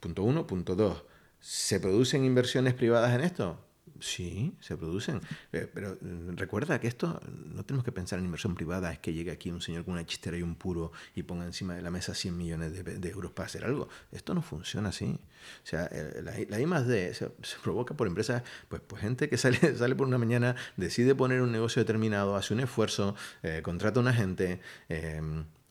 [0.00, 0.46] Punto uno.
[0.46, 1.04] Punto dos.
[1.40, 3.65] ¿Se producen inversiones privadas en esto?
[4.00, 5.20] Sí, se producen.
[5.52, 7.20] Eh, pero mm, recuerda que esto
[7.54, 10.06] no tenemos que pensar en inversión privada, es que llegue aquí un señor con una
[10.06, 13.46] chistera y un puro y ponga encima de la mesa 100 millones de, euros para
[13.46, 13.88] hacer algo.
[14.12, 15.18] Esto no funciona así.
[15.62, 15.88] O sea,
[16.22, 17.30] la, la I más D se,
[17.62, 21.52] provoca por empresas, pues, pues gente que sale, sale por una mañana, decide poner un
[21.52, 24.60] negocio determinado, hace un esfuerzo, eh, contrata a una gente.
[24.88, 25.20] Eh,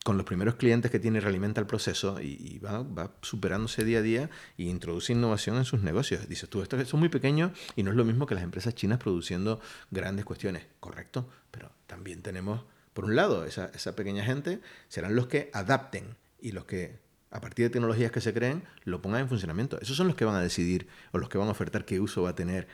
[0.06, 4.02] con los primeros clientes que tiene realimenta el proceso y, va, va, superándose día a
[4.02, 6.28] día e introduce innovación en sus negocios.
[6.28, 9.00] Dices tú, esto es muy pequeño y no es lo mismo que las empresas chinas
[9.00, 9.58] produciendo
[9.90, 12.62] grandes cuestiones, correcto, pero también tenemos,
[12.94, 17.00] por un lado, esa, esa pequeña gente serán los que adapten y los que
[17.32, 19.80] a partir de tecnologías que se creen, lo pongan en funcionamiento.
[19.80, 22.22] Esos son los que van a decidir o los que van a ofertar qué uso
[22.22, 22.68] va a tener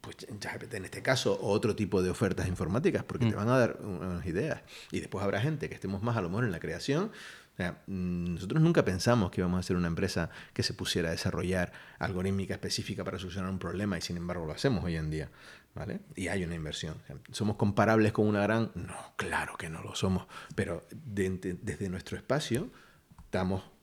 [0.00, 3.38] pues en este caso, otro tipo de ofertas informáticas, porque te mm.
[3.38, 4.62] van a dar unas ideas.
[4.90, 7.10] Y después habrá gente que estemos más a lo mejor en la creación.
[7.54, 11.08] O sea, mm, nosotros nunca pensamos que íbamos a ser una empresa que se pusiera
[11.08, 15.10] a desarrollar algorítmica específica para solucionar un problema y sin embargo lo hacemos hoy en
[15.10, 15.30] día.
[15.74, 16.00] ¿Vale?
[16.16, 16.96] Y hay una inversión.
[17.30, 18.72] ¿Somos comparables con una gran?
[18.74, 20.26] No, claro que no lo somos.
[20.56, 22.70] Pero desde nuestro espacio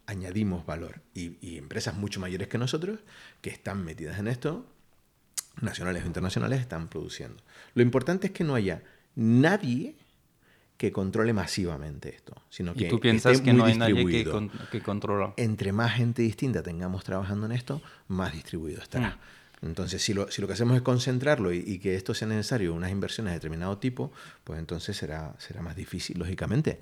[0.05, 1.01] añadimos valor.
[1.13, 2.99] Y, y empresas mucho mayores que nosotros
[3.41, 4.65] que están metidas en esto
[5.61, 7.41] nacionales o internacionales están produciendo.
[7.73, 8.83] Lo importante es que no haya
[9.15, 9.95] nadie
[10.77, 14.81] que controle masivamente esto, sino que ¿Y tú piensas que no hay nadie que, que,
[14.81, 15.33] controla?
[15.35, 19.09] Entre más gente distinta tengamos trabajando en esto, más distribuido estará.
[19.09, 19.65] Mm.
[19.65, 22.91] Entonces, si lo, si lo, que hacemos es concentrarlo y, que esto sea necesario, unas
[22.91, 24.11] inversiones de determinado tipo,
[24.43, 26.79] pues entonces será, será más difícil, lógicamente.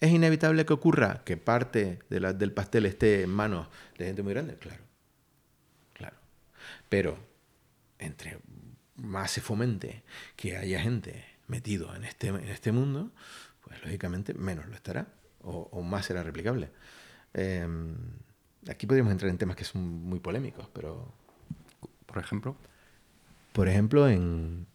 [0.00, 3.68] ¿Es inevitable que ocurra que parte de la, del pastel esté en manos
[3.98, 4.56] de gente muy grande?
[4.56, 4.82] Claro,
[5.92, 6.16] claro.
[6.88, 7.18] Pero
[8.04, 8.38] entre
[8.96, 10.02] más se fomente
[10.36, 13.10] que haya gente metido en este, en este mundo,
[13.62, 15.08] pues lógicamente menos lo estará
[15.42, 16.70] o, más será replicable.
[17.34, 17.96] Em,
[18.68, 21.12] aquí podríamos entrar en temas que son muy polémicos, pero...
[22.06, 22.56] Por ejemplo.
[23.52, 24.66] Por ejemplo, en,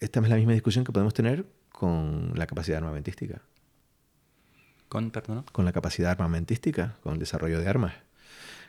[0.00, 3.42] esta es la misma discusión que podemos tener con la capacidad armamentística.
[4.88, 5.44] ¿Con, perdón?
[5.52, 7.94] Con la capacidad armamentística, con el desarrollo de armas.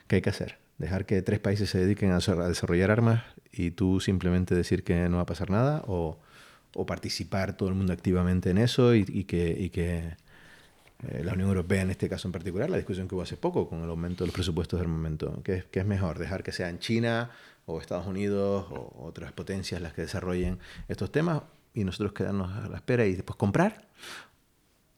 [0.07, 0.62] ¿Qué hay que hacer?
[0.77, 5.17] Dejar que tres países se dediquen a desarrollar armas y tú simplemente decir que no
[5.17, 6.17] va a pasar nada o,
[6.87, 10.17] participar todo el mundo activamente en eso y, que, que
[11.07, 13.69] eh, la Unión Europea en este caso en particular, la discusión que hubo hace poco
[13.69, 16.17] con el aumento de los presupuestos del momento, ¿qué, es mejor?
[16.17, 17.29] ¿Dejar que sean China
[17.67, 21.43] o Estados Unidos o otras potencias las que desarrollen estos temas
[21.75, 23.87] y nosotros quedarnos a la espera y después comprar?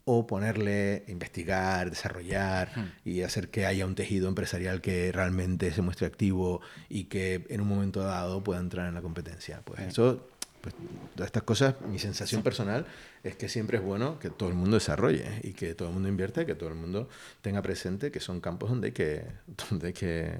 [0.05, 2.69] O ponerle, investigar, desarrollar
[3.03, 7.61] y hacer que haya un tejido empresarial que realmente se muestre activo y que en
[7.61, 9.61] un momento dado pueda entrar en la competencia.
[9.65, 10.27] Pues eso,
[10.61, 10.75] pues,
[11.15, 12.85] todas estas cosas, mi sensación personal
[13.23, 16.07] es que siempre es bueno que todo el mundo desarrolle y que todo el mundo
[16.07, 17.09] invierta y que todo el mundo
[17.41, 19.25] tenga presente que son campos donde hay que,
[19.69, 20.31] donde hay que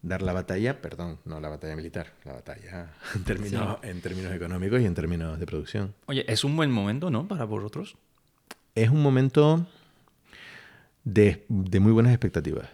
[0.00, 4.80] dar la batalla, perdón, no la batalla militar, la batalla en términos, en términos económicos
[4.80, 5.94] y en términos de producción.
[6.06, 7.26] Oye, es un buen momento, ¿no?
[7.26, 7.96] Para vosotros
[8.74, 9.66] es un momento
[11.04, 12.68] de, muy buenas expectativas.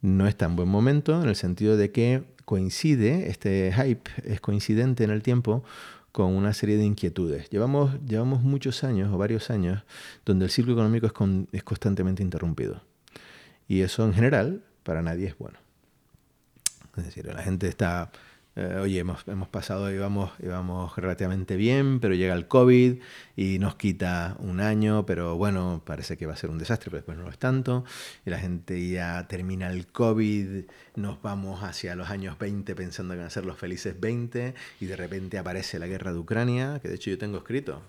[0.00, 5.04] No es tan buen momento en el sentido de que coincide, este hype es coincidente
[5.04, 5.62] en el tiempo
[6.10, 7.50] con una serie de inquietudes.
[7.50, 9.84] Llevamos, llevamos muchos años o varios años
[10.24, 11.12] donde el ciclo económico es,
[11.52, 12.82] es constantemente interrumpido.
[13.68, 15.58] Y eso en general para nadie es bueno.
[16.96, 18.10] Es decir, la gente está
[18.56, 23.00] eh, oye, hemos, hemos pasado, íbamos, íbamos relativamente bien, pero llega el COVID
[23.36, 26.98] y nos quita un año, pero bueno, parece que va a ser un desastre, pero
[26.98, 27.84] después no lo es tanto.
[28.26, 30.64] Y la gente ya termina el COVID,
[30.96, 34.86] nos vamos hacia los años 20 pensando que van a ser los felices 20 y
[34.86, 37.82] de repente aparece la guerra de Ucrania, que de hecho yo tengo escrito.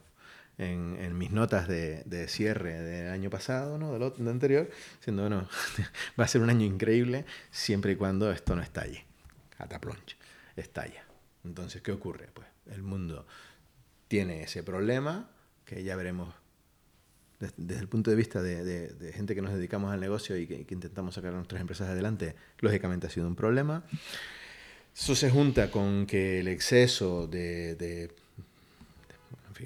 [0.57, 3.97] En, en mis notas de, de, cierre del año pasado, ¿no?
[3.97, 5.47] del, del anterior, diciendo, bueno,
[6.19, 9.05] va a ser un año increíble siempre y cuando esto no estalle.
[9.57, 10.20] Cataplonche
[10.61, 11.05] estalla.
[11.43, 12.29] Entonces, ¿qué ocurre?
[12.33, 13.25] Pues el mundo
[14.07, 15.29] tiene ese problema,
[15.65, 16.33] que ya veremos
[17.39, 21.15] desde, el punto de vista de, gente que nos dedicamos al negocio y que, intentamos
[21.15, 23.83] sacar a nuestras empresas adelante, lógicamente ha sido un problema.
[24.95, 28.11] Eso se junta con que el exceso de,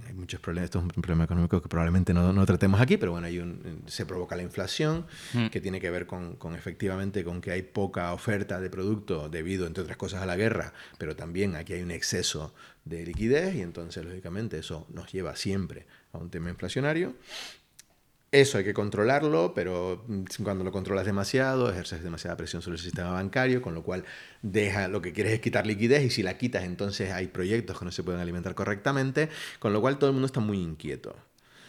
[0.07, 0.65] hay muchos problemas.
[0.65, 3.83] Esto es un problema económico que probablemente no, no tratemos aquí, pero bueno, hay un,
[3.87, 5.47] se provoca la inflación, mm.
[5.47, 9.67] que tiene que ver con, con, efectivamente con que hay poca oferta de producto debido,
[9.67, 12.53] entre otras cosas, a la guerra, pero también aquí hay un exceso
[12.83, 17.15] de liquidez y entonces, lógicamente, eso nos lleva siempre a un tema inflacionario.
[18.35, 22.83] Eso hay que controlarlo, pero mm, cuando lo controlas demasiado, ejerces demasiada presión sobre el
[22.83, 24.03] sistema bancario, con lo cual
[24.41, 27.85] deja, lo que quieres es quitar liquidez y si la quitas entonces hay proyectos que
[27.85, 31.15] no se pueden alimentar correctamente, con lo cual todo el mundo está muy inquieto.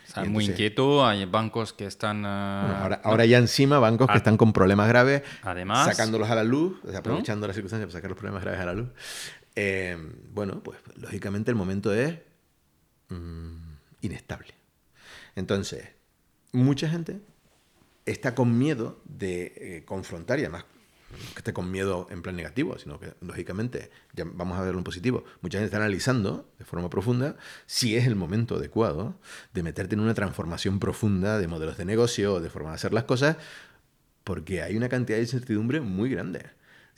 [0.08, 2.24] Está muy inquieto, hay bancos que están...
[2.26, 4.16] Ah, ahora, ya encima bancos que ah.
[4.16, 8.18] están con problemas graves, además, sacándolos a la luz, aprovechando las circunstancias para sacar los
[8.18, 8.88] problemas graves a la luz.
[9.54, 9.96] Eh,
[10.32, 12.18] bueno, pues lógicamente el momento es
[13.10, 13.56] mm,
[14.00, 14.54] inestable.
[15.36, 15.95] Entonces,
[16.56, 17.20] mucha gente
[18.06, 20.64] está con miedo de eh, confrontar y además
[21.34, 24.84] que esté con miedo en plan negativo, sino que lógicamente, ya vamos a verlo en
[24.84, 29.18] positivo, mucha gente está analizando de forma profunda si es el momento adecuado
[29.54, 33.04] de meterte en una transformación profunda de modelos de negocio de forma de hacer las
[33.04, 33.36] cosas,
[34.24, 36.50] porque hay una cantidad de incertidumbre muy grande.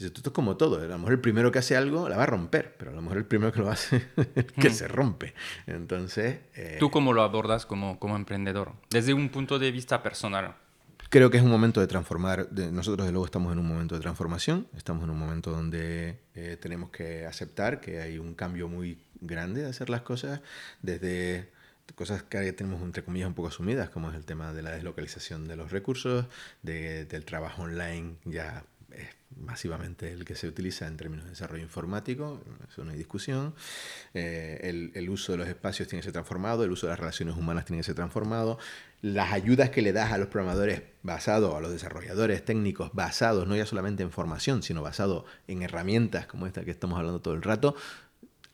[0.06, 2.26] Esto es como todo, a lo mejor el primero que hace algo la va a
[2.26, 4.06] romper, pero a lo mejor el primero que lo hace
[4.60, 4.72] que mm.
[4.72, 5.34] se rompe.
[5.66, 6.38] Entonces...
[6.54, 8.74] Eh, ¿Tú cómo lo abordas como, como emprendedor?
[8.90, 10.54] Desde un punto de vista personal.
[11.10, 12.48] Creo que es un momento de transformar.
[12.52, 14.68] nosotros, de luego, estamos en un momento de transformación.
[14.76, 19.62] Estamos en un momento donde eh, tenemos que aceptar que hay un cambio muy grande
[19.62, 20.42] de hacer las cosas,
[20.82, 21.50] desde
[21.94, 25.48] cosas que tenemos, entre comillas, un poco asumidas, como es el tema de la deslocalización
[25.48, 26.26] de los recursos,
[26.62, 32.42] del trabajo online ya es masivamente el que se utiliza en términos de desarrollo informático,
[32.68, 33.54] eso no hay discusión.
[34.14, 37.36] Eh, el, uso de los espacios tiene que ser transformado, el uso de las relaciones
[37.36, 38.58] humanas tiene que ser transformado.
[39.00, 43.56] Las ayudas que le das a los programadores basados, a los desarrolladores técnicos basados no
[43.56, 47.42] ya solamente en formación, sino basado en herramientas como esta que estamos hablando todo el
[47.42, 47.76] rato,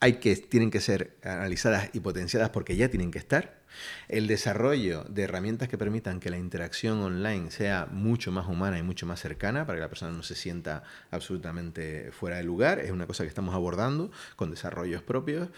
[0.00, 3.63] hay que, tienen que ser analizadas y potenciadas porque ya tienen que estar.
[4.08, 8.82] El desarrollo de herramientas que permitan que la interacción online sea mucho más humana y
[8.82, 12.90] mucho más cercana para que la persona no se sienta absolutamente fuera de lugar es
[12.90, 15.48] una cosa que estamos abordando con desarrollos propios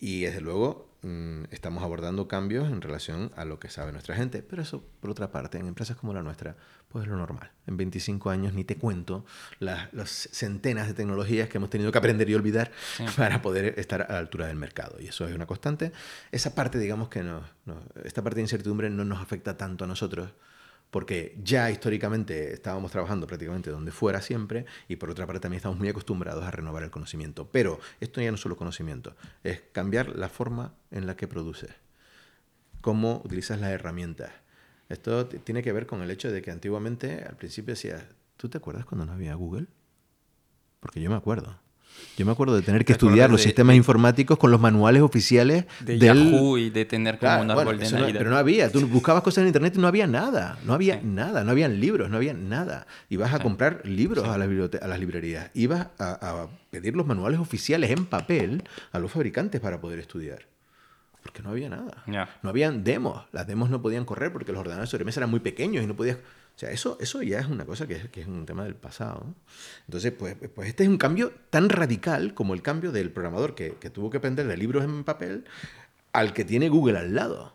[0.00, 4.42] y desde luego mm, estamos abordando cambios en relación a lo que sabe nuestra gente.
[4.42, 6.56] Pero eso, por otra parte, en empresas como la nuestra,
[6.88, 7.50] pues es lo normal.
[7.66, 9.24] En 25 años ni te cuento
[9.60, 9.88] las,
[10.32, 12.70] centenas de tecnologías que hemos tenido que aprender y olvidar
[13.16, 15.00] para poder estar a la altura del mercado.
[15.00, 15.92] Y eso es una constante.
[16.32, 17.42] Esa parte, digamos que no,
[18.04, 20.30] esta parte de incertidumbre no nos afecta tanto a nosotros
[20.94, 25.76] porque ya históricamente estábamos trabajando prácticamente donde fuera siempre y por otra parte también estamos
[25.76, 27.48] muy acostumbrados a renovar el conocimiento.
[27.50, 31.72] Pero esto ya no es solo conocimiento, es cambiar la forma en la que produces,
[32.80, 34.30] cómo utilizas las herramientas.
[34.88, 38.04] Esto tiene que ver con el hecho de que antiguamente al principio decías,
[38.36, 39.66] ¿tú te acuerdas cuando no había Google?
[40.78, 41.58] Porque yo me acuerdo.
[42.16, 45.98] Yo me acuerdo de tener que estudiar los sistemas informáticos con los manuales oficiales de
[45.98, 48.70] Yahoo y de tener como un árbol de no, Pero no había.
[48.70, 50.58] Tú buscabas cosas en internet y no había nada.
[50.64, 51.42] No había nada.
[51.42, 52.86] No habían libros, no había nada.
[53.08, 55.50] Ibas a comprar libros a, las a, las librerías.
[55.54, 58.62] Ibas a, pedir los manuales oficiales en papel
[58.92, 60.46] a los fabricantes para poder estudiar.
[61.22, 62.04] Porque no había nada.
[62.42, 63.24] No habían demos.
[63.32, 65.96] Las demos no podían correr porque los ordenadores sobre mesa eran muy pequeños y no
[65.96, 66.18] podías
[66.54, 68.76] o sea, eso, eso ya es una cosa que es, que es un tema del
[68.76, 69.34] pasado.
[69.86, 73.74] Entonces, pues, pues este es un cambio tan radical como el cambio del programador que,
[73.74, 75.46] que tuvo que aprender de libros en papel
[76.12, 77.54] al que tiene Google al lado.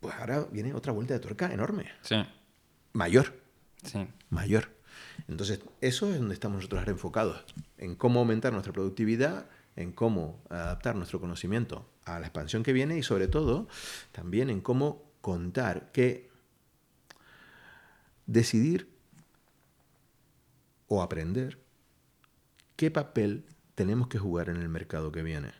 [0.00, 1.92] Pues ahora viene otra vuelta de tuerca enorme.
[2.02, 2.16] Sí.
[2.92, 3.40] Mayor.
[3.84, 4.08] Sí.
[4.30, 4.70] Mayor.
[5.28, 7.44] Entonces, eso es donde estamos nosotros ahora enfocados,
[7.78, 9.46] en cómo aumentar nuestra productividad,
[9.76, 13.68] en cómo adaptar nuestro conocimiento a la expansión que viene y sobre todo
[14.10, 16.31] también en cómo contar que
[18.26, 18.88] decidir
[20.88, 21.58] o aprender
[22.76, 23.44] qué papel
[23.74, 25.52] tenemos que jugar en el mercado que viene.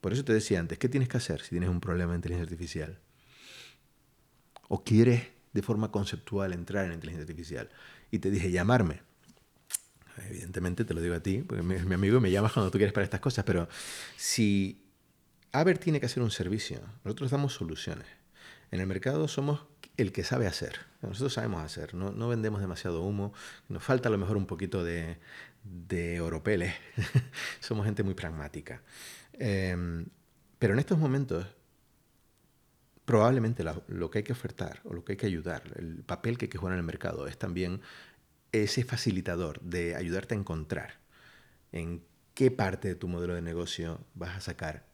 [0.00, 2.44] Por eso te decía antes, ¿qué tienes que hacer si tienes un problema de inteligencia
[2.44, 2.98] artificial?
[4.68, 7.68] ¿O quieres de forma conceptual entrar en inteligencia artificial?
[8.10, 9.02] Y te dije, llamarme.
[10.28, 12.92] evidentemente te lo digo a ti, porque mi, mi amigo me llamas cuando tú quieres
[12.92, 13.68] para estas cosas, pero
[14.16, 14.84] si
[15.52, 18.06] Aver tiene que hacer un servicio, nosotros damos soluciones.
[18.70, 19.62] En el mercado somos
[19.98, 20.78] el que sabe hacer.
[21.02, 23.34] Nosotros sabemos hacer, no, no vendemos demasiado humo,
[23.68, 25.18] nos falta a lo mejor un poquito de,
[25.64, 26.74] de oropeles.
[27.60, 28.80] somos gente muy pragmática.
[29.34, 30.06] Em,
[30.58, 31.46] pero en estos momentos,
[33.04, 36.46] probablemente lo que hay que ofertar o lo que hay que ayudar, el papel que
[36.46, 37.80] hay que jugar en el mercado es también
[38.52, 40.94] ese facilitador de ayudarte a encontrar
[41.72, 42.02] en
[42.34, 44.86] qué parte de tu modelo de negocio vas a sacar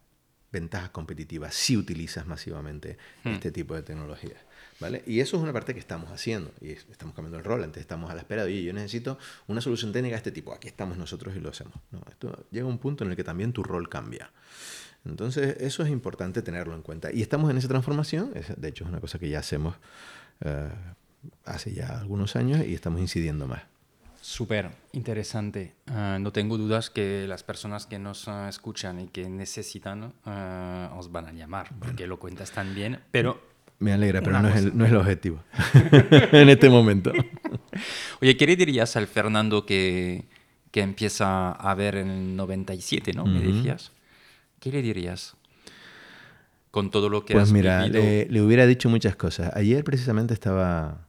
[0.50, 3.28] ventajas competitivas si utilizas masivamente hmm.
[3.28, 4.38] este tipo de tecnologías.
[4.80, 5.02] ¿Vale?
[5.06, 7.62] Y eso es una parte que estamos haciendo y estamos cambiando el rol.
[7.64, 10.52] Antes estamos a la espera de, oye, yo necesito una solución técnica de este tipo.
[10.52, 11.74] Aquí estamos nosotros y lo hacemos.
[11.90, 12.00] ¿no?
[12.10, 14.30] Esto llega a un punto en el que también tu rol cambia.
[15.04, 17.12] Entonces, eso es importante tenerlo en cuenta.
[17.12, 18.32] Y estamos en esa transformación.
[18.32, 19.76] de hecho, es una cosa que ya hacemos
[20.40, 20.70] eh,
[21.44, 23.62] hace ya algunos años y estamos incidiendo más.
[24.20, 25.74] Súper interesante.
[25.86, 30.98] Ah, no tengo dudas que las personas que nos ah, escuchan y que necesitan uh,
[30.98, 33.53] os van a llamar, porque lo cuentas tan bien, pero...
[33.84, 35.42] Me alegra, pero no es, el, no es, el, objetivo
[36.32, 37.12] en este momento.
[38.20, 40.24] Oye, ¿qué le dirías al Fernando que,
[40.70, 43.26] que empieza a ver en el 97, ¿no?
[43.26, 43.92] Me decías.
[44.60, 45.36] ¿Qué le dirías?
[46.70, 49.54] Con todo lo que pues mira, le, le hubiera dicho muchas cosas.
[49.54, 51.06] Ayer precisamente estaba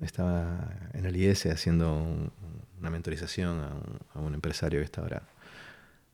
[0.00, 2.30] estaba en el IES haciendo
[2.78, 3.60] una mentorización
[4.14, 5.22] a un, empresario que está ahora,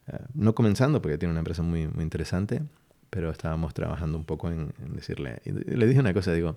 [0.09, 2.63] eh, no comenzando porque tiene una empresa muy, muy interesante,
[3.11, 6.57] pero estábamos trabajando un poco en, decirle, y le dije una cosa, digo,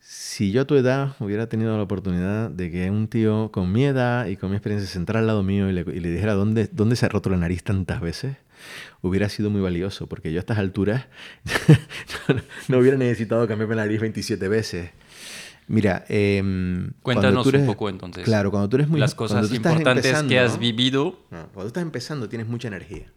[0.00, 3.84] si yo a tu edad hubiera tenido la oportunidad de que un tío con mi
[3.84, 6.96] edad y con mi experiencia se sentara al lado mío y le, dijera dónde, dónde
[6.96, 8.36] se ha roto la nariz tantas veces,
[9.02, 11.06] hubiera sido muy valioso, porque yo a estas alturas
[12.68, 14.90] no, hubiera necesitado cambiarme la nariz 27 veces.
[15.68, 16.42] Mira, eh,
[17.02, 18.24] cuéntanos un poco entonces.
[18.24, 21.20] Claro, cuando tú eres muy las cosas importantes que has vivido.
[21.28, 23.12] cuando tú estás empezando tienes mucha energía.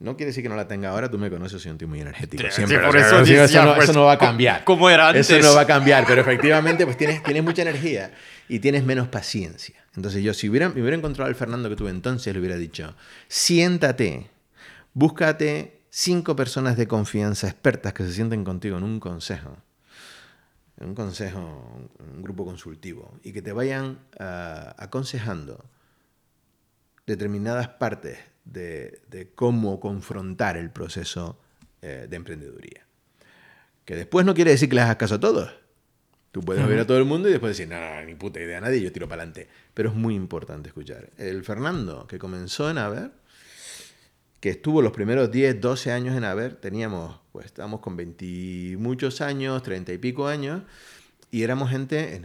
[0.00, 2.00] No quiere decir que no la tenga ahora, tú me conoces, soy un tío muy
[2.00, 2.42] energético.
[2.50, 4.64] Siempre, por eso, eso, no, va a cambiar.
[4.64, 5.30] ¿Cómo era antes?
[5.30, 8.12] Eso no va a cambiar, pero efectivamente pues tienes, tienes mucha energía
[8.48, 9.76] y tienes menos paciencia.
[9.96, 12.94] Entonces yo si hubiera, me hubiera encontrado al Fernando que tuve entonces, le hubiera dicho,
[13.28, 14.30] siéntate,
[14.92, 19.56] búscate cinco personas de confianza expertas que se sienten contigo en un consejo
[20.80, 25.64] un consejo, un grupo consultivo, y que te vayan ah, aconsejando
[27.06, 31.38] determinadas partes de, cómo confrontar el proceso
[31.82, 32.86] eh, de emprendeduría.
[33.84, 35.52] Que después no quiere decir que le hagas caso a todos.
[36.32, 38.60] Tú puedes ver a todo el mundo y después decir, no, ni puta idea a
[38.60, 39.48] nadie, yo tiro para adelante.
[39.72, 41.10] Pero es muy importante escuchar.
[41.16, 43.12] El Fernando, que comenzó en Aver,
[44.40, 49.20] que estuvo los primeros 10, 12 años en Aver, teníamos pues estábamos con 20 muchos
[49.20, 50.62] años, 30 y pico años,
[51.32, 52.22] y éramos gente...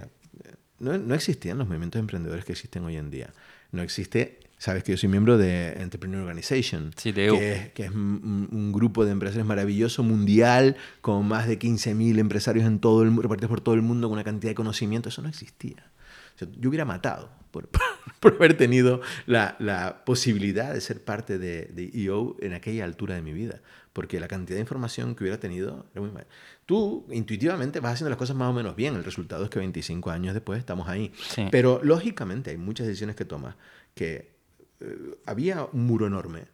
[0.78, 3.34] no, no, existían los movimientos emprendedores que existen hoy en día.
[3.72, 4.40] No existe...
[4.60, 9.12] Sabes que yo soy miembro de Entrepreneur Organization, que, es, que es un, grupo de
[9.12, 13.82] empresarios maravilloso, mundial, con más de 15.000 empresarios en todo el, repartidos por todo el
[13.82, 15.08] mundo, con una cantidad de conocimiento.
[15.10, 15.90] Eso no existía.
[16.38, 17.70] yo hubiera matado por,
[18.20, 23.16] por haber tenido la, la, posibilidad de ser parte de, de EO en aquella altura
[23.16, 23.62] de mi vida
[23.94, 26.26] porque la cantidad de información que hubiera tenido era muy mal.
[26.66, 30.12] Tú intuitivamente vas haciendo las cosas más o menos bien, el resultado es que 25
[30.12, 31.12] años después estamos ahí.
[31.52, 33.56] Pero lógicamente hay muchas decisiones que tomas
[33.96, 34.39] que
[34.80, 36.46] eh, había un muro enorme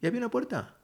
[0.00, 0.76] y había una puerta.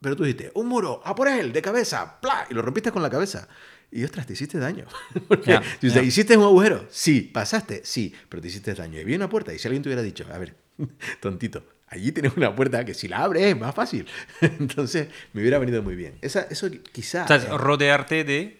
[0.00, 2.46] Pero tú dijiste, un muro, a por él, de cabeza, ¡pla!
[2.48, 3.48] y lo rompiste con la cabeza.
[3.90, 4.84] Y ostras, te hiciste daño.
[5.28, 8.98] Porque hiciste un agujero, sí, pasaste, sí, pero te hiciste daño.
[8.98, 10.54] Y había una puerta, y si alguien te hubiera dicho, a ver,
[11.20, 14.06] tontito, allí tienes una puerta que si la abres es más fácil.
[14.40, 16.18] Entonces me hubiera venido muy bien.
[16.20, 17.48] Esa, eso quizás...
[17.48, 18.57] rodearte de...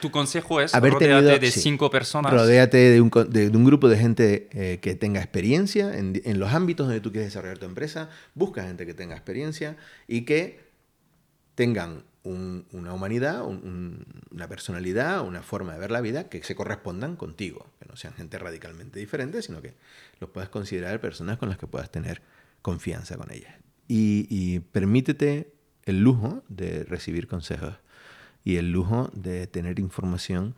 [0.00, 2.32] tu consejo es rodearte de cinco personas.
[2.32, 6.52] Rodeate de un, de, un grupo de gente eh, que tenga experiencia en, en, los
[6.52, 8.10] ámbitos donde tú quieres desarrollar tu empresa.
[8.34, 9.76] Busca gente que tenga experiencia
[10.06, 10.68] y que
[11.54, 17.66] tengan una humanidad, una personalidad, una forma de ver la vida que se correspondan contigo.
[17.80, 19.74] Que no sean gente radicalmente diferente, sino que
[20.20, 22.22] los puedas considerar personas con las que puedas tener
[22.62, 23.54] confianza con ellas.
[23.86, 25.54] Y, permítete
[25.84, 27.74] el lujo de recibir consejos
[28.44, 30.54] y el lujo de tener información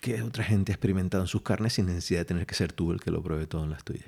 [0.00, 2.92] que otra gente ha experimentado en sus carnes sin necesidad de tener que ser tú
[2.92, 4.06] el que lo pruebe todo en las tuyas.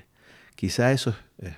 [0.55, 1.55] Quizá eso es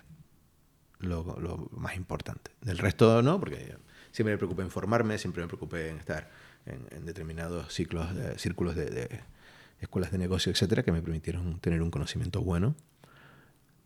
[1.00, 2.50] lo, más importante.
[2.60, 3.76] Del resto no, porque
[4.12, 6.30] siempre me preocupé en formarme, siempre me preocupé en estar
[6.66, 9.20] en, determinados ciclos, círculos de,
[9.80, 12.74] escuelas de negocio, etcétera, que me permitieron tener un conocimiento bueno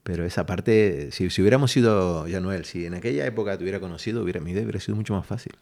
[0.02, 4.22] pero esa parte, si, hubiéramos sido, ya Noel, si en aquella época te hubiera conocido,
[4.22, 5.52] hubiera, mi vida hubiera sido mucho más fácil.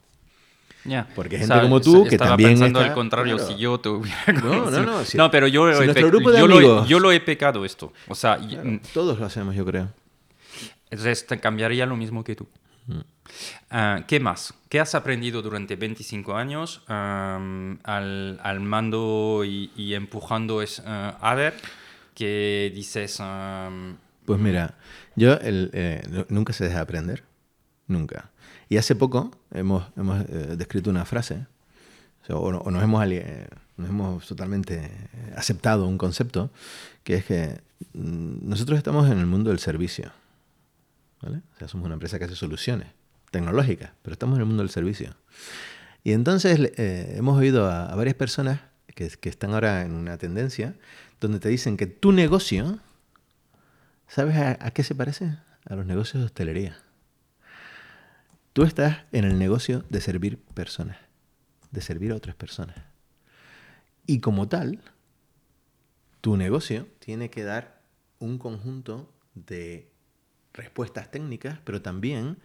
[0.85, 1.07] Ya.
[1.15, 3.52] Porque gente como tú que también pensando está- al contrario, claro.
[3.52, 6.31] si yo te hubiera No, no, no, si- no, pero yo, si he pe- grupo
[6.31, 7.93] de yo, lo he, amigos- yo lo he pecado esto.
[8.09, 9.89] O sea, y- Claro, todos lo hacemos, yo creo.
[10.90, 12.48] entonces cambiaría lo mismo que tú.
[13.70, 14.55] Ah, ¿Qué más?
[14.69, 21.16] ¿Qué has aprendido durante 25 años am, al, al mando y, y empujando es, ah,
[21.20, 21.55] a ver
[22.15, 23.20] que dices...
[23.20, 24.74] am, Pues mira,
[25.15, 27.23] yo el, eh, nu- nunca se deja de aprender.
[27.86, 28.31] Nunca.
[28.70, 31.47] Y hace poco hemos, hemos eh, descrito una frase,
[32.30, 34.90] o, nos, hemos, eh, nos hemos totalmente
[35.36, 36.51] aceptado un concepto,
[37.05, 37.60] que es que
[37.92, 40.12] mm, nosotros estamos en el mundo del servicio.
[41.20, 41.42] ¿vale?
[41.55, 42.88] O sea, somos una empresa que hace soluciones
[43.30, 45.14] tecnológicas, pero estamos en el mundo del servicio.
[46.02, 48.60] Y entonces eh, hemos oído a, a varias personas
[48.94, 50.74] que, que están ahora en una tendencia
[51.20, 52.78] donde te dicen que tu negocio
[54.10, 55.36] ¿Sabes a, a qué se parece?
[55.68, 56.76] A los negocios de hostelería.
[58.52, 60.98] Tú estás en el negocio de servir personas,
[61.70, 62.77] de servir a otras personas.
[64.06, 64.81] Y como tal,
[66.20, 67.81] tu negocio tiene que dar
[68.18, 69.89] un conjunto de
[70.52, 72.39] respuestas técnicas, pero también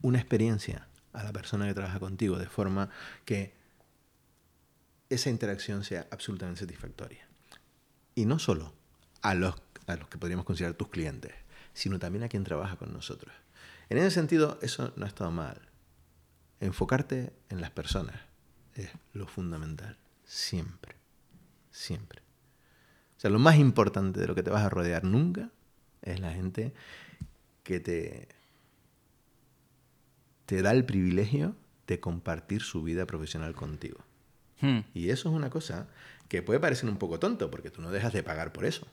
[0.00, 2.88] una experiencia a la persona que trabaja contigo, de forma
[3.26, 3.54] que
[5.10, 7.28] esa interacción sea absolutamente satisfactoria.
[8.14, 8.72] Y no solo
[9.20, 9.54] a los,
[9.86, 11.32] a los que podríamos considerar tus clientes,
[11.74, 13.34] sino también a quien trabaja con nosotros.
[13.92, 15.60] En ese sentido, eso no ha estado mal.
[16.60, 18.16] Enfocarte en las personas
[18.74, 19.98] es lo fundamental.
[20.24, 20.96] Siempre.
[21.70, 22.22] Siempre.
[23.18, 25.50] O sea, lo más importante de lo que te vas a rodear nunca
[26.00, 26.72] es la gente
[27.64, 28.28] que te,
[30.46, 31.54] te da el privilegio
[31.86, 33.98] de compartir su vida profesional contigo.
[34.62, 35.86] hmm, Y eso es una cosa
[36.28, 38.86] que puede parecer un poco tonto, porque tú no dejas de pagar por eso.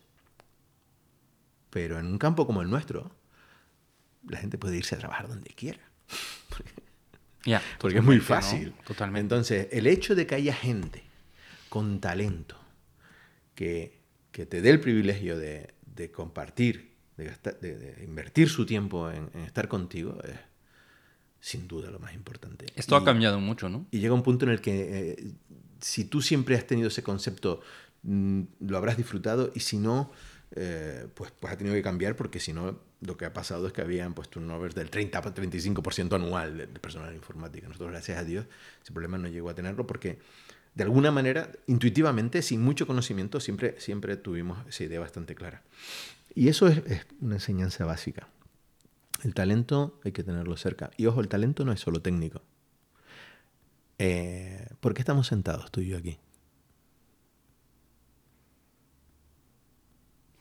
[1.70, 3.18] Pero en un campo como el nuestro,
[4.28, 5.80] la gente puede irse a trabajar donde quiera.
[7.46, 8.74] ya, Porque es muy fácil.
[8.86, 9.22] Totalmente.
[9.36, 11.04] Entonces, el hecho de que haya gente
[11.70, 12.56] con talento
[13.56, 14.00] que,
[14.32, 19.10] que te dé el privilegio de, de compartir, de, gastar- de- de invertir su tiempo
[19.10, 20.36] en, en estar contigo, es
[21.42, 22.66] sin duda lo más importante.
[22.76, 23.86] Esto ha cambiado mucho, ¿no?
[23.92, 25.32] y llega un punto en el que eh,
[25.80, 27.62] si tú siempre has tenido ese concepto,
[28.04, 30.12] mm, lo habrás disfrutado y si no,
[30.56, 33.74] eh, pues, pues ha tenido que cambiar porque si no, lo que ha pasado es
[33.74, 37.68] que habían pues turnovers del 30-35% anual de, de personal informática.
[37.68, 38.46] Nosotros, gracias a Dios,
[38.82, 40.20] ese problema no llegó a tenerlo porque
[40.76, 45.62] de alguna manera, intuitivamente, sin mucho conocimiento, siempre, siempre tuvimos esa idea bastante clara.
[46.36, 48.30] Y eso es, es una enseñanza básica.
[49.24, 50.92] El talento hay que tenerlo cerca.
[50.96, 52.42] Y ojo, el talento no es solo técnico.
[53.98, 56.18] Eh, ¿Por qué estamos sentados tú y yo aquí?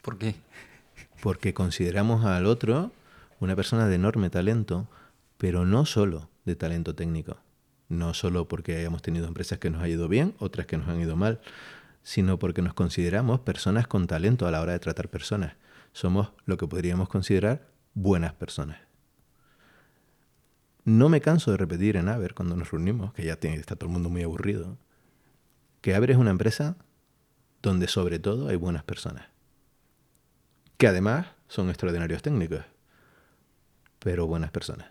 [0.08, 0.36] ¿Por qué?
[1.22, 2.92] Porque consideramos al otro
[3.40, 4.88] una persona de enorme talento,
[5.36, 7.36] pero no solo de talento técnico.
[7.90, 10.98] No solo porque hayamos tenido empresas que nos han ido bien, otras que nos han
[10.98, 11.42] ido mal,
[12.02, 15.56] sino porque nos consideramos personas con talento a la hora de tratar personas.
[15.92, 18.78] Somos lo que podríamos considerar buenas personas.
[20.86, 23.92] No me canso de repetir en Aver cuando nos reunimos, que ya está todo el
[23.92, 24.78] mundo muy aburrido,
[25.82, 26.78] que Aver es una empresa
[27.60, 29.26] donde sobre todo hay buenas personas
[30.78, 32.64] que además son extraordinarios técnicos,
[33.98, 34.88] pero buenas personas.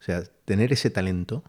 [0.00, 1.44] O sea, tener ese talento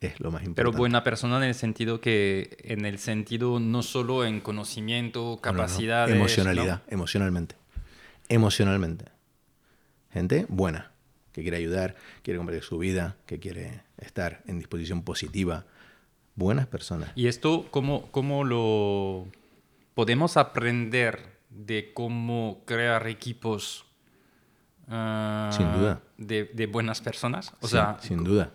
[0.00, 0.70] es lo más importante.
[0.70, 5.52] Pero buena persona en el sentido que, en el sentido no solo en conocimiento, No,
[5.52, 6.08] no.
[6.08, 7.56] Emocionalidad, emocionalmente.
[8.28, 9.04] Emocionalmente.
[10.10, 10.92] Gente buena,
[11.32, 15.66] que quiere ayudar, quiere compartir su vida, que quiere estar en disposición positiva.
[16.36, 17.10] Buenas personas.
[17.14, 19.28] Y esto, ¿cómo, cómo lo
[19.94, 23.84] podemos aprender de cómo crear equipos
[24.88, 26.00] ah, Sin duda.
[26.16, 27.52] De, de buenas personas?
[27.60, 28.50] O Sí, sea, sin duda.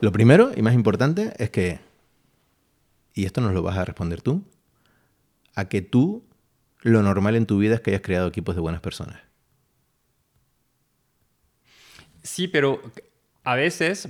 [0.00, 1.80] Lo primero y más importante es que,
[3.14, 4.42] y esto nos lo vas a responder tú,
[5.54, 6.24] a que tú
[6.80, 9.20] lo normal en tu vida es que hayas creado equipos de buenas personas.
[12.22, 12.80] Sí, pero
[13.44, 14.08] a veces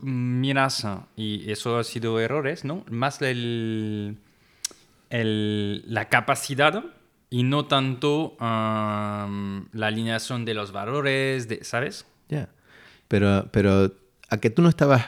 [0.00, 2.84] miras, ah, y eso ha sido errores, ¿no?
[2.90, 4.18] Más el,
[5.10, 6.84] el- la capacidad
[7.36, 12.06] y no tanto am, la alineación de los valores, de, ¿sabes?
[12.28, 12.48] Ya.
[13.08, 13.92] Pero, pero
[14.30, 15.06] a que tú no estabas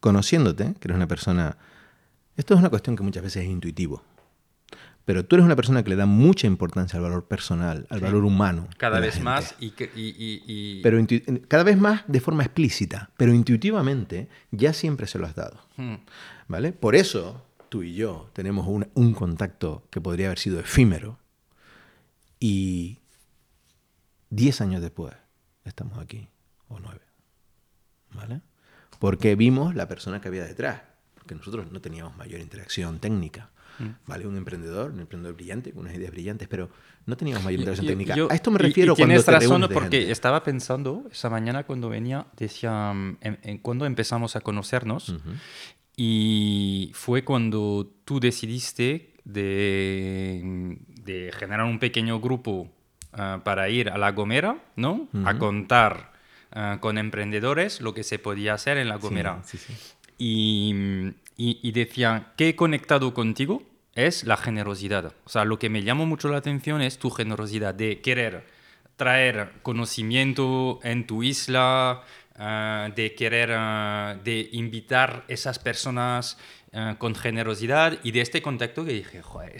[0.00, 1.56] conociéndote, que eres una persona...
[2.36, 4.02] Esto es una cuestión que muchas veces es intuitivo.
[5.06, 8.04] Pero tú eres una persona que le da mucha importancia al valor personal, al Sí.
[8.04, 8.68] valor humano.
[8.76, 9.24] Cada vez gente.
[9.24, 10.98] más y, que- y- y- y- Pero
[11.48, 15.60] cada vez más de forma explícita, pero intuitivamente ya siempre se lo has dado.
[15.78, 15.94] Hmm.
[16.48, 16.72] ¿Vale?
[16.72, 21.18] Por eso tú y yo tenemos un, un contacto que podría haber sido efímero
[22.40, 22.98] y
[24.30, 25.14] 10 años después
[25.64, 26.28] estamos aquí,
[26.68, 27.00] o 9.
[28.14, 28.40] ¿Vale?
[28.98, 30.82] porque vimos la persona que había detrás,
[31.14, 33.50] porque nosotros no teníamos mayor interacción técnica.
[33.78, 33.88] Mm.
[34.06, 34.26] ¿Vale?
[34.26, 36.70] Un emprendedor, un emprendedor brillante, con unas ideas brillantes, pero
[37.04, 38.14] no teníamos mayor interacción técnica.
[38.14, 42.26] a esto me refiero y, cuando tienes razón, porque estaba pensando esa mañana cuando venía,
[42.38, 45.14] decía, mm, en, cuando empezamos a conocernos,
[45.96, 52.70] y fue cuando tú decidiste de, de generar un pequeño grupo
[53.12, 55.08] ah, para ir a La Gomera, ¿no?
[55.24, 56.12] A contar
[56.52, 59.40] ah, con emprendedores lo que se podía hacer en La Gomera.
[59.44, 59.74] Sí, sí,
[60.18, 63.62] y, y, decía, ¿qué he conectado contigo?
[63.94, 65.12] Es la generosidad.
[65.24, 68.46] O sea, lo que me llamó mucho la atención es tu generosidad de querer
[68.96, 72.02] traer conocimiento en tu isla,
[72.38, 73.50] ah, de querer,
[74.22, 76.38] de invitar esas personas
[76.98, 79.56] con generosidad y de este contacto que dije, joder,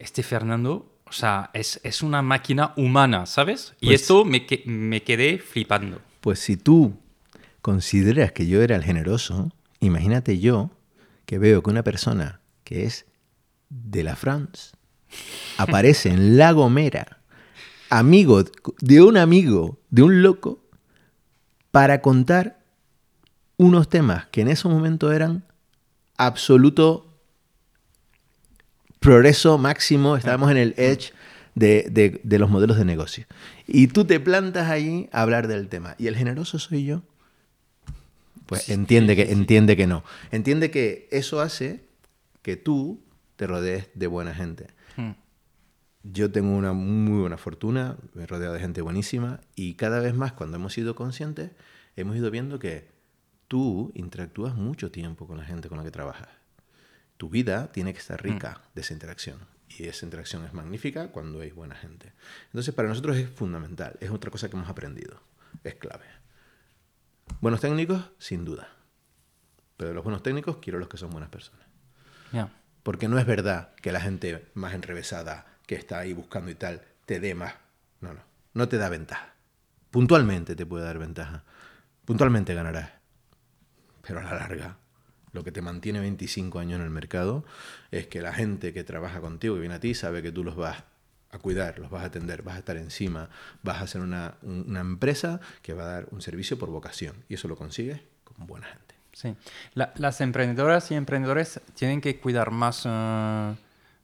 [0.00, 3.74] este Fernando, o sea, es, es una máquina humana, ¿sabes?
[3.80, 6.00] y pues esto me, me quedé flipando.
[6.20, 6.98] Pues si tú
[7.62, 10.70] consideras que yo era el generoso, imagínate yo
[11.26, 13.06] que veo que una persona que es
[13.68, 14.72] de la France
[15.58, 17.20] aparece en La Gomera,
[17.88, 18.44] amigo
[18.80, 20.64] de un amigo, de un loco,
[21.70, 22.60] para contar
[23.56, 25.44] unos temas que en ese momento eran
[26.16, 27.06] absoluto
[29.00, 31.12] progreso máximo, estábamos en el edge
[31.54, 33.26] de, los modelos de negocio.
[33.66, 35.94] Y tú te plantas allí a hablar del tema.
[35.98, 37.02] ¿Y el generoso soy yo?
[38.46, 40.04] Pues entiende, que, entiende que no.
[40.30, 41.84] Entiende que eso hace
[42.42, 43.00] que tú
[43.36, 44.66] te rodees de buena gente.
[46.02, 50.32] Yo tengo una muy buena fortuna, me rodeo de gente buenísima y cada vez más
[50.32, 51.50] cuando hemos sido conscientes,
[51.96, 52.88] hemos ido viendo que
[53.48, 56.40] tú interactúas mucho tiempo con la gente con la que trabajas
[57.20, 58.24] tu vida tiene que estar mm.
[58.24, 59.40] rica de esa interacción.
[59.68, 62.14] Y esa interacción es magnífica cuando hay buena gente.
[62.46, 63.98] Entonces, para nosotros es fundamental.
[64.00, 65.20] Es otra cosa que hemos aprendido.
[65.62, 66.06] Es clave.
[67.42, 68.70] Buenos técnicos, sin duda.
[69.76, 71.66] Pero los buenos técnicos quiero los que son buenas personas.
[72.82, 76.82] Porque no es verdad que la gente más enrevesada que está ahí buscando y tal
[77.06, 77.54] te dé más.
[78.00, 78.20] No, no.
[78.54, 79.34] No te da ventaja.
[79.92, 81.44] Puntualmente te puede dar ventaja.
[82.04, 82.90] Puntualmente ganarás.
[84.02, 84.78] Pero a la larga
[85.30, 87.44] lo que te mantiene 25 años en el mercado
[87.92, 90.56] es que la gente que trabaja contigo, que viene a ti, sabe que tú los
[90.56, 90.82] vas
[91.30, 93.30] a cuidar, los vas a atender, vas a estar encima,
[93.62, 97.14] vas a ser una, empresa que va a dar un servicio por vocación.
[97.28, 98.96] Y eso lo consigues con buena gente.
[99.12, 99.36] Sí.
[99.74, 103.54] las emprendedoras y emprendedores tienen que cuidar más uh,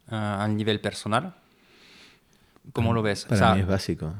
[0.06, 1.34] a nivel personal.
[2.72, 3.24] ¿Cómo lo ves?
[3.24, 4.12] Para mí es básico.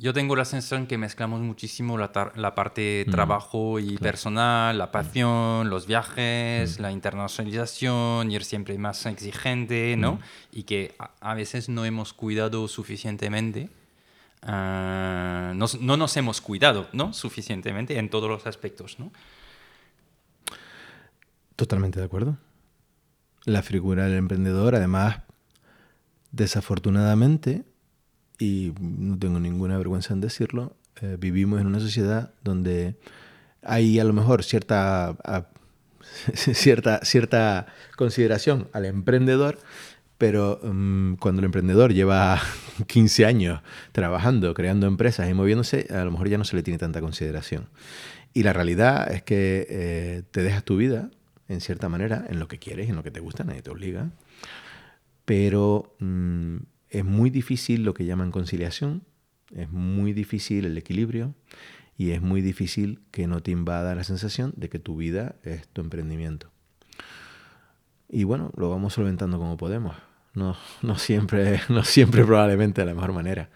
[0.00, 4.86] Yo tengo la sensación que mezclamos muchísimo la, la parte mm, trabajo y personal, la
[4.86, 4.90] mm.
[4.92, 6.82] pasión, los viajes, mm.
[6.82, 10.20] la internacionalización, ir siempre más exigente, ¿no?
[10.52, 13.70] Y que a, veces no hemos cuidado suficientemente.
[14.42, 17.12] Ah, no nos hemos cuidado, ¿no?
[17.12, 19.10] Suficientemente en todos los aspectos, ¿no?
[21.56, 22.38] Totalmente de acuerdo.
[23.46, 25.22] La figura del emprendedor, además,
[26.32, 27.64] desafortunadamente,
[28.38, 32.96] y no tengo ninguna vergüenza en decirlo, eh, vivimos en una sociedad donde
[33.62, 35.16] hay a lo mejor cierta,
[36.34, 39.58] cierta, cierta consideración al emprendedor,
[40.16, 42.40] pero mm, cuando el emprendedor lleva
[42.86, 43.60] 15 años
[43.92, 47.68] trabajando, creando empresas y moviéndose, a lo mejor ya no se le tiene tanta consideración.
[48.34, 51.10] Y la realidad es que eh, te dejas tu vida,
[51.48, 54.10] en cierta manera, en lo que quieres, en lo que te gusta, nadie te obliga,
[55.28, 56.56] pero mm,
[56.88, 59.02] es muy difícil lo que llaman conciliación,
[59.54, 61.34] es muy difícil el equilibrio
[61.98, 65.68] y es muy difícil que no te invada la sensación de que tu vida es
[65.68, 66.50] tu emprendimiento.
[68.08, 69.94] Y bueno, lo vamos solventando como podemos.
[70.38, 73.48] No, no, siempre, no siempre probablemente de la mejor manera.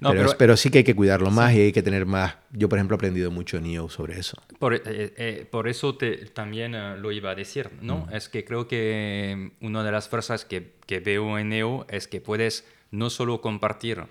[0.00, 2.36] pero, pero, sí que hay que cuidarlo más y hay que tener más.
[2.52, 4.40] Yo, por ejemplo, he aprendido mucho en IO sobre eso.
[4.58, 8.06] Por, eh, eh, por eso te, también eh, lo iba a decir, ¿no?
[8.06, 8.14] Mm.
[8.14, 12.20] Es que creo que una de las fuerzas que, que veo en NEO es que
[12.20, 14.04] puedes no solo compartir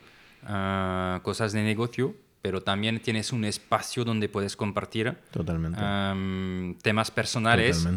[0.43, 5.15] ah, cosas de negocio, pero también tienes un espacio donde puedes compartir
[6.81, 7.87] temas personales,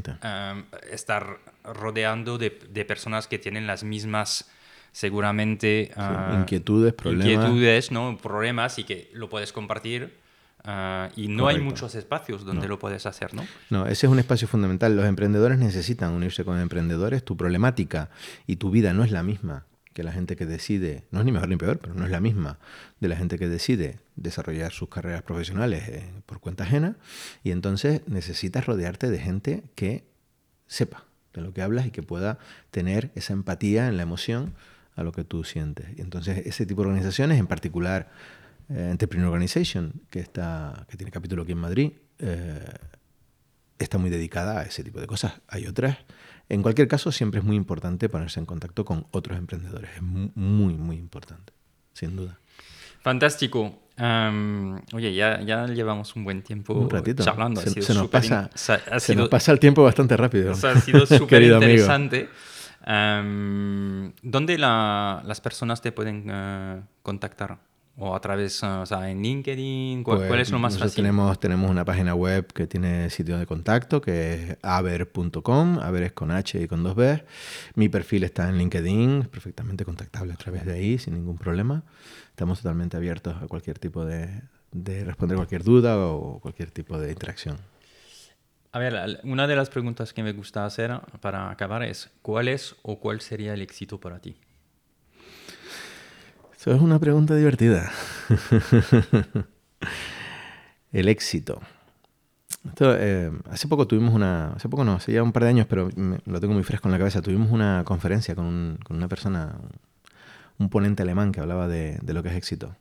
[0.91, 1.39] estar
[1.73, 2.51] rodeando de,
[2.85, 4.51] personas que tienen las mismas,
[4.93, 7.27] seguramente, ah, inquietudes, problemas.
[7.27, 8.19] Inquietudes, ¿no?
[8.19, 10.19] problemas y que lo puedes compartir.
[10.63, 13.47] Ah, y no hay muchos espacios donde lo puedes hacer, ¿no?
[13.71, 14.95] No, ese es un espacio fundamental.
[14.95, 17.25] Los emprendedores necesitan unirse con emprendedores.
[17.25, 18.11] Tu problemática
[18.47, 21.33] y tu vida no es la misma que la gente que decide, no es ni
[21.33, 22.59] mejor ni peor, pero no es la misma,
[23.01, 26.97] de la gente que decide desarrollar sus carreras profesionales eh, por cuenta ajena,
[27.43, 30.05] y entonces necesitas rodearte de gente que
[30.67, 32.39] sepa de lo que hablas y que pueda
[32.71, 34.55] tener esa empatía en la emoción
[34.97, 35.87] a lo que tú sientes.
[35.97, 38.11] Y entonces ese tipo de organizaciones, en particular
[38.69, 42.65] eh, Entrepreneur Organization, que, está, que tiene capítulo aquí en Madrid, eh,
[43.79, 45.41] está muy dedicada a ese tipo de cosas.
[45.49, 45.99] Hay otras.
[46.49, 49.91] En cualquier caso, siempre es muy importante ponerse en contacto con otros emprendedores.
[49.97, 51.53] Es muy, muy importante,
[51.93, 52.39] sin duda.
[53.03, 53.79] Fantástico.
[54.93, 57.61] Oye, ya, ya llevamos un buen tiempo charlando.
[57.61, 60.53] Se, nos, pasa, se nos pasa el tiempo bastante rápido.
[60.53, 62.29] ha sido súper interesante.
[62.87, 67.59] ¿Dónde las personas te pueden eh, contactar?
[68.01, 70.03] O a través, o sea, en LinkedIn?
[70.03, 70.97] ¿Cuál, pues es lo más fácil?
[70.97, 76.13] Tenemos, tenemos una página web que tiene sitio de contacto, que es aver.com, aver es
[76.13, 77.23] con H y con dos B.
[77.75, 81.83] Mi perfil está en LinkedIn, es perfectamente contactable a través de ahí, sin ningún problema.
[82.31, 87.13] Estamos totalmente abiertos a cualquier tipo de, de responder cualquier duda o cualquier tipo de
[87.13, 87.59] interacción.
[88.73, 92.77] A ver, una de las preguntas que me gusta hacer para acabar es, ¿cuál es
[92.83, 94.37] o cuál sería el éxito para ti?
[96.61, 97.91] Eso es una pregunta divertida.
[100.93, 101.59] el éxito.
[102.81, 105.89] Eh, hace poco tuvimos una, hace poco no, hace ya un par de años, pero
[106.27, 107.23] lo tengo muy fresco en la cabeza.
[107.23, 109.57] Tuvimos una conferencia con, una persona,
[110.59, 112.77] un ponente alemán que hablaba de, lo que es éxito.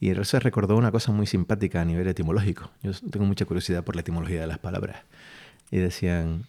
[0.00, 2.70] Y él se recordó una cosa muy simpática a nivel etimológico.
[2.82, 4.96] Yo tengo mucha curiosidad por la etimología de las palabras.
[5.70, 6.46] Y decían,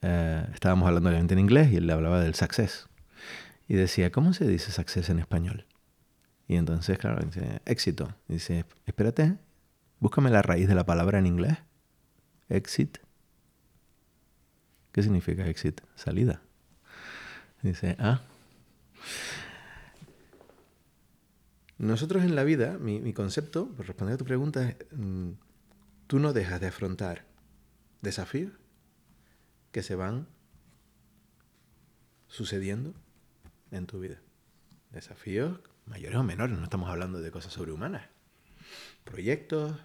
[0.00, 2.88] eh, estábamos hablando obviamente en inglés y él le hablaba del success.
[3.68, 5.66] Y decía, ¿cómo se dice success en español?
[6.46, 8.14] Y entonces, claro, dice, éxito.
[8.28, 9.36] Dice, espérate,
[10.00, 11.58] búscame la raíz de la palabra en inglés.
[12.48, 12.98] Exit.
[14.92, 15.80] ¿Qué significa exit?
[15.94, 16.42] Salida.
[17.62, 18.22] Dice, ah.
[21.78, 25.32] Nosotros en la vida, mi, concepto, por responder a tu pregunta, es, mm,
[26.06, 27.24] tú no dejas de afrontar
[28.02, 28.52] desafíos
[29.72, 30.28] que se van
[32.28, 32.94] sucediendo
[33.70, 34.20] en tu vida.
[34.92, 38.08] Desafíos mayores o menores, no estamos hablando de cosas sobrehumanas.
[39.04, 39.76] Proyectos,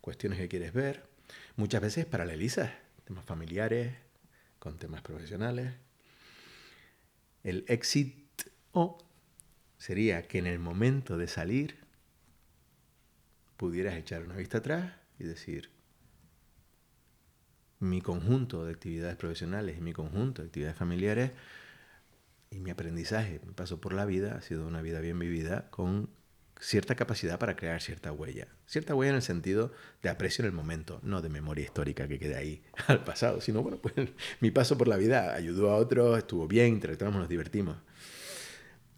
[0.00, 1.08] cuestiones que quieres ver,
[1.56, 2.70] muchas veces paralelizas
[3.04, 3.94] temas familiares
[4.58, 5.74] con temas profesionales.
[7.42, 8.98] El éxito
[9.78, 11.78] sería que en el momento de salir
[13.56, 15.70] pudieras echar una vista atrás y decir,
[17.80, 21.32] mi conjunto de actividades profesionales y mi conjunto de actividades familiares
[22.50, 26.10] y mi aprendizaje, mi paso por la vida ha sido una vida bien vivida con
[26.60, 28.48] cierta capacidad para crear cierta huella.
[28.66, 29.72] Cierta huella en el sentido
[30.02, 33.62] de aprecio en el momento, no de memoria histórica que quede ahí al pasado, sino,
[33.62, 33.94] bueno, pues
[34.40, 37.76] mi paso por la vida ayudó a otros, estuvo bien, interactuamos, nos divertimos.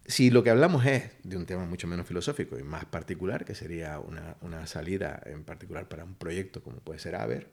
[0.07, 3.55] Si lo que hablamos es de un tema mucho menos filosófico y más particular, que
[3.55, 7.49] sería una, una salida en particular para un proyecto como puede ser Aver,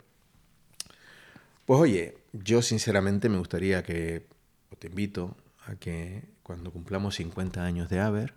[1.66, 4.26] pues oye, yo sinceramente me gustaría que,
[4.72, 5.36] o te invito
[5.68, 8.34] a que cuando cumplamos 50 años de Aver,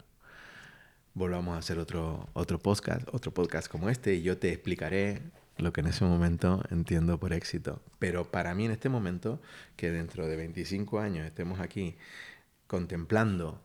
[1.15, 5.23] volvamos a hacer otro, otro podcast, otro podcast como este, y yo te explicaré
[5.57, 7.82] lo que en ese momento entiendo por éxito.
[7.98, 9.40] Pero para mí en este momento,
[9.77, 11.97] que dentro de 25 años estemos aquí
[12.66, 13.62] contemplando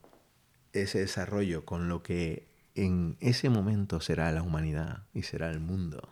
[0.74, 6.10] ese desarrollo con lo que en ese momento será la humanidad y será el mundo,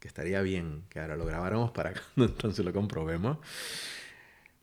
[0.00, 3.38] que estaría bien que ahora lo grabáramos para cuando entonces lo comprobemos,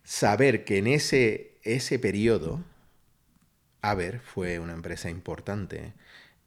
[0.03, 2.63] saber que en ese ese periodo,
[3.81, 5.93] Aver fue una empresa importante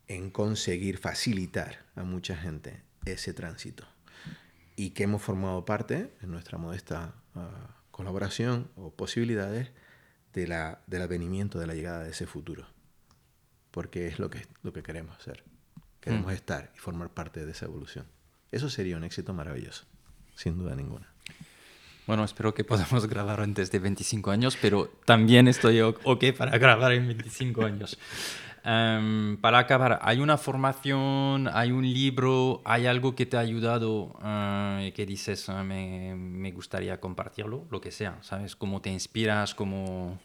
[0.06, 3.86] en conseguir facilitar a mucha gente ese tránsito
[4.76, 9.70] y que hemos formado parte en nuestra modesta ah, colaboración o posibilidades
[10.32, 12.66] de la, del advenimiento de la llegada de ese futuro.
[13.70, 15.44] Porque es lo que, lo que queremos ser.
[16.00, 16.36] Queremos mm.
[16.36, 18.06] estar y formar parte de esa evolución.
[18.52, 19.86] Eso sería un éxito maravilloso,
[20.34, 21.12] sin duda ninguna.
[22.06, 26.92] Bueno, espero que podamos grabar antes de 25 años, pero también estoy ok para grabar
[26.92, 27.98] en 25 años.
[28.66, 34.16] Em, para acabar, ¿hay una formación, hay un libro, hay algo que te ha ayudado
[34.80, 37.66] y eh, que dices, ah, me, me, gustaría compartirlo?
[37.70, 38.56] Lo que sea, ¿sabes?
[38.56, 39.54] ¿Cómo te inspiras?
[39.54, 40.18] ¿Cómo...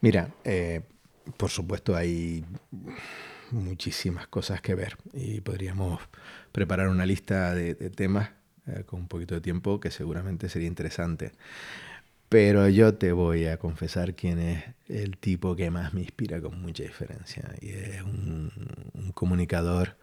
[0.00, 0.80] Mira, eh,
[1.36, 2.44] por supuesto hay
[3.52, 6.00] muchísimas cosas que ver y podríamos
[6.50, 8.30] preparar una lista de, de temas
[8.66, 11.32] eh, con un poquito de tiempo que seguramente sería interesante.
[12.32, 16.62] Pero yo te voy a confesar quién es el tipo que más me inspira con
[16.62, 17.54] mucha diferencia.
[17.60, 18.50] Y es un,
[19.14, 19.98] comunicador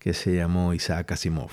[0.00, 1.52] que se llamó Isaac Asimov,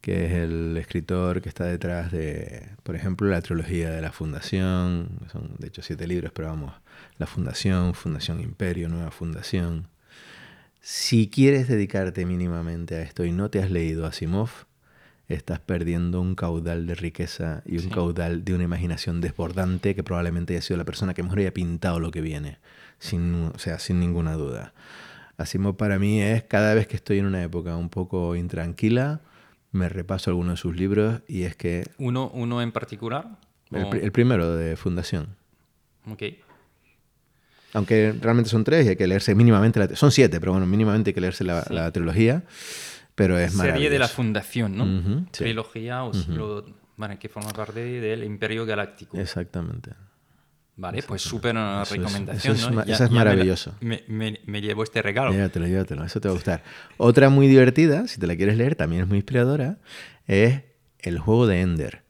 [0.00, 5.10] que es el escritor que está detrás de, por ejemplo, la trilogía de la Fundación.
[5.30, 6.72] Son de hecho siete libros, pero vamos,
[7.18, 9.88] La Fundación, Fundación Imperio, Nueva Fundación.
[10.80, 14.69] Si quieres dedicarte mínimamente a esto y no te has leído Asimov,
[15.34, 20.54] estás perdiendo un caudal de riqueza y un caudal de una imaginación desbordante que probablemente
[20.54, 22.58] haya sido la persona que mejor haya pintado lo que viene,
[22.98, 24.72] sin, o sea, sin ninguna duda.
[25.38, 29.20] Asimov para mí es cada vez que estoy en una época un poco intranquila,
[29.72, 31.84] me repaso algunos de sus libros y es que...
[31.98, 33.38] ¿Uno, uno en particular?
[33.70, 35.28] El, primero de Fundación.
[36.10, 36.22] Ok.
[37.72, 41.10] Aunque realmente son tres y hay que leerse mínimamente, la, son siete, pero bueno, mínimamente
[41.10, 42.42] hay que leerse la, la trilogía,
[43.24, 44.84] pero es Serie de la fundación, ¿no?
[44.84, 45.44] Ujú, sí.
[45.44, 46.64] Trilogía o siglo-
[46.96, 49.18] bueno, que forma parte del Imperio Galáctico.
[49.18, 49.92] Exactamente.
[50.76, 53.74] Vale, pues súper Eso es- recomendación, eso es eso es la- maravilloso.
[53.80, 55.30] Me, me- me llevo este regalo.
[55.32, 56.62] Llévatelo, llévatelo, eso te va a gustar.
[56.96, 59.76] Otra muy divertida, si te la quieres leer, también es muy inspiradora,
[60.26, 60.62] es
[60.98, 62.02] El juego de Ender,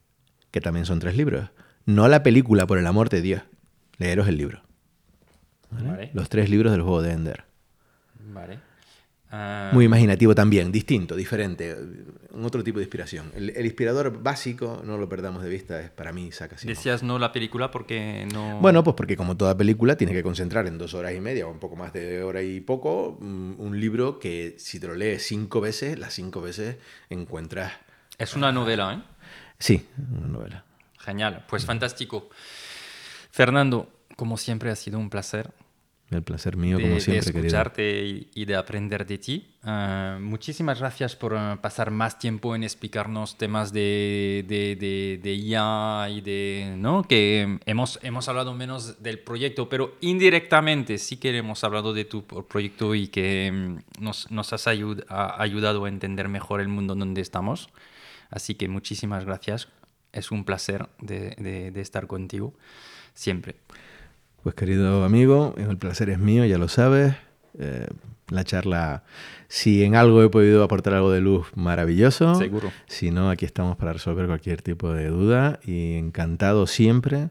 [0.52, 1.50] que también son tres libros.
[1.86, 3.42] No la película, por el amor de Dios.
[3.98, 4.62] Leeros el libro.
[5.70, 5.88] ¿vale?
[5.88, 6.10] Vale.
[6.14, 7.44] Los tres libros del juego de Ender.
[8.32, 8.58] Vale.
[9.32, 11.76] Ah, Muy imaginativo también, distinto, diferente,
[12.32, 13.30] un otro tipo de inspiración.
[13.36, 16.74] El, el inspirador básico, no lo perdamos de vista, es para mí Isaac Asimov.
[16.74, 18.58] Decías no la película porque no...
[18.60, 21.50] Bueno, pues porque como toda película tiene que concentrar en dos horas y media o
[21.50, 25.24] un poco más de hora y poco mm, un libro que si te lo lees
[25.24, 26.76] cinco veces, las cinco veces
[27.08, 27.72] encuentras...
[28.18, 29.02] Es una novela, ¿eh?
[29.60, 29.86] Sí,
[30.16, 30.64] una novela.
[30.98, 32.30] Genial, pues fantástico.
[33.30, 35.50] Fernando, como siempre ha sido un placer
[36.10, 37.46] El placer mío, de, como de siempre, querido.
[37.46, 39.46] escucharte y, y de aprender de ti.
[39.62, 45.34] Ah, muchísimas gracias por ah, pasar más tiempo en explicarnos temas de, de, de, de
[45.34, 46.74] IA y de...
[46.76, 47.04] ¿no?
[47.04, 52.24] Que hemos, hemos hablado menos del proyecto, pero indirectamente sí que hemos hablado de tu
[52.24, 57.20] proyecto y que mm, nos, nos has ayud- ayudado a entender mejor el mundo donde
[57.20, 57.68] estamos.
[58.30, 59.68] Así que muchísimas gracias.
[60.12, 62.52] Es un placer de, de- de estar contigo
[63.14, 63.54] siempre.
[64.42, 67.14] Pues querido amigo, el placer es mío, ya lo sabes.
[67.58, 67.86] Eh,
[68.28, 69.02] la charla,
[69.48, 72.36] si en algo he podido aportar algo de luz, maravilloso.
[72.36, 72.72] Seguro.
[72.86, 77.30] Si no, aquí estamos para resolver cualquier tipo de duda y encantado siempre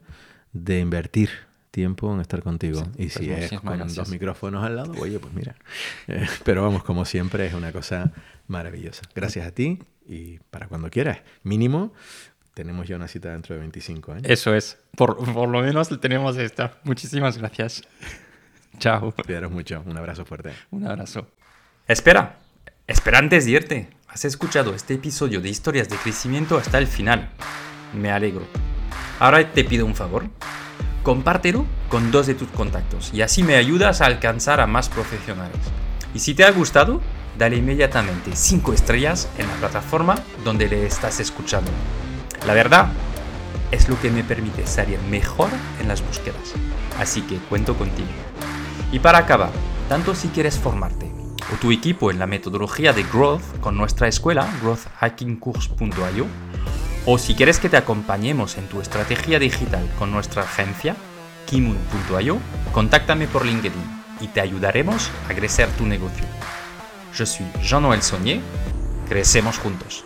[0.54, 1.30] de invertir
[1.72, 2.84] tiempo en estar contigo.
[2.96, 3.96] y pues si es muchísimas con gracias.
[3.96, 5.56] dos micrófonos al lado, oye, pues mira.
[6.08, 8.12] Eh, pero vamos, como siempre, es una cosa
[8.48, 9.04] maravillosa.
[9.16, 11.20] Gracias a ti y para cuando quieras.
[11.44, 11.94] Mínimo,
[12.60, 14.24] tenemos ya una cita dentro de 25 años.
[14.28, 14.78] Eso es.
[14.98, 16.74] Por, por lo menos tenemos esta.
[16.84, 17.84] Muchísimas gracias.
[18.80, 19.14] Chao.
[19.14, 19.82] Cuidaros mucho.
[19.86, 20.52] Un abrazo fuerte.
[20.70, 21.26] Un abrazo.
[21.88, 22.36] Espera.
[22.86, 23.90] Espera antes de irte.
[24.10, 27.30] Has escuchado este episodio de historias de crecimiento hasta el final.
[27.94, 28.46] Me alegro.
[29.20, 30.26] Ahora te pido un favor.
[31.02, 35.60] Compártelo con dos de tus contactos y así me ayudas a alcanzar a más profesionales.
[36.14, 37.00] Y si te ha gustado,
[37.38, 41.72] dale inmediatamente 5 estrellas en la plataforma donde le estás escuchando.
[42.46, 42.90] La verdad
[43.72, 45.50] es lo que me permite salir mejor
[45.80, 46.54] en las búsquedas.
[47.00, 48.08] Así que cuento contigo.
[48.92, 49.52] Y para acabar,
[49.88, 51.12] tanto si quieres formarte
[51.54, 56.26] o tu equipo en la metodología de Growth con nuestra escuela, growthhackingcourse.io,
[57.06, 60.96] o si quieres que te acompañemos en tu estrategia digital con nuestra agencia,
[61.48, 62.38] kimun.io,
[62.72, 66.26] contáctame por LinkedIn y te ayudaremos a crecer tu negocio.
[67.16, 68.42] Yo soy Jean-Noël Saunier,
[69.08, 70.06] crecemos juntos.